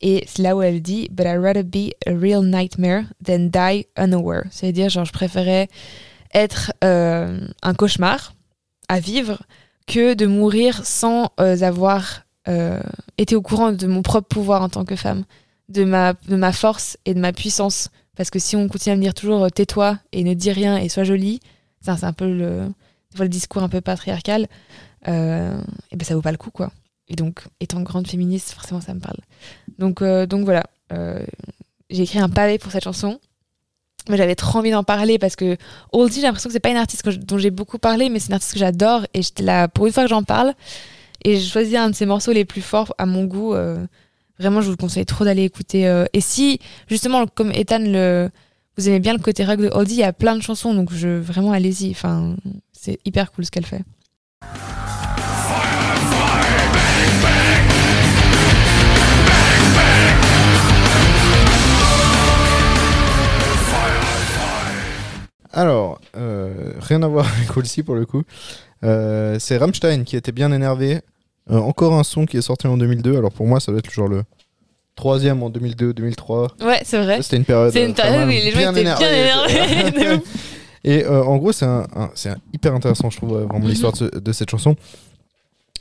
et 0.02 0.23
c'est 0.28 0.41
là 0.41 0.56
où 0.56 0.62
elle 0.62 0.82
dit 0.82 1.10
But 1.12 1.25
I'd 1.25 1.41
rather 1.41 1.63
be 1.63 1.91
a 2.08 2.13
real 2.13 2.43
nightmare 2.43 3.04
than 3.25 3.49
die 3.49 3.86
unaware. 3.97 4.43
C'est-à-dire, 4.52 4.89
genre, 4.89 5.06
je 5.06 5.13
préférais 5.13 5.67
être 6.34 6.71
euh, 6.84 7.39
un 7.62 7.73
cauchemar 7.73 8.34
à 8.88 8.99
vivre 8.99 9.41
que 9.88 10.13
de 10.13 10.25
mourir 10.25 10.86
sans 10.86 11.32
euh, 11.39 11.62
avoir 11.62 12.25
été 13.19 13.36
au 13.36 13.43
courant 13.43 13.71
de 13.71 13.86
mon 13.86 14.02
propre 14.02 14.28
pouvoir 14.28 14.63
en 14.63 14.69
tant 14.69 14.84
que 14.84 14.95
femme, 14.95 15.23
de 15.67 15.84
ma, 15.84 16.13
de 16.28 16.36
ma 16.36 16.52
force 16.52 16.97
et 17.06 17.13
de 17.13 17.19
ma 17.19 17.32
puissance. 17.32 17.89
Parce 18.15 18.32
que 18.32 18.39
si 18.39 18.56
on 18.56 18.67
continue 18.67 18.93
à 18.93 18.95
me 18.95 19.04
dire 19.04 19.13
toujours 19.13 19.52
tais-toi 19.52 19.99
et 20.13 20.23
ne 20.23 20.34
dis 20.34 20.52
rien 20.52 20.78
et 20.78 20.89
sois 20.89 21.04
jolie, 21.04 21.41
c'est 21.82 22.04
un 22.04 22.13
peu 22.13 22.25
le, 22.25 22.69
le 23.19 23.30
discours 23.30 23.62
un 23.62 23.69
peu 23.69 23.82
patriarcal, 23.82 24.47
et 25.06 25.12
ben 25.12 26.02
ça 26.02 26.15
vaut 26.15 26.23
pas 26.23 26.32
le 26.32 26.38
coup 26.38 26.49
quoi. 26.49 26.71
Et 27.09 27.15
donc, 27.15 27.41
étant 27.59 27.81
grande 27.81 28.07
féministe, 28.07 28.51
forcément 28.51 28.81
ça 28.81 28.93
me 28.93 28.99
parle. 28.99 29.17
Donc, 29.77 30.01
euh, 30.01 30.25
donc 30.25 30.45
voilà, 30.45 30.63
Euh, 30.91 31.23
j'ai 31.91 32.03
écrit 32.03 32.17
un 32.19 32.29
pavé 32.29 32.57
pour 32.57 32.71
cette 32.71 32.83
chanson. 32.83 33.19
Mais 34.09 34.17
j'avais 34.17 34.35
trop 34.35 34.57
envie 34.59 34.71
d'en 34.71 34.83
parler 34.83 35.19
parce 35.19 35.35
que 35.35 35.55
Halsey, 35.93 36.15
j'ai 36.15 36.21
l'impression 36.23 36.49
que 36.49 36.53
c'est 36.53 36.59
pas 36.59 36.69
une 36.71 36.77
artiste 36.77 37.07
dont 37.09 37.37
j'ai 37.37 37.51
beaucoup 37.51 37.77
parlé, 37.77 38.09
mais 38.09 38.19
c'est 38.19 38.29
une 38.29 38.33
artiste 38.33 38.53
que 38.53 38.59
j'adore 38.59 39.05
et 39.13 39.21
j'étais 39.21 39.43
là 39.43 39.67
pour 39.67 39.85
une 39.85 39.93
fois 39.93 40.03
que 40.03 40.09
j'en 40.09 40.23
parle. 40.23 40.53
Et 41.23 41.35
j'ai 41.35 41.47
choisi 41.47 41.77
un 41.77 41.89
de 41.91 41.95
ses 41.95 42.07
morceaux 42.07 42.31
les 42.31 42.45
plus 42.45 42.61
forts 42.61 42.93
à 42.97 43.05
mon 43.05 43.25
goût. 43.25 43.53
euh, 43.53 43.85
vraiment, 44.39 44.61
je 44.61 44.65
vous 44.67 44.71
le 44.71 44.77
conseille 44.77 45.05
trop 45.05 45.25
d'aller 45.25 45.43
écouter. 45.43 45.83
et 46.13 46.21
si, 46.21 46.59
justement, 46.87 47.27
comme 47.27 47.51
Ethan, 47.51 47.79
le, 47.81 48.29
vous 48.77 48.87
aimez 48.87 48.99
bien 48.99 49.13
le 49.13 49.19
côté 49.19 49.45
rock 49.45 49.59
de 49.59 49.69
Halsey, 49.69 49.93
il 49.95 49.99
y 49.99 50.03
a 50.03 50.13
plein 50.13 50.35
de 50.35 50.41
chansons, 50.41 50.73
donc 50.73 50.91
je, 50.93 51.09
vraiment, 51.09 51.51
allez-y. 51.51 51.91
Enfin, 51.91 52.35
c'est 52.71 52.97
hyper 53.05 53.31
cool 53.31 53.45
ce 53.45 53.51
qu'elle 53.51 53.65
fait. 53.65 53.83
Alors, 65.59 65.99
euh, 66.15 66.73
rien 66.79 67.01
à 67.03 67.07
voir 67.07 67.27
avec 67.37 67.55
Halsey 67.57 67.83
pour 67.83 67.95
le 67.95 68.05
coup. 68.05 68.23
Euh, 68.83 69.37
c'est 69.39 69.57
Rammstein 69.57 70.03
qui 70.05 70.15
était 70.15 70.31
bien 70.31 70.51
énervé. 70.53 71.01
Euh, 71.51 71.57
encore 71.57 71.93
un 71.93 72.03
son 72.03 72.25
qui 72.25 72.37
est 72.37 72.41
sorti 72.41 72.67
en 72.67 72.77
2002. 72.77 73.17
Alors 73.17 73.31
pour 73.31 73.45
moi, 73.45 73.59
ça 73.59 73.71
doit 73.71 73.79
être 73.79 73.91
genre 73.91 74.07
le 74.07 74.23
troisième 74.95 75.43
en 75.43 75.49
2002-2003. 75.49 76.63
Ouais, 76.65 76.81
c'est 76.85 77.01
vrai. 77.03 77.21
C'était 77.21 77.37
une 77.37 77.45
période. 77.45 77.73
C'est 77.73 77.85
une 77.85 77.93
période 77.93 78.25
où 78.27 78.29
les 78.29 78.51
gens 78.51 78.71
étaient 78.71 78.83
bien 78.83 78.93
énervés. 78.95 80.21
Et 80.85 81.05
en 81.05 81.35
gros, 81.35 81.51
c'est 81.51 81.65
un, 81.65 81.85
un- 81.93 82.09
c'est 82.15 82.29
un- 82.29 82.37
hyper 82.53 82.73
intéressant, 82.73 83.09
je 83.09 83.17
trouve, 83.17 83.31
vraiment 83.39 83.59
Mhm. 83.59 83.67
l'histoire 83.67 83.91
de, 83.93 84.17
de 84.17 84.31
cette 84.31 84.49
chanson. 84.49 84.77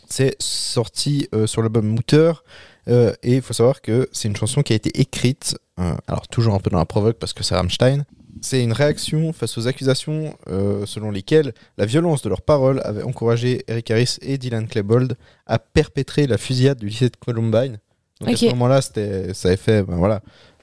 C'est 0.09 0.35
sorti 0.41 1.29
sur 1.47 1.63
l'album 1.63 1.87
Mouter. 1.87 2.33
et 2.89 3.13
il 3.37 3.43
faut 3.43 3.53
savoir 3.53 3.81
que 3.81 4.09
c'est 4.11 4.27
une 4.27 4.35
chanson 4.37 4.63
qui 4.63 4.73
a 4.73 4.77
été 4.77 4.99
écrite, 5.01 5.57
alors 6.09 6.27
toujours 6.29 6.55
un 6.55 6.59
peu 6.59 6.71
dans 6.71 6.79
la 6.79 6.87
provoque 6.87 7.19
parce 7.19 7.33
que 7.33 7.45
c'est 7.45 7.55
Rammstein. 7.55 8.05
C'est 8.43 8.63
une 8.63 8.73
réaction 8.73 9.33
face 9.33 9.57
aux 9.59 9.67
accusations 9.67 10.35
euh, 10.49 10.87
selon 10.87 11.11
lesquelles 11.11 11.53
la 11.77 11.87
violence 11.87 12.23
de 12.23 12.29
leurs 12.29 12.43
paroles 12.43 12.81
avait 12.85 13.03
encouragé 13.03 13.65
Eric 13.69 13.91
Harris 13.91 14.17
et 14.23 14.39
Dylan 14.39 14.67
Klebold 14.69 15.17
à 15.47 15.59
perpétrer 15.59 16.27
la 16.27 16.39
fusillade 16.39 16.79
du 16.79 16.87
lycée 16.87 17.09
de 17.09 17.17
Columbine. 17.17 17.79
Donc 18.21 18.31
à 18.31 18.37
ce 18.37 18.47
moment-là, 18.47 18.81
ça 18.83 18.91
avait 19.49 19.57
fait, 19.57 19.83
ben 19.85 19.97
voilà. 19.97 20.21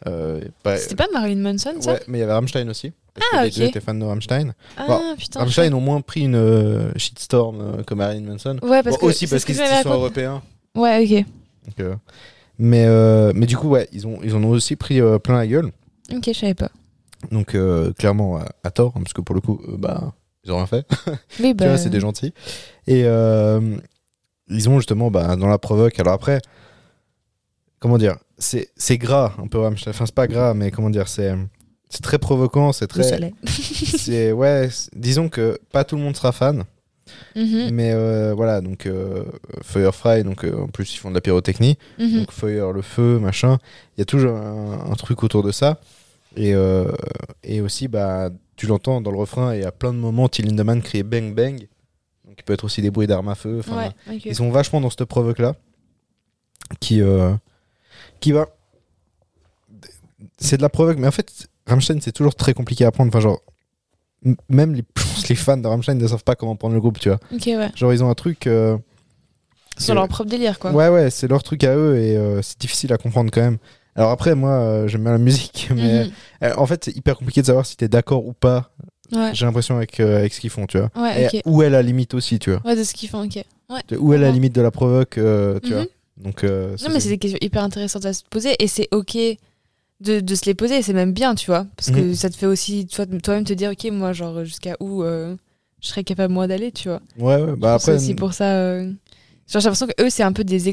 euh, 0.08 0.42
C'était 0.78 0.96
pas 0.96 1.08
Marilyn 1.14 1.42
Manson, 1.42 1.74
ça 1.80 1.94
ouais, 1.94 2.02
mais 2.08 2.18
il 2.18 2.22
y 2.22 2.24
avait 2.24 2.34
Rammstein 2.34 2.68
aussi. 2.70 2.92
Parce 3.14 3.28
Ah, 3.32 3.38
que 3.38 3.44
les 3.46 3.50
ok. 3.52 3.58
deux 3.60 3.64
étaient 3.66 3.80
fans 3.80 3.94
de 3.94 4.04
Rammstein. 4.04 4.54
Ah, 4.76 4.86
Bon, 4.88 5.16
putain. 5.18 5.40
Rammstein 5.40 5.74
ont 5.74 5.80
moins 5.80 6.02
pris 6.02 6.22
une 6.22 6.36
euh, 6.36 6.92
shitstorm 6.98 7.84
comme 7.86 8.00
Marilyn 8.00 8.30
Manson. 8.30 8.58
Ouais, 8.62 8.84
parce 8.84 8.98
Bon, 8.98 9.02
que 9.02 9.06
aussi 9.06 9.26
parce 9.28 9.42
ce 9.44 9.48
que 9.48 9.54
qu'ils 9.54 9.62
m'avais 9.62 9.84
sont 9.84 9.90
européens. 9.92 10.42
Ouais, 10.76 11.02
ok. 11.02 11.26
Donc, 11.78 11.98
mais, 12.60 12.86
mais 13.34 13.46
du 13.46 13.56
coup, 13.58 13.70
ouais, 13.70 13.88
ils, 13.94 14.06
ont, 14.06 14.20
ils 14.24 14.36
en 14.36 14.44
ont 14.44 14.50
aussi 14.50 14.76
pris 14.76 15.00
plein 15.24 15.38
la 15.38 15.48
gueule. 15.48 15.72
Ok, 16.14 16.24
je 16.28 16.34
savais 16.34 16.54
pas. 16.54 16.70
Donc, 17.32 17.56
euh, 17.56 17.92
clairement, 17.94 18.38
à, 18.38 18.48
à 18.64 18.72
tort, 18.72 18.94
hein, 18.96 19.02
parce 19.02 19.14
que 19.14 19.22
pour 19.22 19.36
le 19.36 19.42
coup, 19.42 19.62
euh, 19.68 19.76
bah, 19.78 20.14
ils 20.44 20.52
ont 20.52 20.58
rien 20.58 20.68
fait. 20.68 20.86
Oui, 21.40 21.50
Tu 21.50 21.54
bah. 21.56 21.68
vois, 21.70 21.78
c'est 21.78 21.90
des 21.90 22.00
gentils. 22.00 22.34
Et 22.88 23.04
euh, 23.06 23.78
ils 24.50 24.70
ont 24.70 24.78
justement, 24.78 25.10
bah, 25.12 25.36
dans 25.36 25.48
la 25.48 25.58
provoque. 25.58 26.00
Alors 26.00 26.14
après, 26.14 26.42
comment 27.80 27.98
dire, 27.98 28.18
c'est 28.38 28.70
c'est 28.76 28.98
gras 28.98 29.34
un 29.38 29.48
peu. 29.48 29.60
Enfin, 29.66 30.06
c'est 30.06 30.16
pas 30.16 30.28
gras, 30.28 30.54
mais 30.54 30.72
comment 30.72 30.90
dire, 30.90 31.08
c'est 31.08 31.34
c'est 31.90 32.02
très 32.04 32.18
provoquant, 32.20 32.72
c'est 32.74 32.88
très. 32.88 33.04
c'est 33.46 34.32
ouais, 34.32 34.70
c'est- 34.72 34.90
disons 34.96 35.30
que 35.30 35.60
pas 35.72 35.84
tout 35.84 35.96
le 35.96 36.02
monde 36.02 36.16
sera 36.16 36.32
fan. 36.32 36.64
Mhm, 37.36 37.70
Mais 37.72 37.92
euh, 37.94 38.34
voilà, 38.36 38.62
donc 38.62 38.88
euh, 38.88 39.26
Firefly, 39.62 40.24
donc 40.24 40.44
euh, 40.44 40.64
en 40.64 40.68
plus 40.68 40.92
ils 40.96 40.98
font 40.98 41.10
de 41.12 41.16
la 41.16 41.22
pyrotechnie, 41.22 41.78
mhm. 42.00 42.20
donc 42.20 42.32
Fire, 42.32 42.72
le 42.72 42.82
feu, 42.82 43.20
machin. 43.20 43.60
Il 43.96 44.00
y 44.00 44.02
a 44.02 44.06
toujours 44.06 44.36
un, 44.36 44.90
un 44.92 44.96
truc 44.96 45.22
autour 45.24 45.44
de 45.44 45.52
ça. 45.52 45.80
Et, 46.36 46.54
euh, 46.54 46.92
et 47.44 47.62
aussi, 47.62 47.88
bah, 47.88 48.30
tu 48.56 48.68
l'entends 48.68 49.02
dans 49.02 49.12
le 49.12 49.18
refrain, 49.18 49.54
et 49.54 49.64
à 49.64 49.72
plein 49.72 49.94
de 49.94 49.98
moments, 49.98 50.28
Till 50.30 50.46
Lindemann 50.48 50.82
crie 50.82 51.04
bang 51.04 51.34
bang. 51.34 51.68
Donc 52.26 52.36
il 52.38 52.44
peut 52.44 52.54
être 52.54 52.64
aussi 52.66 52.82
des 52.82 52.92
bruits 52.92 53.08
d'armes 53.08 53.30
à 53.30 53.36
feu. 53.36 53.62
Ouais. 53.72 54.18
Ils 54.26 54.36
sont 54.36 54.50
vachement 54.52 54.82
dans 54.82 54.90
cette 54.90 55.06
provoque-là. 55.06 55.56
Qui, 56.80 57.02
euh, 57.02 57.34
qui 58.20 58.32
va. 58.32 58.48
C'est 60.38 60.58
de 60.58 60.62
la 60.62 60.70
provoque, 60.70 60.98
mais 60.98 61.08
en 61.08 61.12
fait, 61.12 61.48
Rammstein, 61.68 62.00
c'est 62.02 62.12
toujours 62.12 62.36
très 62.36 62.54
compliqué 62.54 62.86
à 62.86 62.92
prendre. 62.92 63.10
Enfin, 63.10 63.20
genre, 63.20 63.42
même 64.50 64.74
les, 64.74 64.84
les 65.30 65.36
fans 65.36 65.58
de 65.58 65.68
Rammstein 65.68 65.96
ne 65.98 66.08
savent 66.08 66.24
pas 66.24 66.36
comment 66.36 66.56
prendre 66.56 66.74
le 66.74 66.82
groupe, 66.82 67.00
tu 67.00 67.10
vois. 67.10 67.20
Ouais. 67.32 67.70
Genre, 67.76 67.94
ils 67.94 68.04
ont 68.04 68.10
un 68.10 68.16
truc. 68.16 68.48
euh, 68.48 68.78
Sur 69.78 69.94
leur 69.94 70.08
propre 70.08 70.30
délire, 70.30 70.58
quoi. 70.60 70.72
Ouais, 70.72 70.90
ouais, 70.90 71.10
c'est 71.12 71.28
leur 71.28 71.44
truc 71.44 71.64
à 71.64 71.76
eux 71.76 71.98
et 71.98 72.18
euh, 72.18 72.42
c'est 72.42 72.60
difficile 72.60 72.92
à 72.94 72.98
comprendre 72.98 73.30
quand 73.32 73.42
même. 73.42 73.58
Alors 73.96 74.12
après, 74.12 74.36
moi, 74.36 74.52
euh, 74.52 74.88
j'aime 74.88 75.04
bien 75.04 75.12
la 75.14 75.18
musique, 75.18 75.70
mais 75.76 76.06
Mhm. 76.06 76.12
euh, 76.44 76.54
en 76.58 76.66
fait, 76.66 76.84
c'est 76.86 76.96
hyper 76.96 77.18
compliqué 77.18 77.42
de 77.42 77.46
savoir 77.48 77.66
si 77.66 77.78
t'es 77.78 77.88
d'accord 77.88 78.26
ou 78.26 78.34
pas. 78.34 78.72
Ouais. 79.14 79.32
J'ai 79.34 79.46
l'impression 79.46 79.78
avec, 79.78 80.00
euh, 80.00 80.18
avec 80.18 80.34
ce 80.34 80.42
qu'ils 80.42 80.50
font, 80.50 80.66
tu 80.66 80.78
vois. 80.80 80.90
Ouais, 80.96 81.24
Et 81.24 81.28
ok. 81.38 81.42
où 81.46 81.62
est 81.64 81.70
la 81.70 81.82
limite 81.82 82.14
aussi, 82.14 82.40
tu 82.40 82.52
vois. 82.52 82.62
Ouais, 82.66 82.76
de 82.76 82.84
ce 82.84 82.94
qu'ils 82.94 83.08
font, 83.10 83.24
ok. 83.24 83.44
Ouais. 83.70 83.98
Où 83.98 84.14
est 84.14 84.18
la 84.18 84.32
limite 84.32 84.54
de 84.54 84.62
la 84.62 84.72
provoque, 84.72 85.12
tu 85.12 85.20
Mhm. 85.22 85.60
vois. 85.74 85.86
Donc, 86.18 86.44
Non, 86.44 86.90
mais 86.94 87.00
c'est 87.00 87.10
des 87.10 87.18
questions 87.18 87.38
hyper 87.42 87.64
intéressantes 87.64 88.06
à 88.06 88.14
se 88.14 88.24
poser 88.30 88.56
et 88.60 88.68
c'est 88.68 88.88
ok 88.92 89.18
de, 90.02 90.20
de 90.20 90.36
se 90.36 90.46
les 90.46 90.54
poser, 90.56 90.82
c'est 90.82 90.94
même 90.94 91.14
bien, 91.14 91.36
tu 91.36 91.46
vois, 91.48 91.66
parce 91.78 91.90
que 91.90 92.00
Mhm. 92.02 92.16
ça 92.16 92.30
te 92.30 92.36
fait 92.36 92.46
aussi 92.48 92.86
toi- 92.88 93.06
toi-même 93.06 93.44
te 93.46 93.54
dire, 93.54 93.72
ok, 93.72 93.92
moi, 93.92 94.12
genre, 94.12 94.44
jusqu'à 94.44 94.76
où 94.82 95.04
je 95.04 95.88
serais 95.88 96.04
capable, 96.04 96.34
moi, 96.34 96.48
d'aller, 96.48 96.72
tu 96.72 96.90
vois. 96.90 97.02
Ouais, 97.18 97.42
ouais, 97.42 97.56
bah 97.56 97.78
C'est 97.80 97.92
après. 97.92 98.02
aussi 98.04 98.14
pour 98.16 98.34
ça. 98.34 98.80
j'ai 98.82 98.90
l'impression 99.54 99.88
que 99.88 100.04
eux, 100.04 100.10
c'est 100.10 100.24
un 100.24 100.34
peu 100.34 100.44
des 100.44 100.68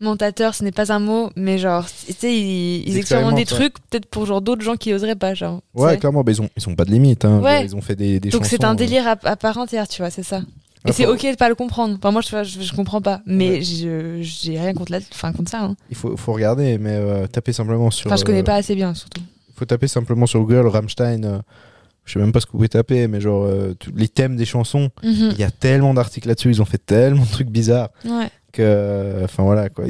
expérimentateurs, 0.00 0.54
ce 0.54 0.64
n'est 0.64 0.72
pas 0.72 0.92
un 0.92 0.98
mot, 0.98 1.30
mais 1.36 1.58
genre, 1.58 1.86
tu 2.06 2.12
sais, 2.12 2.34
ils, 2.36 2.88
ils 2.88 2.96
expérimentent 2.98 3.36
des 3.36 3.44
trucs, 3.44 3.74
peut-être 3.90 4.06
pour 4.06 4.26
genre 4.26 4.40
d'autres 4.42 4.62
gens 4.62 4.76
qui 4.76 4.92
oseraient 4.92 5.14
pas, 5.16 5.34
genre. 5.34 5.60
Ouais, 5.74 5.96
clairement, 5.98 6.22
bah, 6.22 6.32
ils, 6.32 6.42
ont, 6.42 6.48
ils 6.56 6.68
ont 6.68 6.74
pas 6.74 6.84
de 6.84 6.90
limite. 6.90 7.24
Hein. 7.24 7.40
Ouais. 7.40 7.64
Ils 7.64 7.74
ont 7.76 7.80
fait 7.80 7.96
des, 7.96 8.20
des 8.20 8.28
Donc 8.30 8.44
c'est 8.46 8.64
un 8.64 8.72
euh, 8.72 8.76
délire 8.76 9.06
à, 9.06 9.16
à 9.24 9.36
part 9.36 9.56
entière, 9.58 9.88
tu 9.88 10.02
vois, 10.02 10.10
c'est 10.10 10.22
ça. 10.22 10.38
Et 10.86 10.88
Ouais, 10.88 10.92
c'est 10.92 11.06
ok 11.06 11.22
de 11.22 11.36
pas 11.36 11.48
le 11.48 11.54
comprendre. 11.54 11.96
Enfin, 11.96 12.10
moi, 12.10 12.20
je, 12.20 12.44
je, 12.44 12.60
je 12.60 12.72
comprends 12.74 13.00
pas, 13.00 13.22
mais 13.24 13.52
Ouais. 13.52 13.60
j'ai 13.62 14.58
rien 14.58 14.74
contre, 14.74 14.92
la, 14.92 14.98
enfin, 15.12 15.32
contre 15.32 15.50
ça. 15.50 15.62
hein. 15.62 15.76
Il 15.90 15.96
faut, 15.96 16.16
faut 16.16 16.32
regarder, 16.34 16.76
mais 16.78 16.92
euh, 16.92 17.26
taper 17.26 17.52
simplement 17.54 17.90
sur. 17.90 18.08
Enfin, 18.08 18.16
je 18.16 18.24
connais 18.24 18.40
euh, 18.40 18.44
pas 18.44 18.56
assez 18.56 18.74
bien, 18.74 18.92
surtout. 18.94 19.22
faut 19.54 19.64
taper 19.64 19.88
simplement 19.88 20.26
sur 20.26 20.40
Google 20.40 20.66
Rammstein. 20.66 21.24
euh, 21.24 21.38
je 22.04 22.12
sais 22.12 22.18
même 22.18 22.32
pas 22.32 22.40
ce 22.40 22.44
que 22.46 22.52
vous 22.52 22.58
pouvez 22.58 22.68
taper, 22.68 23.08
mais 23.08 23.18
genre 23.22 23.44
euh, 23.44 23.74
les 23.94 24.08
thèmes 24.08 24.36
des 24.36 24.44
chansons. 24.44 24.90
Mhm. 25.02 25.30
Il 25.32 25.38
y 25.38 25.44
a 25.44 25.50
tellement 25.50 25.94
d'articles 25.94 26.28
là-dessus, 26.28 26.50
ils 26.50 26.60
ont 26.60 26.66
fait 26.66 26.84
tellement 26.84 27.22
de 27.22 27.30
trucs 27.30 27.48
bizarres 27.48 27.88
Ouais. 28.04 28.28
Enfin 28.60 29.42
voilà 29.42 29.68
quoi. 29.68 29.84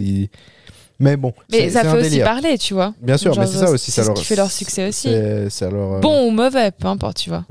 Mais 1.01 1.17
bon, 1.17 1.33
Mais 1.51 1.69
ça 1.71 1.83
fait 1.83 1.99
aussi 2.07 2.21
parler, 2.21 2.57
tu 2.57 2.73
vois. 2.73 2.95
Bien 3.03 3.17
sûr, 3.17 3.33
Genre, 3.35 3.45
mais 3.45 3.51
c'est 3.51 3.59
ça 3.59 3.71
aussi. 3.71 3.91
C'est 3.91 4.01
ça 4.01 4.03
ce 4.05 4.09
leur- 4.09 4.17
qui 4.17 4.25
fait 4.25 4.37
leur 4.37 4.51
succès 4.51 4.89
aussi. 4.89 5.09
leur, 5.11 5.95
euh, 5.95 6.01
Bon 6.01 6.29
ou 6.29 6.31
mauvais, 6.31 6.71
peu 6.71 6.87
importe, 6.87 7.17
tu 7.17 7.31
vois. 7.31 7.45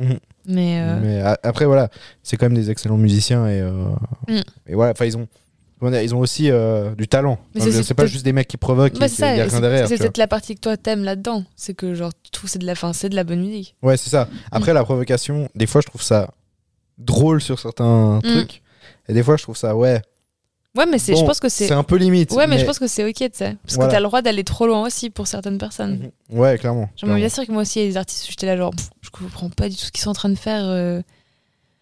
Mais, 0.46 0.80
euh, 0.82 1.00
Mais 1.02 1.22
a- 1.22 1.38
après, 1.44 1.66
voilà, 1.66 1.90
c'est 2.24 2.38
quand 2.38 2.46
même 2.46 2.54
des 2.58 2.70
excellents 2.72 2.98
musiciens 2.98 3.48
et, 3.48 3.60
euh, 3.62 3.72
Mm. 4.30 4.42
et 4.68 4.76
voilà, 4.76 4.92
enfin, 4.94 5.06
ils 5.06 5.18
ont, 5.18 5.28
ils 5.82 6.16
ont 6.16 6.20
aussi 6.20 6.50
euh, 6.52 6.96
du 6.96 7.08
talent. 7.10 7.38
Mais 7.54 7.62
Enfin, 7.62 7.72
c'est- 7.84 7.94
pas 7.94 8.06
juste 8.06 8.24
des 8.24 8.32
mecs 8.34 8.48
qui 8.48 8.56
provoquent, 8.58 8.98
bah, 8.98 9.08
il 9.08 9.10
c'est 9.10 9.22
y 9.22 9.26
a 9.26 9.36
ça, 9.36 9.42
rien 9.44 9.50
c'est- 9.50 9.62
derrière. 9.62 9.88
c'est 9.90 9.98
peut-être 9.98 10.18
la 10.18 10.28
partie 10.28 10.56
que 10.56 10.62
toi 10.62 10.78
t'aimes 10.78 11.04
là-dedans. 11.04 11.44
C'est 11.58 11.74
que 11.74 11.94
genre 11.94 12.12
tout 12.32 12.48
c'est 12.48 12.60
de 12.60 12.66
la, 12.66 12.76
fin, 12.76 12.94
c'est 12.94 13.10
de 13.10 13.16
la 13.16 13.26
bonne 13.26 13.42
musique. 13.42 13.76
Ouais, 13.84 13.98
c'est 13.98 14.10
ça. 14.10 14.30
Après, 14.52 14.74
la 14.74 14.84
provocation, 14.86 15.50
des 15.56 15.68
fois, 15.68 15.82
je 15.82 15.88
trouve 15.88 16.02
ça 16.02 16.30
drôle 16.98 17.42
sur 17.42 17.60
certains 17.60 18.20
Mm. 18.20 18.22
trucs. 18.22 18.62
Et 19.10 19.14
des 19.14 19.24
fois, 19.24 19.36
je 19.36 19.44
trouve 19.44 19.58
ça, 19.58 19.76
ouais. 19.76 20.02
Ouais, 20.76 20.88
mais 20.88 20.98
c'est, 20.98 21.16
je 21.16 21.24
pense 21.24 21.40
que 21.40 21.50
c'est. 21.50 21.72
un 21.72 21.84
peu 21.84 21.98
limite. 21.98 22.32
Ouais, 22.32 22.48
mais, 22.48 22.58
je 22.58 22.66
pense 22.66 22.80
que 22.80 22.88
c'est 22.88 23.04
ok, 23.08 23.14
tu 23.16 23.30
sais. 23.34 23.56
Parce 23.64 23.76
Voilà. 23.76 23.90
que 23.90 23.94
t'as 23.94 24.00
le 24.00 24.06
droit 24.08 24.22
d'aller 24.24 24.44
trop 24.44 24.66
loin 24.66 24.82
aussi 24.86 25.12
pour 25.12 25.28
certaines 25.28 25.60
personnes. 25.60 26.10
Mhm. 26.32 26.40
Ouais, 26.40 26.58
clairement. 26.58 26.90
Moi, 27.04 27.16
bien 27.18 27.30
sûr 27.30 27.46
que 27.46 27.52
moi 27.52 27.62
aussi, 27.62 27.80
il 27.80 27.84
y 27.84 27.86
a 27.86 27.90
des 27.90 27.98
artistes 27.98 28.24
où 28.28 28.32
j'étais 28.32 28.48
là, 28.48 28.58
genre, 28.58 28.72
pff, 28.72 28.90
je 29.02 29.10
comprends 29.12 29.50
pas 29.52 29.70
du 29.70 29.76
tout 29.76 29.84
ce 29.86 29.92
qu'ils 29.92 30.02
sont 30.02 30.10
en 30.10 30.14
train 30.14 30.30
de 30.30 30.36
faire. 30.36 30.64
euh. 30.66 31.02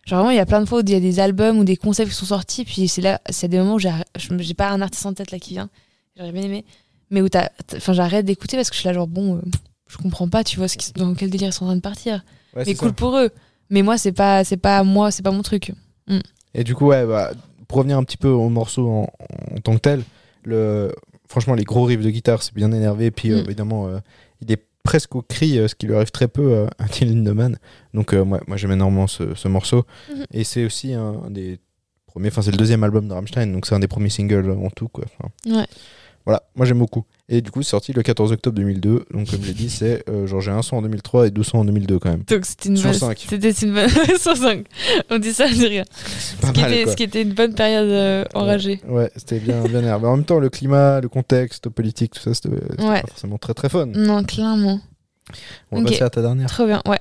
Genre, 0.06 0.18
vraiment, 0.20 0.32
il 0.32 0.36
y 0.38 0.40
a 0.42 0.46
plein 0.46 0.60
de 0.62 0.66
fois 0.66 0.80
où 0.80 0.82
il 0.82 0.90
y 0.90 0.96
a 0.96 1.00
des 1.00 1.20
albums 1.22 1.58
ou 1.60 1.64
des 1.64 1.78
concepts 1.78 2.10
qui 2.10 2.16
sont 2.18 2.26
sortis, 2.26 2.66
puis 2.66 2.88
c'est 2.90 3.02
là, 3.02 3.22
c'est 3.30 3.48
des 3.48 3.60
moments 3.60 3.76
où 3.76 3.80
j'ai 3.80 4.54
pas 4.56 4.70
un 4.72 4.82
artiste 4.82 5.06
en 5.06 5.14
tête 5.14 5.32
là 5.32 5.40
qui 5.40 5.52
vient, 5.54 5.70
j'aurais 6.18 6.32
bien 6.34 6.42
aimé, 6.42 6.66
mais 7.12 7.22
où 7.22 7.30
t'as. 7.30 7.50
Enfin, 7.78 7.94
j'arrête 7.94 8.26
d'écouter 8.26 8.58
parce 8.58 8.70
que 8.70 8.76
je 8.76 8.80
suis 8.82 8.88
là, 8.90 8.94
genre, 8.94 9.08
bon, 9.08 9.38
euh, 9.38 9.42
je 9.88 9.98
comprends 9.98 10.28
pas, 10.28 10.44
tu 10.44 10.58
vois, 10.58 10.68
ce 10.68 10.78
qui- 10.78 10.92
dans 10.94 11.14
quel 11.14 11.30
délire 11.30 11.50
ils 11.50 11.54
sont 11.54 11.64
en 11.66 11.68
train 11.68 11.76
de 11.76 11.82
partir. 11.82 12.16
Ouais, 12.56 12.64
mais 12.64 12.66
c'est 12.66 12.76
cool 12.76 12.90
ça. 12.90 12.94
pour 12.96 13.18
eux. 13.18 13.30
Mais 13.70 13.84
moi, 13.84 13.98
c'est 13.98 14.12
pas, 14.12 14.44
c'est 14.44 14.58
pas 14.58 14.84
moi, 14.84 15.12
c'est 15.12 15.24
pas 15.24 15.32
mon 15.32 15.44
truc. 15.44 15.72
Et 16.54 16.64
du 16.66 16.76
coup, 16.76 16.88
ouais, 16.88 17.06
bah, 17.06 17.32
pour 17.72 17.78
revenir 17.78 17.98
un 17.98 18.04
petit 18.04 18.18
peu 18.18 18.28
au 18.28 18.50
morceau 18.50 18.90
en, 18.90 19.04
en 19.56 19.60
tant 19.64 19.74
que 19.76 19.80
tel, 19.80 20.04
le... 20.44 20.92
franchement, 21.30 21.54
les 21.54 21.64
gros 21.64 21.86
riffs 21.86 22.02
de 22.02 22.10
guitare, 22.10 22.44
c'est 22.44 22.54
bien 22.54 22.70
énervé. 22.74 23.12
Puis, 23.12 23.32
euh, 23.32 23.38
Mm. 23.42 23.46
évidemment, 23.46 23.88
euh, 23.88 24.00
il 24.42 24.52
est 24.52 24.62
presque 24.84 25.16
au 25.16 25.22
cri, 25.22 25.58
euh, 25.58 25.70
ce 25.70 25.76
qui 25.76 25.88
lui 25.88 25.96
arrive 25.96 26.12
très 26.12 26.28
peu 26.28 26.66
à 26.80 26.88
Till 26.90 27.08
Lindemann. 27.08 27.58
Donc, 27.94 28.12
moi, 28.14 28.42
moi 28.46 28.58
j'aime 28.58 28.74
énormément 28.74 29.08
ce, 29.08 29.36
ce 29.36 29.48
morceau. 29.48 29.86
Mhm. 30.14 30.26
Et 30.34 30.44
c'est 30.44 30.66
aussi 30.66 30.92
un, 30.94 31.30
des 31.30 31.60
premiers, 32.08 32.28
enfin, 32.28 32.42
c'est 32.42 32.52
le 32.52 32.58
deuxième 32.58 32.84
album 32.84 33.08
de 33.08 33.14
Rammstein, 33.14 33.48
donc 33.54 33.66
c'est 33.66 33.74
un 33.76 33.80
des 33.80 33.88
premiers 33.88 34.10
singles 34.10 34.52
en 34.52 34.70
tout. 34.70 34.90
Quoi. 34.90 35.06
Enfin, 35.18 35.30
Ouais. 35.60 35.68
Voilà, 36.26 36.44
moi 36.56 36.66
j'aime 36.66 36.80
beaucoup. 36.80 37.04
Et 37.30 37.42
du 37.42 37.50
coup, 37.50 37.64
c'est 37.64 37.70
sorti 37.72 37.94
le 37.94 38.04
14 38.04 38.32
octobre 38.34 38.56
2002. 38.58 39.06
Donc, 39.12 39.30
comme 39.30 39.42
j'ai 39.42 39.54
dit, 39.54 39.70
c'est 39.70 40.04
euh, 40.10 40.28
genre 40.28 40.42
j'ai 40.42 40.52
un 40.52 40.62
son 40.62 40.78
en 40.78 40.82
2003 40.82 41.28
et 41.28 41.32
deux 41.32 41.44
sons 41.44 41.60
en 41.60 41.66
2002 41.66 41.98
quand 42.00 42.10
même. 42.10 42.24
Donc 42.28 42.46
c'était 42.46 42.70
une 42.70 42.80
bonne. 42.82 42.94
C'était 42.94 43.52
une 43.52 43.74
bonne. 43.74 43.90
sur 44.20 44.36
5. 44.38 44.66
On 45.10 45.18
dit 45.18 45.34
ça, 45.34 45.46
on 45.50 45.54
dit 45.54 45.68
rien. 45.68 45.84
Ce 45.96 46.52
qui, 46.52 46.62
mal, 46.62 46.74
était, 46.74 46.84
quoi. 46.84 46.92
ce 46.92 46.98
qui 46.98 47.04
était 47.04 47.22
une 47.22 47.34
bonne 47.34 47.54
période 47.56 47.90
euh, 47.90 48.26
enragée. 48.34 48.82
Ouais, 48.88 49.10
c'était 49.16 49.40
bien, 49.40 49.62
bien 49.64 49.80
énervé. 49.80 50.08
En 50.08 50.16
même 50.18 50.26
temps, 50.26 50.40
le 50.40 50.50
climat, 50.50 51.00
le 51.02 51.10
contexte 51.10 51.70
politique, 51.70 52.14
tout 52.14 52.22
ça, 52.22 52.34
c'était 52.34 52.50
Ouais. 52.84 53.02
pas 53.02 53.08
forcément 53.08 53.38
très 53.38 53.54
très 53.54 53.70
fun. 53.70 53.88
Non, 53.88 54.24
clairement. 54.24 54.80
On 55.72 55.78
va 55.78 55.82
Ok. 55.84 55.90
passer 55.92 56.04
à 56.04 56.10
ta 56.10 56.22
dernière. 56.22 56.50
Trop 56.50 56.66
bien, 56.66 56.82
ouais. 56.88 57.00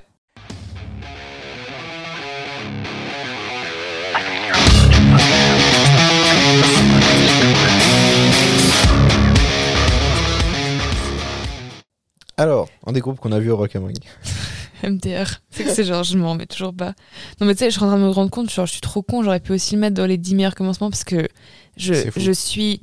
Alors, 12.41 12.69
un 12.87 12.91
des 12.91 13.01
groupes 13.01 13.19
qu'on 13.19 13.33
a 13.33 13.39
vu 13.39 13.51
au 13.51 13.55
Rock 13.55 13.75
am 13.75 13.85
Ring. 13.85 13.99
MDR. 14.83 15.41
C'est 15.51 15.63
que 15.63 15.69
c'est 15.69 15.83
genre, 15.83 16.03
je 16.03 16.17
m'en 16.17 16.31
remets 16.31 16.47
toujours 16.47 16.73
pas. 16.73 16.95
Non, 17.39 17.45
mais 17.45 17.53
tu 17.53 17.59
sais, 17.59 17.65
je 17.65 17.75
suis 17.75 17.83
en 17.83 17.87
train 17.87 17.97
de 17.97 18.01
me 18.01 18.09
rendre 18.09 18.31
compte, 18.31 18.49
genre, 18.49 18.65
je 18.65 18.71
suis 18.71 18.81
trop 18.81 19.03
con, 19.03 19.21
j'aurais 19.21 19.39
pu 19.39 19.51
aussi 19.51 19.75
le 19.75 19.81
mettre 19.81 19.93
dans 19.93 20.07
les 20.07 20.17
10 20.17 20.33
meilleurs 20.33 20.55
commencements 20.55 20.89
parce 20.89 21.03
que 21.03 21.27
je, 21.77 21.93
je 22.17 22.31
suis. 22.31 22.81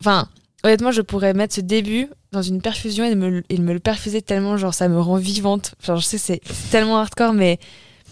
Enfin, 0.00 0.28
honnêtement, 0.64 0.90
je 0.90 1.00
pourrais 1.00 1.32
mettre 1.32 1.54
ce 1.54 1.60
début 1.60 2.08
dans 2.32 2.42
une 2.42 2.60
perfusion 2.60 3.04
et 3.04 3.14
me, 3.14 3.44
et 3.48 3.58
me 3.58 3.72
le 3.72 3.78
perfuser 3.78 4.20
tellement, 4.20 4.56
genre, 4.56 4.74
ça 4.74 4.88
me 4.88 4.98
rend 4.98 5.14
vivante. 5.14 5.76
Genre, 5.80 5.98
je 5.98 6.04
sais, 6.04 6.18
c'est 6.18 6.40
c'est 6.44 6.70
tellement 6.72 6.98
hardcore, 6.98 7.34
mais 7.34 7.60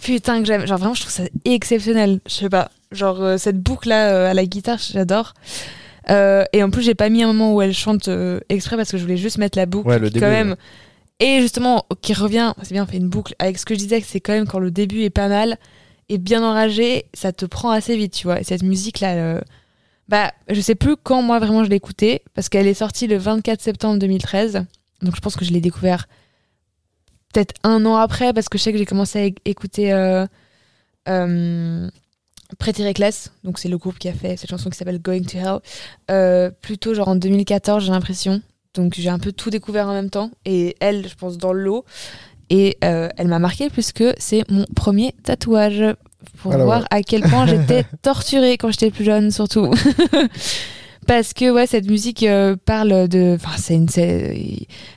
putain 0.02 0.38
que 0.38 0.46
j'aime. 0.46 0.68
Genre, 0.68 0.78
vraiment, 0.78 0.94
je 0.94 1.00
trouve 1.00 1.12
ça 1.12 1.24
exceptionnel. 1.44 2.20
Je 2.26 2.32
sais 2.32 2.48
pas. 2.48 2.70
Genre, 2.92 3.20
euh, 3.20 3.38
cette 3.38 3.60
boucle-là 3.60 4.12
euh, 4.12 4.30
à 4.30 4.34
la 4.34 4.46
guitare, 4.46 4.78
j'adore. 4.78 5.34
Euh, 6.10 6.44
et 6.52 6.62
en 6.62 6.70
plus, 6.70 6.82
j'ai 6.82 6.94
pas 6.94 7.08
mis 7.08 7.22
un 7.22 7.28
moment 7.28 7.54
où 7.54 7.62
elle 7.62 7.74
chante 7.74 8.08
euh, 8.08 8.40
exprès 8.48 8.76
parce 8.76 8.90
que 8.90 8.96
je 8.96 9.02
voulais 9.02 9.16
juste 9.16 9.38
mettre 9.38 9.58
la 9.58 9.66
boucle 9.66 9.88
Ouais, 9.88 9.98
le 9.98 10.06
qui, 10.08 10.14
début, 10.14 10.24
quand 10.24 10.30
même. 10.30 10.50
ouais. 10.50 10.56
Et 11.18 11.40
justement, 11.40 11.84
qui 12.02 12.12
revient, 12.12 12.52
c'est 12.62 12.72
bien, 12.72 12.84
on 12.84 12.86
fait 12.86 12.98
une 12.98 13.08
boucle 13.08 13.34
avec 13.38 13.58
ce 13.58 13.64
que 13.64 13.74
je 13.74 13.78
disais, 13.78 14.00
que 14.00 14.06
c'est 14.06 14.20
quand 14.20 14.32
même 14.34 14.46
quand 14.46 14.58
le 14.58 14.70
début 14.70 15.02
est 15.02 15.10
pas 15.10 15.28
mal 15.28 15.56
et 16.08 16.18
bien 16.18 16.42
enragé, 16.44 17.06
ça 17.14 17.32
te 17.32 17.46
prend 17.46 17.70
assez 17.70 17.96
vite, 17.96 18.12
tu 18.12 18.26
vois. 18.26 18.38
Et 18.40 18.44
cette 18.44 18.62
musique-là, 18.62 19.14
euh, 19.14 19.40
bah, 20.08 20.32
je 20.48 20.60
sais 20.60 20.74
plus 20.76 20.94
quand 21.02 21.22
moi 21.22 21.38
vraiment 21.38 21.64
je 21.64 21.70
l'ai 21.70 21.76
écoutée, 21.76 22.22
parce 22.34 22.48
qu'elle 22.48 22.66
est 22.68 22.74
sortie 22.74 23.06
le 23.08 23.16
24 23.16 23.60
septembre 23.60 23.98
2013. 23.98 24.66
Donc 25.02 25.16
je 25.16 25.20
pense 25.20 25.36
que 25.36 25.44
je 25.44 25.52
l'ai 25.52 25.60
découvert 25.60 26.06
peut-être 27.32 27.54
un 27.64 27.84
an 27.86 27.96
après, 27.96 28.32
parce 28.32 28.48
que 28.48 28.56
je 28.58 28.62
sais 28.62 28.72
que 28.72 28.78
j'ai 28.78 28.86
commencé 28.86 29.18
à 29.18 29.48
écouter 29.50 29.92
euh, 29.92 30.26
euh, 31.08 31.88
Pretty 32.58 32.84
Reckless, 32.84 33.32
donc 33.44 33.58
c'est 33.58 33.68
le 33.68 33.76
groupe 33.78 33.98
qui 33.98 34.08
a 34.08 34.12
fait 34.12 34.36
cette 34.36 34.50
chanson 34.50 34.70
qui 34.70 34.76
s'appelle 34.78 35.00
Going 35.00 35.22
to 35.22 35.38
Hell, 35.38 35.58
euh, 36.10 36.50
plutôt 36.60 36.94
genre 36.94 37.08
en 37.08 37.16
2014, 37.16 37.84
j'ai 37.84 37.90
l'impression. 37.90 38.40
Donc 38.76 38.94
j'ai 38.96 39.08
un 39.08 39.18
peu 39.18 39.32
tout 39.32 39.50
découvert 39.50 39.88
en 39.88 39.92
même 39.92 40.10
temps. 40.10 40.30
Et 40.44 40.76
elle, 40.80 41.08
je 41.08 41.14
pense, 41.14 41.38
dans 41.38 41.52
l'eau. 41.52 41.84
Et 42.48 42.76
euh, 42.84 43.08
elle 43.16 43.26
m'a 43.26 43.40
marqué 43.40 43.70
puisque 43.70 44.04
c'est 44.18 44.48
mon 44.50 44.64
premier 44.76 45.14
tatouage. 45.24 45.82
Pour 46.38 46.52
Alors, 46.52 46.66
voir 46.66 46.80
ouais. 46.80 46.86
à 46.90 47.02
quel 47.02 47.22
point 47.22 47.46
j'étais 47.46 47.84
torturée 48.02 48.56
quand 48.58 48.70
j'étais 48.70 48.90
plus 48.90 49.04
jeune, 49.04 49.30
surtout. 49.30 49.70
Parce 51.06 51.32
que 51.34 51.50
ouais, 51.52 51.66
cette 51.66 51.88
musique 51.88 52.24
euh, 52.24 52.56
parle 52.64 53.08
de. 53.08 53.36
Enfin, 53.36 53.56
c'est 53.58 53.74
une. 53.74 53.86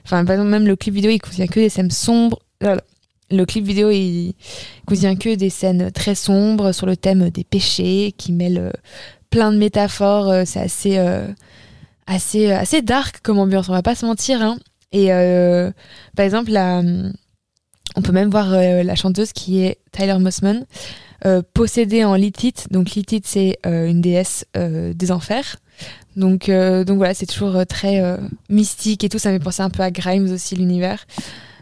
Enfin, 0.05 0.25
par 0.25 0.33
exemple, 0.33 0.49
même 0.49 0.67
le 0.67 0.75
clip 0.75 0.93
vidéo, 0.93 1.11
il 1.11 1.19
contient 1.19 1.47
que 1.47 1.59
des 1.59 1.69
scènes 1.69 1.91
sombres. 1.91 2.39
Euh, 2.63 2.77
Le 3.31 3.45
clip 3.45 3.65
vidéo, 3.65 3.91
il 3.91 4.33
contient 4.87 5.15
que 5.15 5.35
des 5.35 5.49
scènes 5.51 5.91
très 5.91 6.15
sombres 6.15 6.71
sur 6.71 6.87
le 6.87 6.97
thème 6.97 7.29
des 7.29 7.43
péchés, 7.43 8.13
qui 8.17 8.31
mêlent 8.31 8.57
euh, 8.57 8.71
plein 9.29 9.51
de 9.51 9.57
métaphores. 9.57 10.29
euh, 10.29 10.43
C'est 10.45 10.59
assez, 10.59 10.97
euh, 10.97 11.27
assez, 12.07 12.51
assez 12.51 12.81
dark 12.81 13.19
comme 13.21 13.37
ambiance, 13.37 13.69
on 13.69 13.73
va 13.73 13.83
pas 13.83 13.95
se 13.95 14.05
mentir. 14.05 14.41
hein. 14.41 14.57
Et 14.91 15.09
par 16.15 16.25
exemple, 16.25 16.49
la, 16.49 16.81
on 17.95 18.01
peut 18.01 18.11
même 18.11 18.31
voir 18.31 18.49
la 18.49 18.95
chanteuse 18.95 19.33
qui 19.33 19.61
est 19.61 19.77
Tyler 19.91 20.17
Mossman, 20.17 20.65
possédée 21.53 22.03
en 22.03 22.15
Lilith. 22.15 22.65
Donc 22.71 22.89
c'est 23.23 23.59
une 23.63 24.01
déesse 24.01 24.45
des 24.55 25.11
enfers. 25.11 25.57
Donc, 26.15 26.49
donc 26.49 26.97
voilà, 26.97 27.13
c'est 27.13 27.27
toujours 27.27 27.63
très 27.67 28.01
mystique 28.49 29.03
et 29.03 29.09
tout. 29.09 29.19
Ça 29.19 29.29
fait 29.29 29.37
penser 29.37 29.61
un 29.61 29.69
peu 29.69 29.83
à 29.83 29.91
Grimes 29.91 30.33
aussi, 30.33 30.55
l'univers. 30.55 31.05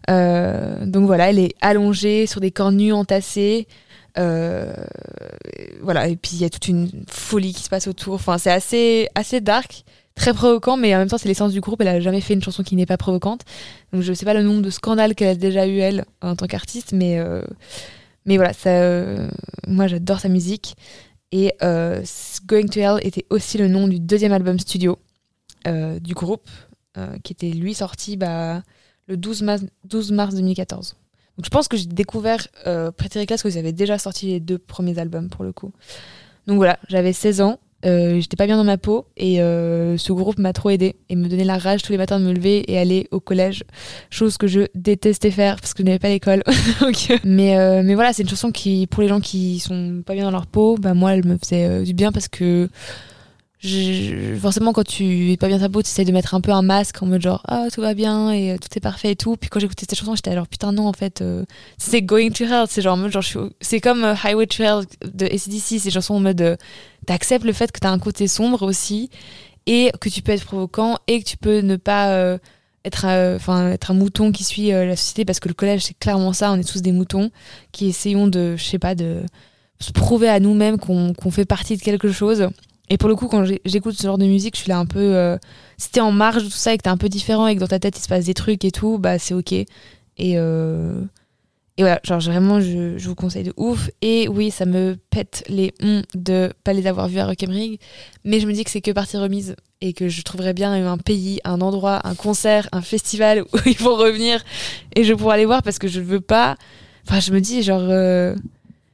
Euh, 0.09 0.85
donc 0.85 1.05
voilà, 1.05 1.29
elle 1.29 1.39
est 1.39 1.55
allongée 1.61 2.25
sur 2.27 2.41
des 2.41 2.51
corps 2.51 2.71
nus 2.71 2.93
entassés. 2.93 3.67
Euh, 4.17 4.73
voilà, 5.81 6.07
et 6.07 6.15
puis 6.15 6.31
il 6.33 6.41
y 6.41 6.45
a 6.45 6.49
toute 6.49 6.67
une 6.67 6.89
folie 7.07 7.53
qui 7.53 7.63
se 7.63 7.69
passe 7.69 7.87
autour. 7.87 8.15
Enfin, 8.15 8.37
c'est 8.37 8.51
assez, 8.51 9.09
assez 9.15 9.41
dark, 9.41 9.83
très 10.15 10.33
provoquant, 10.33 10.77
mais 10.77 10.95
en 10.95 10.99
même 10.99 11.09
temps, 11.09 11.17
c'est 11.17 11.27
l'essence 11.27 11.51
du 11.51 11.61
groupe. 11.61 11.81
Elle 11.81 11.89
a 11.89 11.99
jamais 11.99 12.21
fait 12.21 12.33
une 12.33 12.43
chanson 12.43 12.63
qui 12.63 12.75
n'est 12.75 12.85
pas 12.85 12.97
provocante. 12.97 13.41
Donc 13.93 14.01
je 14.01 14.13
sais 14.13 14.25
pas 14.25 14.33
le 14.33 14.43
nombre 14.43 14.61
de 14.61 14.69
scandales 14.69 15.13
qu'elle 15.13 15.29
a 15.29 15.35
déjà 15.35 15.67
eu, 15.67 15.77
elle, 15.79 16.05
en 16.21 16.35
tant 16.35 16.47
qu'artiste, 16.47 16.93
mais, 16.93 17.19
euh, 17.19 17.41
mais 18.25 18.37
voilà, 18.37 18.53
ça, 18.53 19.29
moi 19.67 19.87
j'adore 19.87 20.19
sa 20.19 20.29
musique. 20.29 20.75
Et 21.33 21.53
Going 22.45 22.67
to 22.67 22.79
Hell 22.79 22.99
était 23.01 23.25
aussi 23.29 23.57
le 23.57 23.67
nom 23.67 23.87
du 23.87 23.99
deuxième 23.99 24.31
album 24.31 24.57
studio 24.59 24.97
du 25.65 26.13
groupe, 26.13 26.49
qui 27.23 27.33
était 27.33 27.49
lui 27.49 27.73
sorti 27.73 28.15
bah, 28.15 28.63
le 29.07 29.17
12 29.17 29.41
mars, 29.43 29.63
12 29.85 30.11
mars 30.11 30.35
2014. 30.35 30.95
Donc 31.37 31.45
je 31.45 31.49
pense 31.49 31.67
que 31.67 31.77
j'ai 31.77 31.85
découvert 31.85 32.47
euh, 32.65 32.91
Pretty 32.91 33.19
Reckless 33.19 33.43
quand 33.43 33.49
ils 33.49 33.57
avaient 33.57 33.71
déjà 33.71 33.97
sorti 33.97 34.27
les 34.27 34.39
deux 34.39 34.57
premiers 34.57 34.97
albums 34.99 35.29
pour 35.29 35.43
le 35.43 35.51
coup. 35.51 35.71
Donc 36.47 36.57
voilà, 36.57 36.79
j'avais 36.87 37.13
16 37.13 37.41
ans, 37.41 37.59
euh, 37.85 38.19
j'étais 38.19 38.37
pas 38.37 38.47
bien 38.47 38.57
dans 38.57 38.63
ma 38.63 38.77
peau 38.77 39.05
et 39.17 39.39
euh, 39.39 39.97
ce 39.97 40.11
groupe 40.11 40.39
m'a 40.39 40.51
trop 40.51 40.71
aidé 40.71 40.95
et 41.09 41.15
me 41.15 41.27
donnait 41.29 41.43
la 41.43 41.59
rage 41.59 41.83
tous 41.83 41.91
les 41.91 41.99
matins 41.99 42.19
de 42.19 42.25
me 42.25 42.33
lever 42.33 42.69
et 42.71 42.79
aller 42.79 43.07
au 43.11 43.19
collège, 43.19 43.63
chose 44.09 44.37
que 44.37 44.47
je 44.47 44.61
détestais 44.73 45.29
faire 45.29 45.57
parce 45.57 45.75
que 45.75 45.83
je 45.83 45.85
n'avais 45.85 45.99
pas 45.99 46.09
l'école. 46.09 46.41
Mais, 47.23 47.57
euh, 47.57 47.83
mais 47.83 47.93
voilà, 47.93 48.13
c'est 48.13 48.23
une 48.23 48.29
chanson 48.29 48.51
qui, 48.51 48.87
pour 48.87 49.03
les 49.03 49.09
gens 49.09 49.19
qui 49.19 49.59
sont 49.59 50.01
pas 50.03 50.13
bien 50.13 50.23
dans 50.23 50.31
leur 50.31 50.47
peau, 50.47 50.77
bah 50.77 50.93
moi 50.93 51.13
elle 51.13 51.25
me 51.25 51.37
faisait 51.37 51.83
du 51.83 51.93
bien 51.93 52.11
parce 52.11 52.27
que 52.27 52.69
forcément 54.39 54.73
quand 54.73 54.83
tu 54.83 55.31
es 55.31 55.37
pas 55.37 55.47
bien 55.47 55.59
ta 55.59 55.69
peau 55.69 55.81
tu 55.81 55.87
essaies 55.87 56.05
de 56.05 56.11
mettre 56.11 56.33
un 56.33 56.41
peu 56.41 56.51
un 56.51 56.61
masque 56.61 57.01
en 57.01 57.05
mode 57.05 57.21
genre 57.21 57.41
ah 57.47 57.67
tout 57.73 57.81
va 57.81 57.93
bien 57.93 58.31
et 58.31 58.51
euh, 58.51 58.57
tout 58.57 58.69
est 58.75 58.81
parfait 58.81 59.11
et 59.11 59.15
tout. 59.15 59.35
Puis 59.37 59.49
quand 59.49 59.59
j'écoutais 59.59 59.85
cette 59.89 59.97
chanson 59.97 60.15
j'étais 60.15 60.31
alors 60.31 60.47
putain 60.47 60.71
non 60.71 60.87
en 60.87 60.93
fait 60.93 61.21
euh, 61.21 61.45
c'est 61.77 62.01
Going 62.01 62.29
to 62.31 62.43
Hell. 62.45 62.65
C'est 62.69 62.81
genre 62.81 62.95
en 62.95 62.97
mode 62.97 63.11
genre 63.11 63.23
c'est 63.61 63.79
comme 63.79 64.03
euh, 64.03 64.15
Highway 64.23 64.47
to 64.47 64.63
Hell 64.63 64.85
de 65.13 65.25
ACDC 65.25 65.79
c'est 65.79 65.85
une 65.85 65.91
chanson 65.91 66.15
en 66.15 66.19
mode 66.19 66.57
t'acceptes 67.05 67.45
le 67.45 67.53
fait 67.53 67.71
que 67.71 67.79
t'as 67.79 67.91
un 67.91 67.99
côté 67.99 68.27
sombre 68.27 68.63
aussi 68.63 69.09
et 69.65 69.91
que 69.99 70.09
tu 70.09 70.21
peux 70.21 70.31
être 70.31 70.45
provoquant 70.45 70.97
et 71.07 71.21
que 71.21 71.27
tu 71.27 71.37
peux 71.37 71.59
ne 71.59 71.75
pas 71.75 72.37
être 72.85 73.05
être 73.05 73.91
un 73.91 73.93
mouton 73.93 74.31
qui 74.31 74.43
suit 74.43 74.69
la 74.69 74.95
société 74.95 75.25
parce 75.25 75.39
que 75.39 75.47
le 75.47 75.53
collège 75.53 75.83
c'est 75.83 75.97
clairement 75.97 76.33
ça. 76.33 76.51
On 76.51 76.57
est 76.57 76.69
tous 76.69 76.81
des 76.81 76.91
moutons 76.91 77.31
qui 77.71 77.87
essayons 77.87 78.27
de 78.27 78.55
je 78.55 78.63
sais 78.63 78.79
pas 78.79 78.95
de 78.95 79.23
se 79.79 79.91
prouver 79.91 80.29
à 80.29 80.39
nous-mêmes 80.39 80.77
qu'on 80.77 81.31
fait 81.31 81.45
partie 81.45 81.77
de 81.77 81.81
quelque 81.81 82.11
chose 82.11 82.49
et 82.89 82.97
pour 82.97 83.09
le 83.09 83.15
coup, 83.15 83.27
quand 83.27 83.45
j'écoute 83.65 83.95
ce 83.95 84.03
genre 84.03 84.17
de 84.17 84.25
musique, 84.25 84.55
je 84.55 84.61
suis 84.61 84.69
là 84.69 84.77
un 84.79 84.85
peu. 84.85 84.99
euh, 85.15 85.37
si 85.77 85.91
t'es 85.91 85.99
en 86.01 86.11
marge 86.11 86.43
de 86.43 86.49
tout 86.49 86.55
ça 86.55 86.73
et 86.73 86.77
que 86.77 86.83
t'es 86.83 86.89
un 86.89 86.97
peu 86.97 87.09
différent 87.09 87.47
et 87.47 87.55
que 87.55 87.59
dans 87.59 87.67
ta 87.67 87.79
tête 87.79 87.97
il 87.97 88.01
se 88.01 88.07
passe 88.07 88.25
des 88.25 88.33
trucs 88.33 88.63
et 88.65 88.71
tout, 88.71 88.97
bah 88.97 89.19
c'est 89.19 89.33
ok. 89.33 89.51
Et, 89.53 89.67
euh, 90.19 91.01
Et 91.77 91.83
voilà, 91.83 91.99
genre 92.03 92.19
vraiment, 92.19 92.59
je, 92.59 92.97
je 92.97 93.07
vous 93.07 93.13
conseille 93.15 93.43
de 93.43 93.53
ouf. 93.57 93.89
Et 94.01 94.27
oui, 94.27 94.49
ça 94.51 94.65
me 94.65 94.97
pète 95.11 95.43
les 95.47 95.73
hum 95.83 96.01
de 96.15 96.51
pas 96.63 96.73
les 96.73 96.87
avoir 96.87 97.07
vus 97.07 97.19
à 97.19 97.27
Rock 97.27 97.43
am 97.43 97.51
Ring, 97.51 97.77
mais 98.23 98.39
je 98.39 98.47
me 98.47 98.53
dis 98.53 98.63
que 98.63 98.71
c'est 98.71 98.81
que 98.81 98.91
partie 98.91 99.17
remise 99.17 99.55
et 99.81 99.93
que 99.93 100.09
je 100.09 100.21
trouverais 100.23 100.53
bien 100.53 100.73
un 100.91 100.97
pays, 100.97 101.39
un 101.43 101.61
endroit, 101.61 102.01
un 102.05 102.15
concert, 102.15 102.67
un 102.71 102.81
festival 102.81 103.43
où 103.53 103.57
ils 103.67 103.77
vont 103.77 103.95
revenir 103.95 104.43
et 104.95 105.03
je 105.03 105.13
pourrais 105.13 105.35
aller 105.35 105.45
voir 105.45 105.61
parce 105.63 105.77
que 105.79 105.87
je 105.87 105.99
veux 106.01 106.21
pas. 106.21 106.57
Enfin, 107.07 107.19
je 107.19 107.31
me 107.31 107.39
dis, 107.41 107.61
genre, 107.63 107.83
euh, 107.83 108.35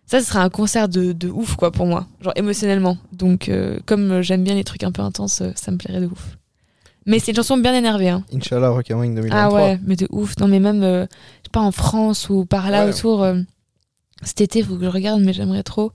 ça, 0.05 0.19
ce 0.19 0.25
serait 0.27 0.39
un 0.39 0.49
concert 0.49 0.89
de, 0.89 1.11
de 1.13 1.29
ouf, 1.29 1.55
quoi, 1.55 1.71
pour 1.71 1.85
moi, 1.85 2.07
genre 2.21 2.33
émotionnellement. 2.35 2.97
Donc, 3.11 3.49
euh, 3.49 3.79
comme 3.85 4.21
j'aime 4.21 4.43
bien 4.43 4.55
les 4.55 4.63
trucs 4.63 4.83
un 4.83 4.91
peu 4.91 5.01
intenses, 5.01 5.41
euh, 5.41 5.51
ça 5.55 5.71
me 5.71 5.77
plairait 5.77 6.01
de 6.01 6.07
ouf. 6.07 6.37
Mais 7.05 7.19
c'est 7.19 7.31
une 7.31 7.35
chanson 7.37 7.57
bien 7.57 7.73
énervée, 7.75 8.09
hein. 8.09 8.23
Inch'Allah, 8.33 8.69
Rock 8.69 8.89
am 8.91 8.99
Ring 8.99 9.15
2023. 9.15 9.41
Ah 9.41 9.53
ouais, 9.53 9.79
mais 9.85 9.95
de 9.95 10.07
ouf. 10.11 10.37
Non, 10.39 10.47
mais 10.47 10.59
même, 10.59 10.83
euh, 10.83 11.05
je 11.05 11.47
sais 11.47 11.51
pas, 11.51 11.59
en 11.61 11.71
France 11.71 12.29
ou 12.29 12.45
par 12.45 12.69
là 12.71 12.85
Ouais. 12.85 12.93
autour, 12.93 13.23
euh, 13.23 13.39
cet 14.21 14.39
été, 14.41 14.59
il 14.59 14.65
faut 14.65 14.75
que 14.77 14.83
je 14.85 14.89
regarde, 14.89 15.21
mais 15.21 15.33
j'aimerais 15.33 15.63
trop. 15.63 15.91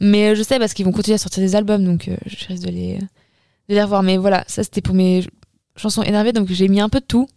Mais 0.00 0.30
euh, 0.30 0.34
je 0.34 0.42
sais 0.42 0.58
parce 0.58 0.72
qu'ils 0.74 0.84
vont 0.86 0.92
continuer 0.92 1.16
à 1.16 1.18
sortir 1.18 1.42
des 1.42 1.54
albums, 1.56 1.84
donc 1.84 2.08
euh, 2.08 2.16
je 2.26 2.46
risque 2.46 2.64
de 2.64 2.70
les, 2.70 2.98
de 2.98 3.74
les 3.74 3.82
revoir. 3.82 4.02
Mais 4.02 4.16
voilà, 4.16 4.44
ça 4.46 4.62
c'était 4.62 4.80
pour 4.80 4.94
mes 4.94 5.22
ch- 5.22 5.28
chansons 5.76 6.02
énervées, 6.02 6.32
donc 6.32 6.48
j'ai 6.50 6.68
mis 6.68 6.80
un 6.80 6.88
peu 6.88 7.00
de 7.00 7.04
tout. 7.04 7.28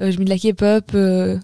Euh, 0.00 0.10
j'ai 0.10 0.18
mis 0.18 0.24
de 0.26 0.30
la 0.30 0.38
K-pop, 0.38 0.84
euh, 0.94 1.38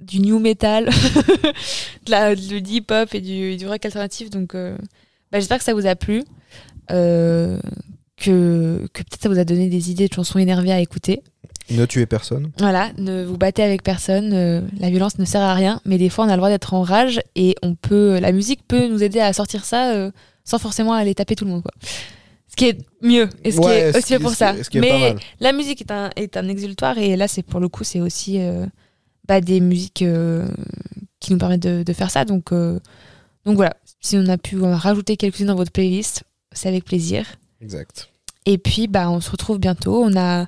du 0.00 0.20
new 0.20 0.38
metal, 0.38 0.86
de 2.06 2.10
la, 2.10 2.34
de 2.34 2.56
hip-hop 2.56 3.14
et 3.14 3.20
du, 3.20 3.56
du 3.56 3.66
rock 3.68 3.84
alternatif. 3.84 4.30
Donc 4.30 4.54
euh, 4.54 4.76
bah, 5.32 5.38
j'espère 5.38 5.58
que 5.58 5.64
ça 5.64 5.74
vous 5.74 5.86
a 5.86 5.94
plu. 5.96 6.24
Euh, 6.90 7.58
que, 8.16 8.86
que 8.92 9.02
peut-être 9.02 9.22
ça 9.22 9.28
vous 9.28 9.38
a 9.38 9.44
donné 9.44 9.68
des 9.68 9.90
idées 9.90 10.08
de 10.08 10.12
chansons 10.12 10.38
énervées 10.38 10.72
à 10.72 10.80
écouter. 10.80 11.22
Ne 11.70 11.86
tuez 11.86 12.04
personne. 12.06 12.50
Voilà, 12.58 12.90
ne 12.98 13.24
vous 13.24 13.38
battez 13.38 13.62
avec 13.62 13.82
personne, 13.84 14.32
euh, 14.34 14.60
la 14.78 14.90
violence 14.90 15.18
ne 15.18 15.24
sert 15.24 15.40
à 15.40 15.54
rien, 15.54 15.80
mais 15.84 15.98
des 15.98 16.08
fois 16.08 16.24
on 16.24 16.28
a 16.28 16.32
le 16.32 16.36
droit 16.38 16.48
d'être 16.48 16.74
en 16.74 16.82
rage 16.82 17.20
et 17.36 17.54
on 17.62 17.76
peut, 17.76 18.18
la 18.18 18.32
musique 18.32 18.66
peut 18.66 18.88
nous 18.88 19.02
aider 19.04 19.20
à 19.20 19.32
sortir 19.32 19.64
ça 19.64 19.92
euh, 19.94 20.10
sans 20.44 20.58
forcément 20.58 20.92
aller 20.94 21.14
taper 21.14 21.36
tout 21.36 21.44
le 21.44 21.52
monde. 21.52 21.62
Quoi. 21.62 21.70
Ce 22.48 22.56
qui 22.56 22.64
est 22.66 22.78
mieux 23.02 23.28
et 23.44 23.52
ce 23.52 23.60
qui 23.60 23.66
Ouais, 23.66 23.78
est 23.78 23.92
ce 23.92 23.98
aussi 23.98 24.08
fait 24.08 24.18
pour 24.18 24.30
ce 24.32 24.36
ça. 24.36 24.54
qui- 24.54 24.64
ce 24.64 24.70
qui 24.70 24.78
est 24.78 24.80
pas 24.80 24.86
mais 24.88 24.98
mal. 25.12 25.18
la 25.38 25.52
musique 25.52 25.80
est 25.80 25.92
un, 25.92 26.10
est 26.16 26.36
un 26.36 26.48
exultoire 26.48 26.98
et 26.98 27.16
là 27.16 27.28
c'est 27.28 27.44
pour 27.44 27.60
le 27.60 27.68
coup 27.68 27.84
c'est 27.84 28.00
aussi 28.00 28.40
euh, 28.40 28.66
bah, 29.26 29.40
des 29.40 29.60
musiques 29.60 30.02
euh, 30.02 30.48
qui 31.20 31.32
nous 31.32 31.38
permettent 31.38 31.62
de, 31.62 31.82
de 31.82 31.92
faire 31.92 32.10
ça. 32.10 32.24
Donc, 32.24 32.52
euh, 32.52 32.78
donc 33.44 33.56
voilà, 33.56 33.76
si 34.00 34.16
on 34.16 34.26
a 34.26 34.38
pu 34.38 34.60
rajouter 34.60 35.16
quelques-unes 35.16 35.46
dans 35.46 35.54
votre 35.54 35.72
playlist, 35.72 36.24
c'est 36.52 36.68
avec 36.68 36.84
plaisir. 36.84 37.26
Exact. 37.60 38.08
Et 38.46 38.58
puis, 38.58 38.88
bah, 38.88 39.10
on 39.10 39.20
se 39.20 39.30
retrouve 39.30 39.58
bientôt. 39.58 40.02
On 40.02 40.16
a 40.16 40.46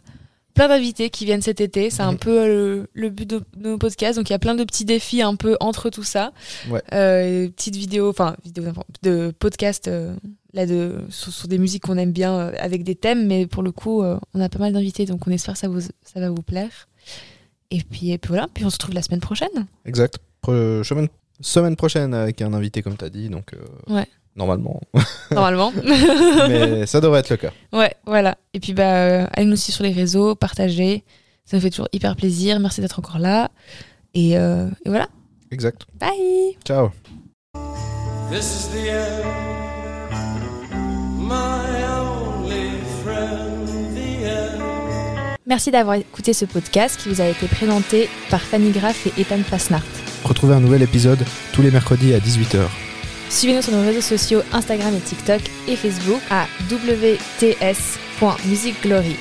plein 0.55 0.69
d'invités 0.69 1.11
qui 1.11 1.25
viennent 1.25 1.43
cet 1.43 1.61
été. 1.61 1.91
C'est 1.91 2.03
un 2.03 2.15
peu 2.15 2.41
euh, 2.41 2.47
le, 2.47 2.89
le 2.95 3.11
but 3.11 3.29
de, 3.29 3.43
nos 3.57 3.79
podcasts. 3.79 4.19
Donc, 4.19 4.29
il 4.31 4.33
y 4.33 4.37
a 4.37 4.39
plein 4.39 4.55
de 4.55 4.65
petits 4.65 4.85
défis 4.85 5.23
un 5.23 5.37
peu 5.37 5.57
entre 5.61 5.91
tout 5.91 6.03
ça. 6.03 6.33
Ouais. 6.69 6.83
Euh, 6.93 7.49
petites 7.49 7.77
vidéos, 7.77 8.11
enfin, 8.11 8.37
vidéos 8.45 8.73
de 9.03 9.33
podcasts 9.39 9.89
euh, 9.89 10.15
là 10.53 10.67
de, 10.67 11.01
sur, 11.11 11.33
sur 11.33 11.49
des 11.49 11.59
musiques 11.59 11.85
qu'on 11.85 11.99
aime 11.99 12.13
bien 12.13 12.35
euh, 12.35 12.53
avec 12.59 12.83
des 12.83 12.95
thèmes. 12.95 13.27
Mais 13.27 13.47
pour 13.47 13.63
le 13.63 13.73
coup, 13.73 14.03
on 14.03 14.41
a 14.41 14.49
pas 14.49 14.59
mal 14.59 14.73
d'invités. 14.73 15.07
Donc, 15.07 15.27
on 15.27 15.31
espère 15.31 15.55
que 15.55 15.61
ça, 15.61 15.69
vous, 15.69 15.81
ça 15.81 16.21
va 16.21 16.31
vous 16.31 16.43
plaire. 16.43 16.89
Et 17.75 17.83
puis, 17.83 18.11
et 18.13 18.19
puis 18.19 18.29
voilà. 18.29 18.47
Puis, 18.53 18.65
on 18.65 18.71
se 18.71 18.75
retrouve 18.77 18.95
la 18.95 19.03
semaine 19.03 19.21
prochaine. 19.21 19.67
Exact. 19.87 20.19
Pro- 20.43 20.85
semaine, 20.85 21.09
semaine 21.41 21.75
prochaine 21.77 22.13
avec 22.15 22.43
un 22.43 22.53
invité, 22.53 22.83
comme 22.83 22.97
tu 22.97 23.05
as 23.05 23.09
dit. 23.11 23.29
Donc, 23.31 23.55
euh, 23.55 23.93
Ouais. 23.95 24.07
normalement. 24.37 24.81
Normalement. 25.31 25.73
Mais 26.49 26.85
ça 26.87 27.01
devrait 27.01 27.21
être 27.21 27.31
le 27.31 27.37
cas. 27.39 27.51
Ouais, 27.73 27.95
voilà. 28.05 28.37
Et 28.53 28.61
puis, 28.61 28.75
bah, 28.75 28.95
euh, 28.95 29.27
allez 29.33 29.47
nous 29.47 29.57
suivre 29.57 29.77
sur 29.77 29.85
les 29.85 29.93
réseaux, 29.93 30.35
partagez. 30.35 31.03
Ça 31.47 31.57
nous 31.57 31.63
fait 31.63 31.71
toujours 31.71 31.89
hyper 31.93 32.15
plaisir. 32.15 32.61
Merci 32.61 32.81
d'être 32.83 32.99
encore 32.99 33.19
là. 33.19 33.51
Et, 34.15 34.37
euh, 34.39 34.69
et 34.85 34.89
voilà. 34.91 35.09
Exact. 35.51 35.87
Bye 35.99 36.57
Ciao. 36.65 36.91
This 38.31 38.45
is 38.45 38.69
the 38.73 38.89
end, 38.91 39.25
my 41.19 42.22
Merci 45.53 45.71
d'avoir 45.71 45.97
écouté 45.97 46.33
ce 46.33 46.47
podcast 46.47 46.99
qui 46.99 47.11
vous 47.11 47.21
a 47.21 47.27
été 47.27 47.47
présenté 47.47 48.09
par 48.31 48.41
Fanny 48.41 48.71
Graff 48.71 49.07
et 49.07 49.13
Ethan 49.21 49.43
Fasnart. 49.43 49.85
Retrouvez 50.25 50.55
un 50.55 50.61
nouvel 50.61 50.81
épisode 50.81 51.23
tous 51.53 51.61
les 51.61 51.71
mercredis 51.71 52.15
à 52.15 52.21
18h. 52.21 52.69
Suivez-nous 53.29 53.61
sur 53.61 53.75
nos 53.75 53.83
réseaux 53.83 54.01
sociaux 54.01 54.41
Instagram 54.55 54.95
et 54.97 55.01
TikTok 55.01 55.43
et 55.69 55.77
Facebook 55.77 56.23
à 56.31 56.47
wts.musicglory. 56.71 59.17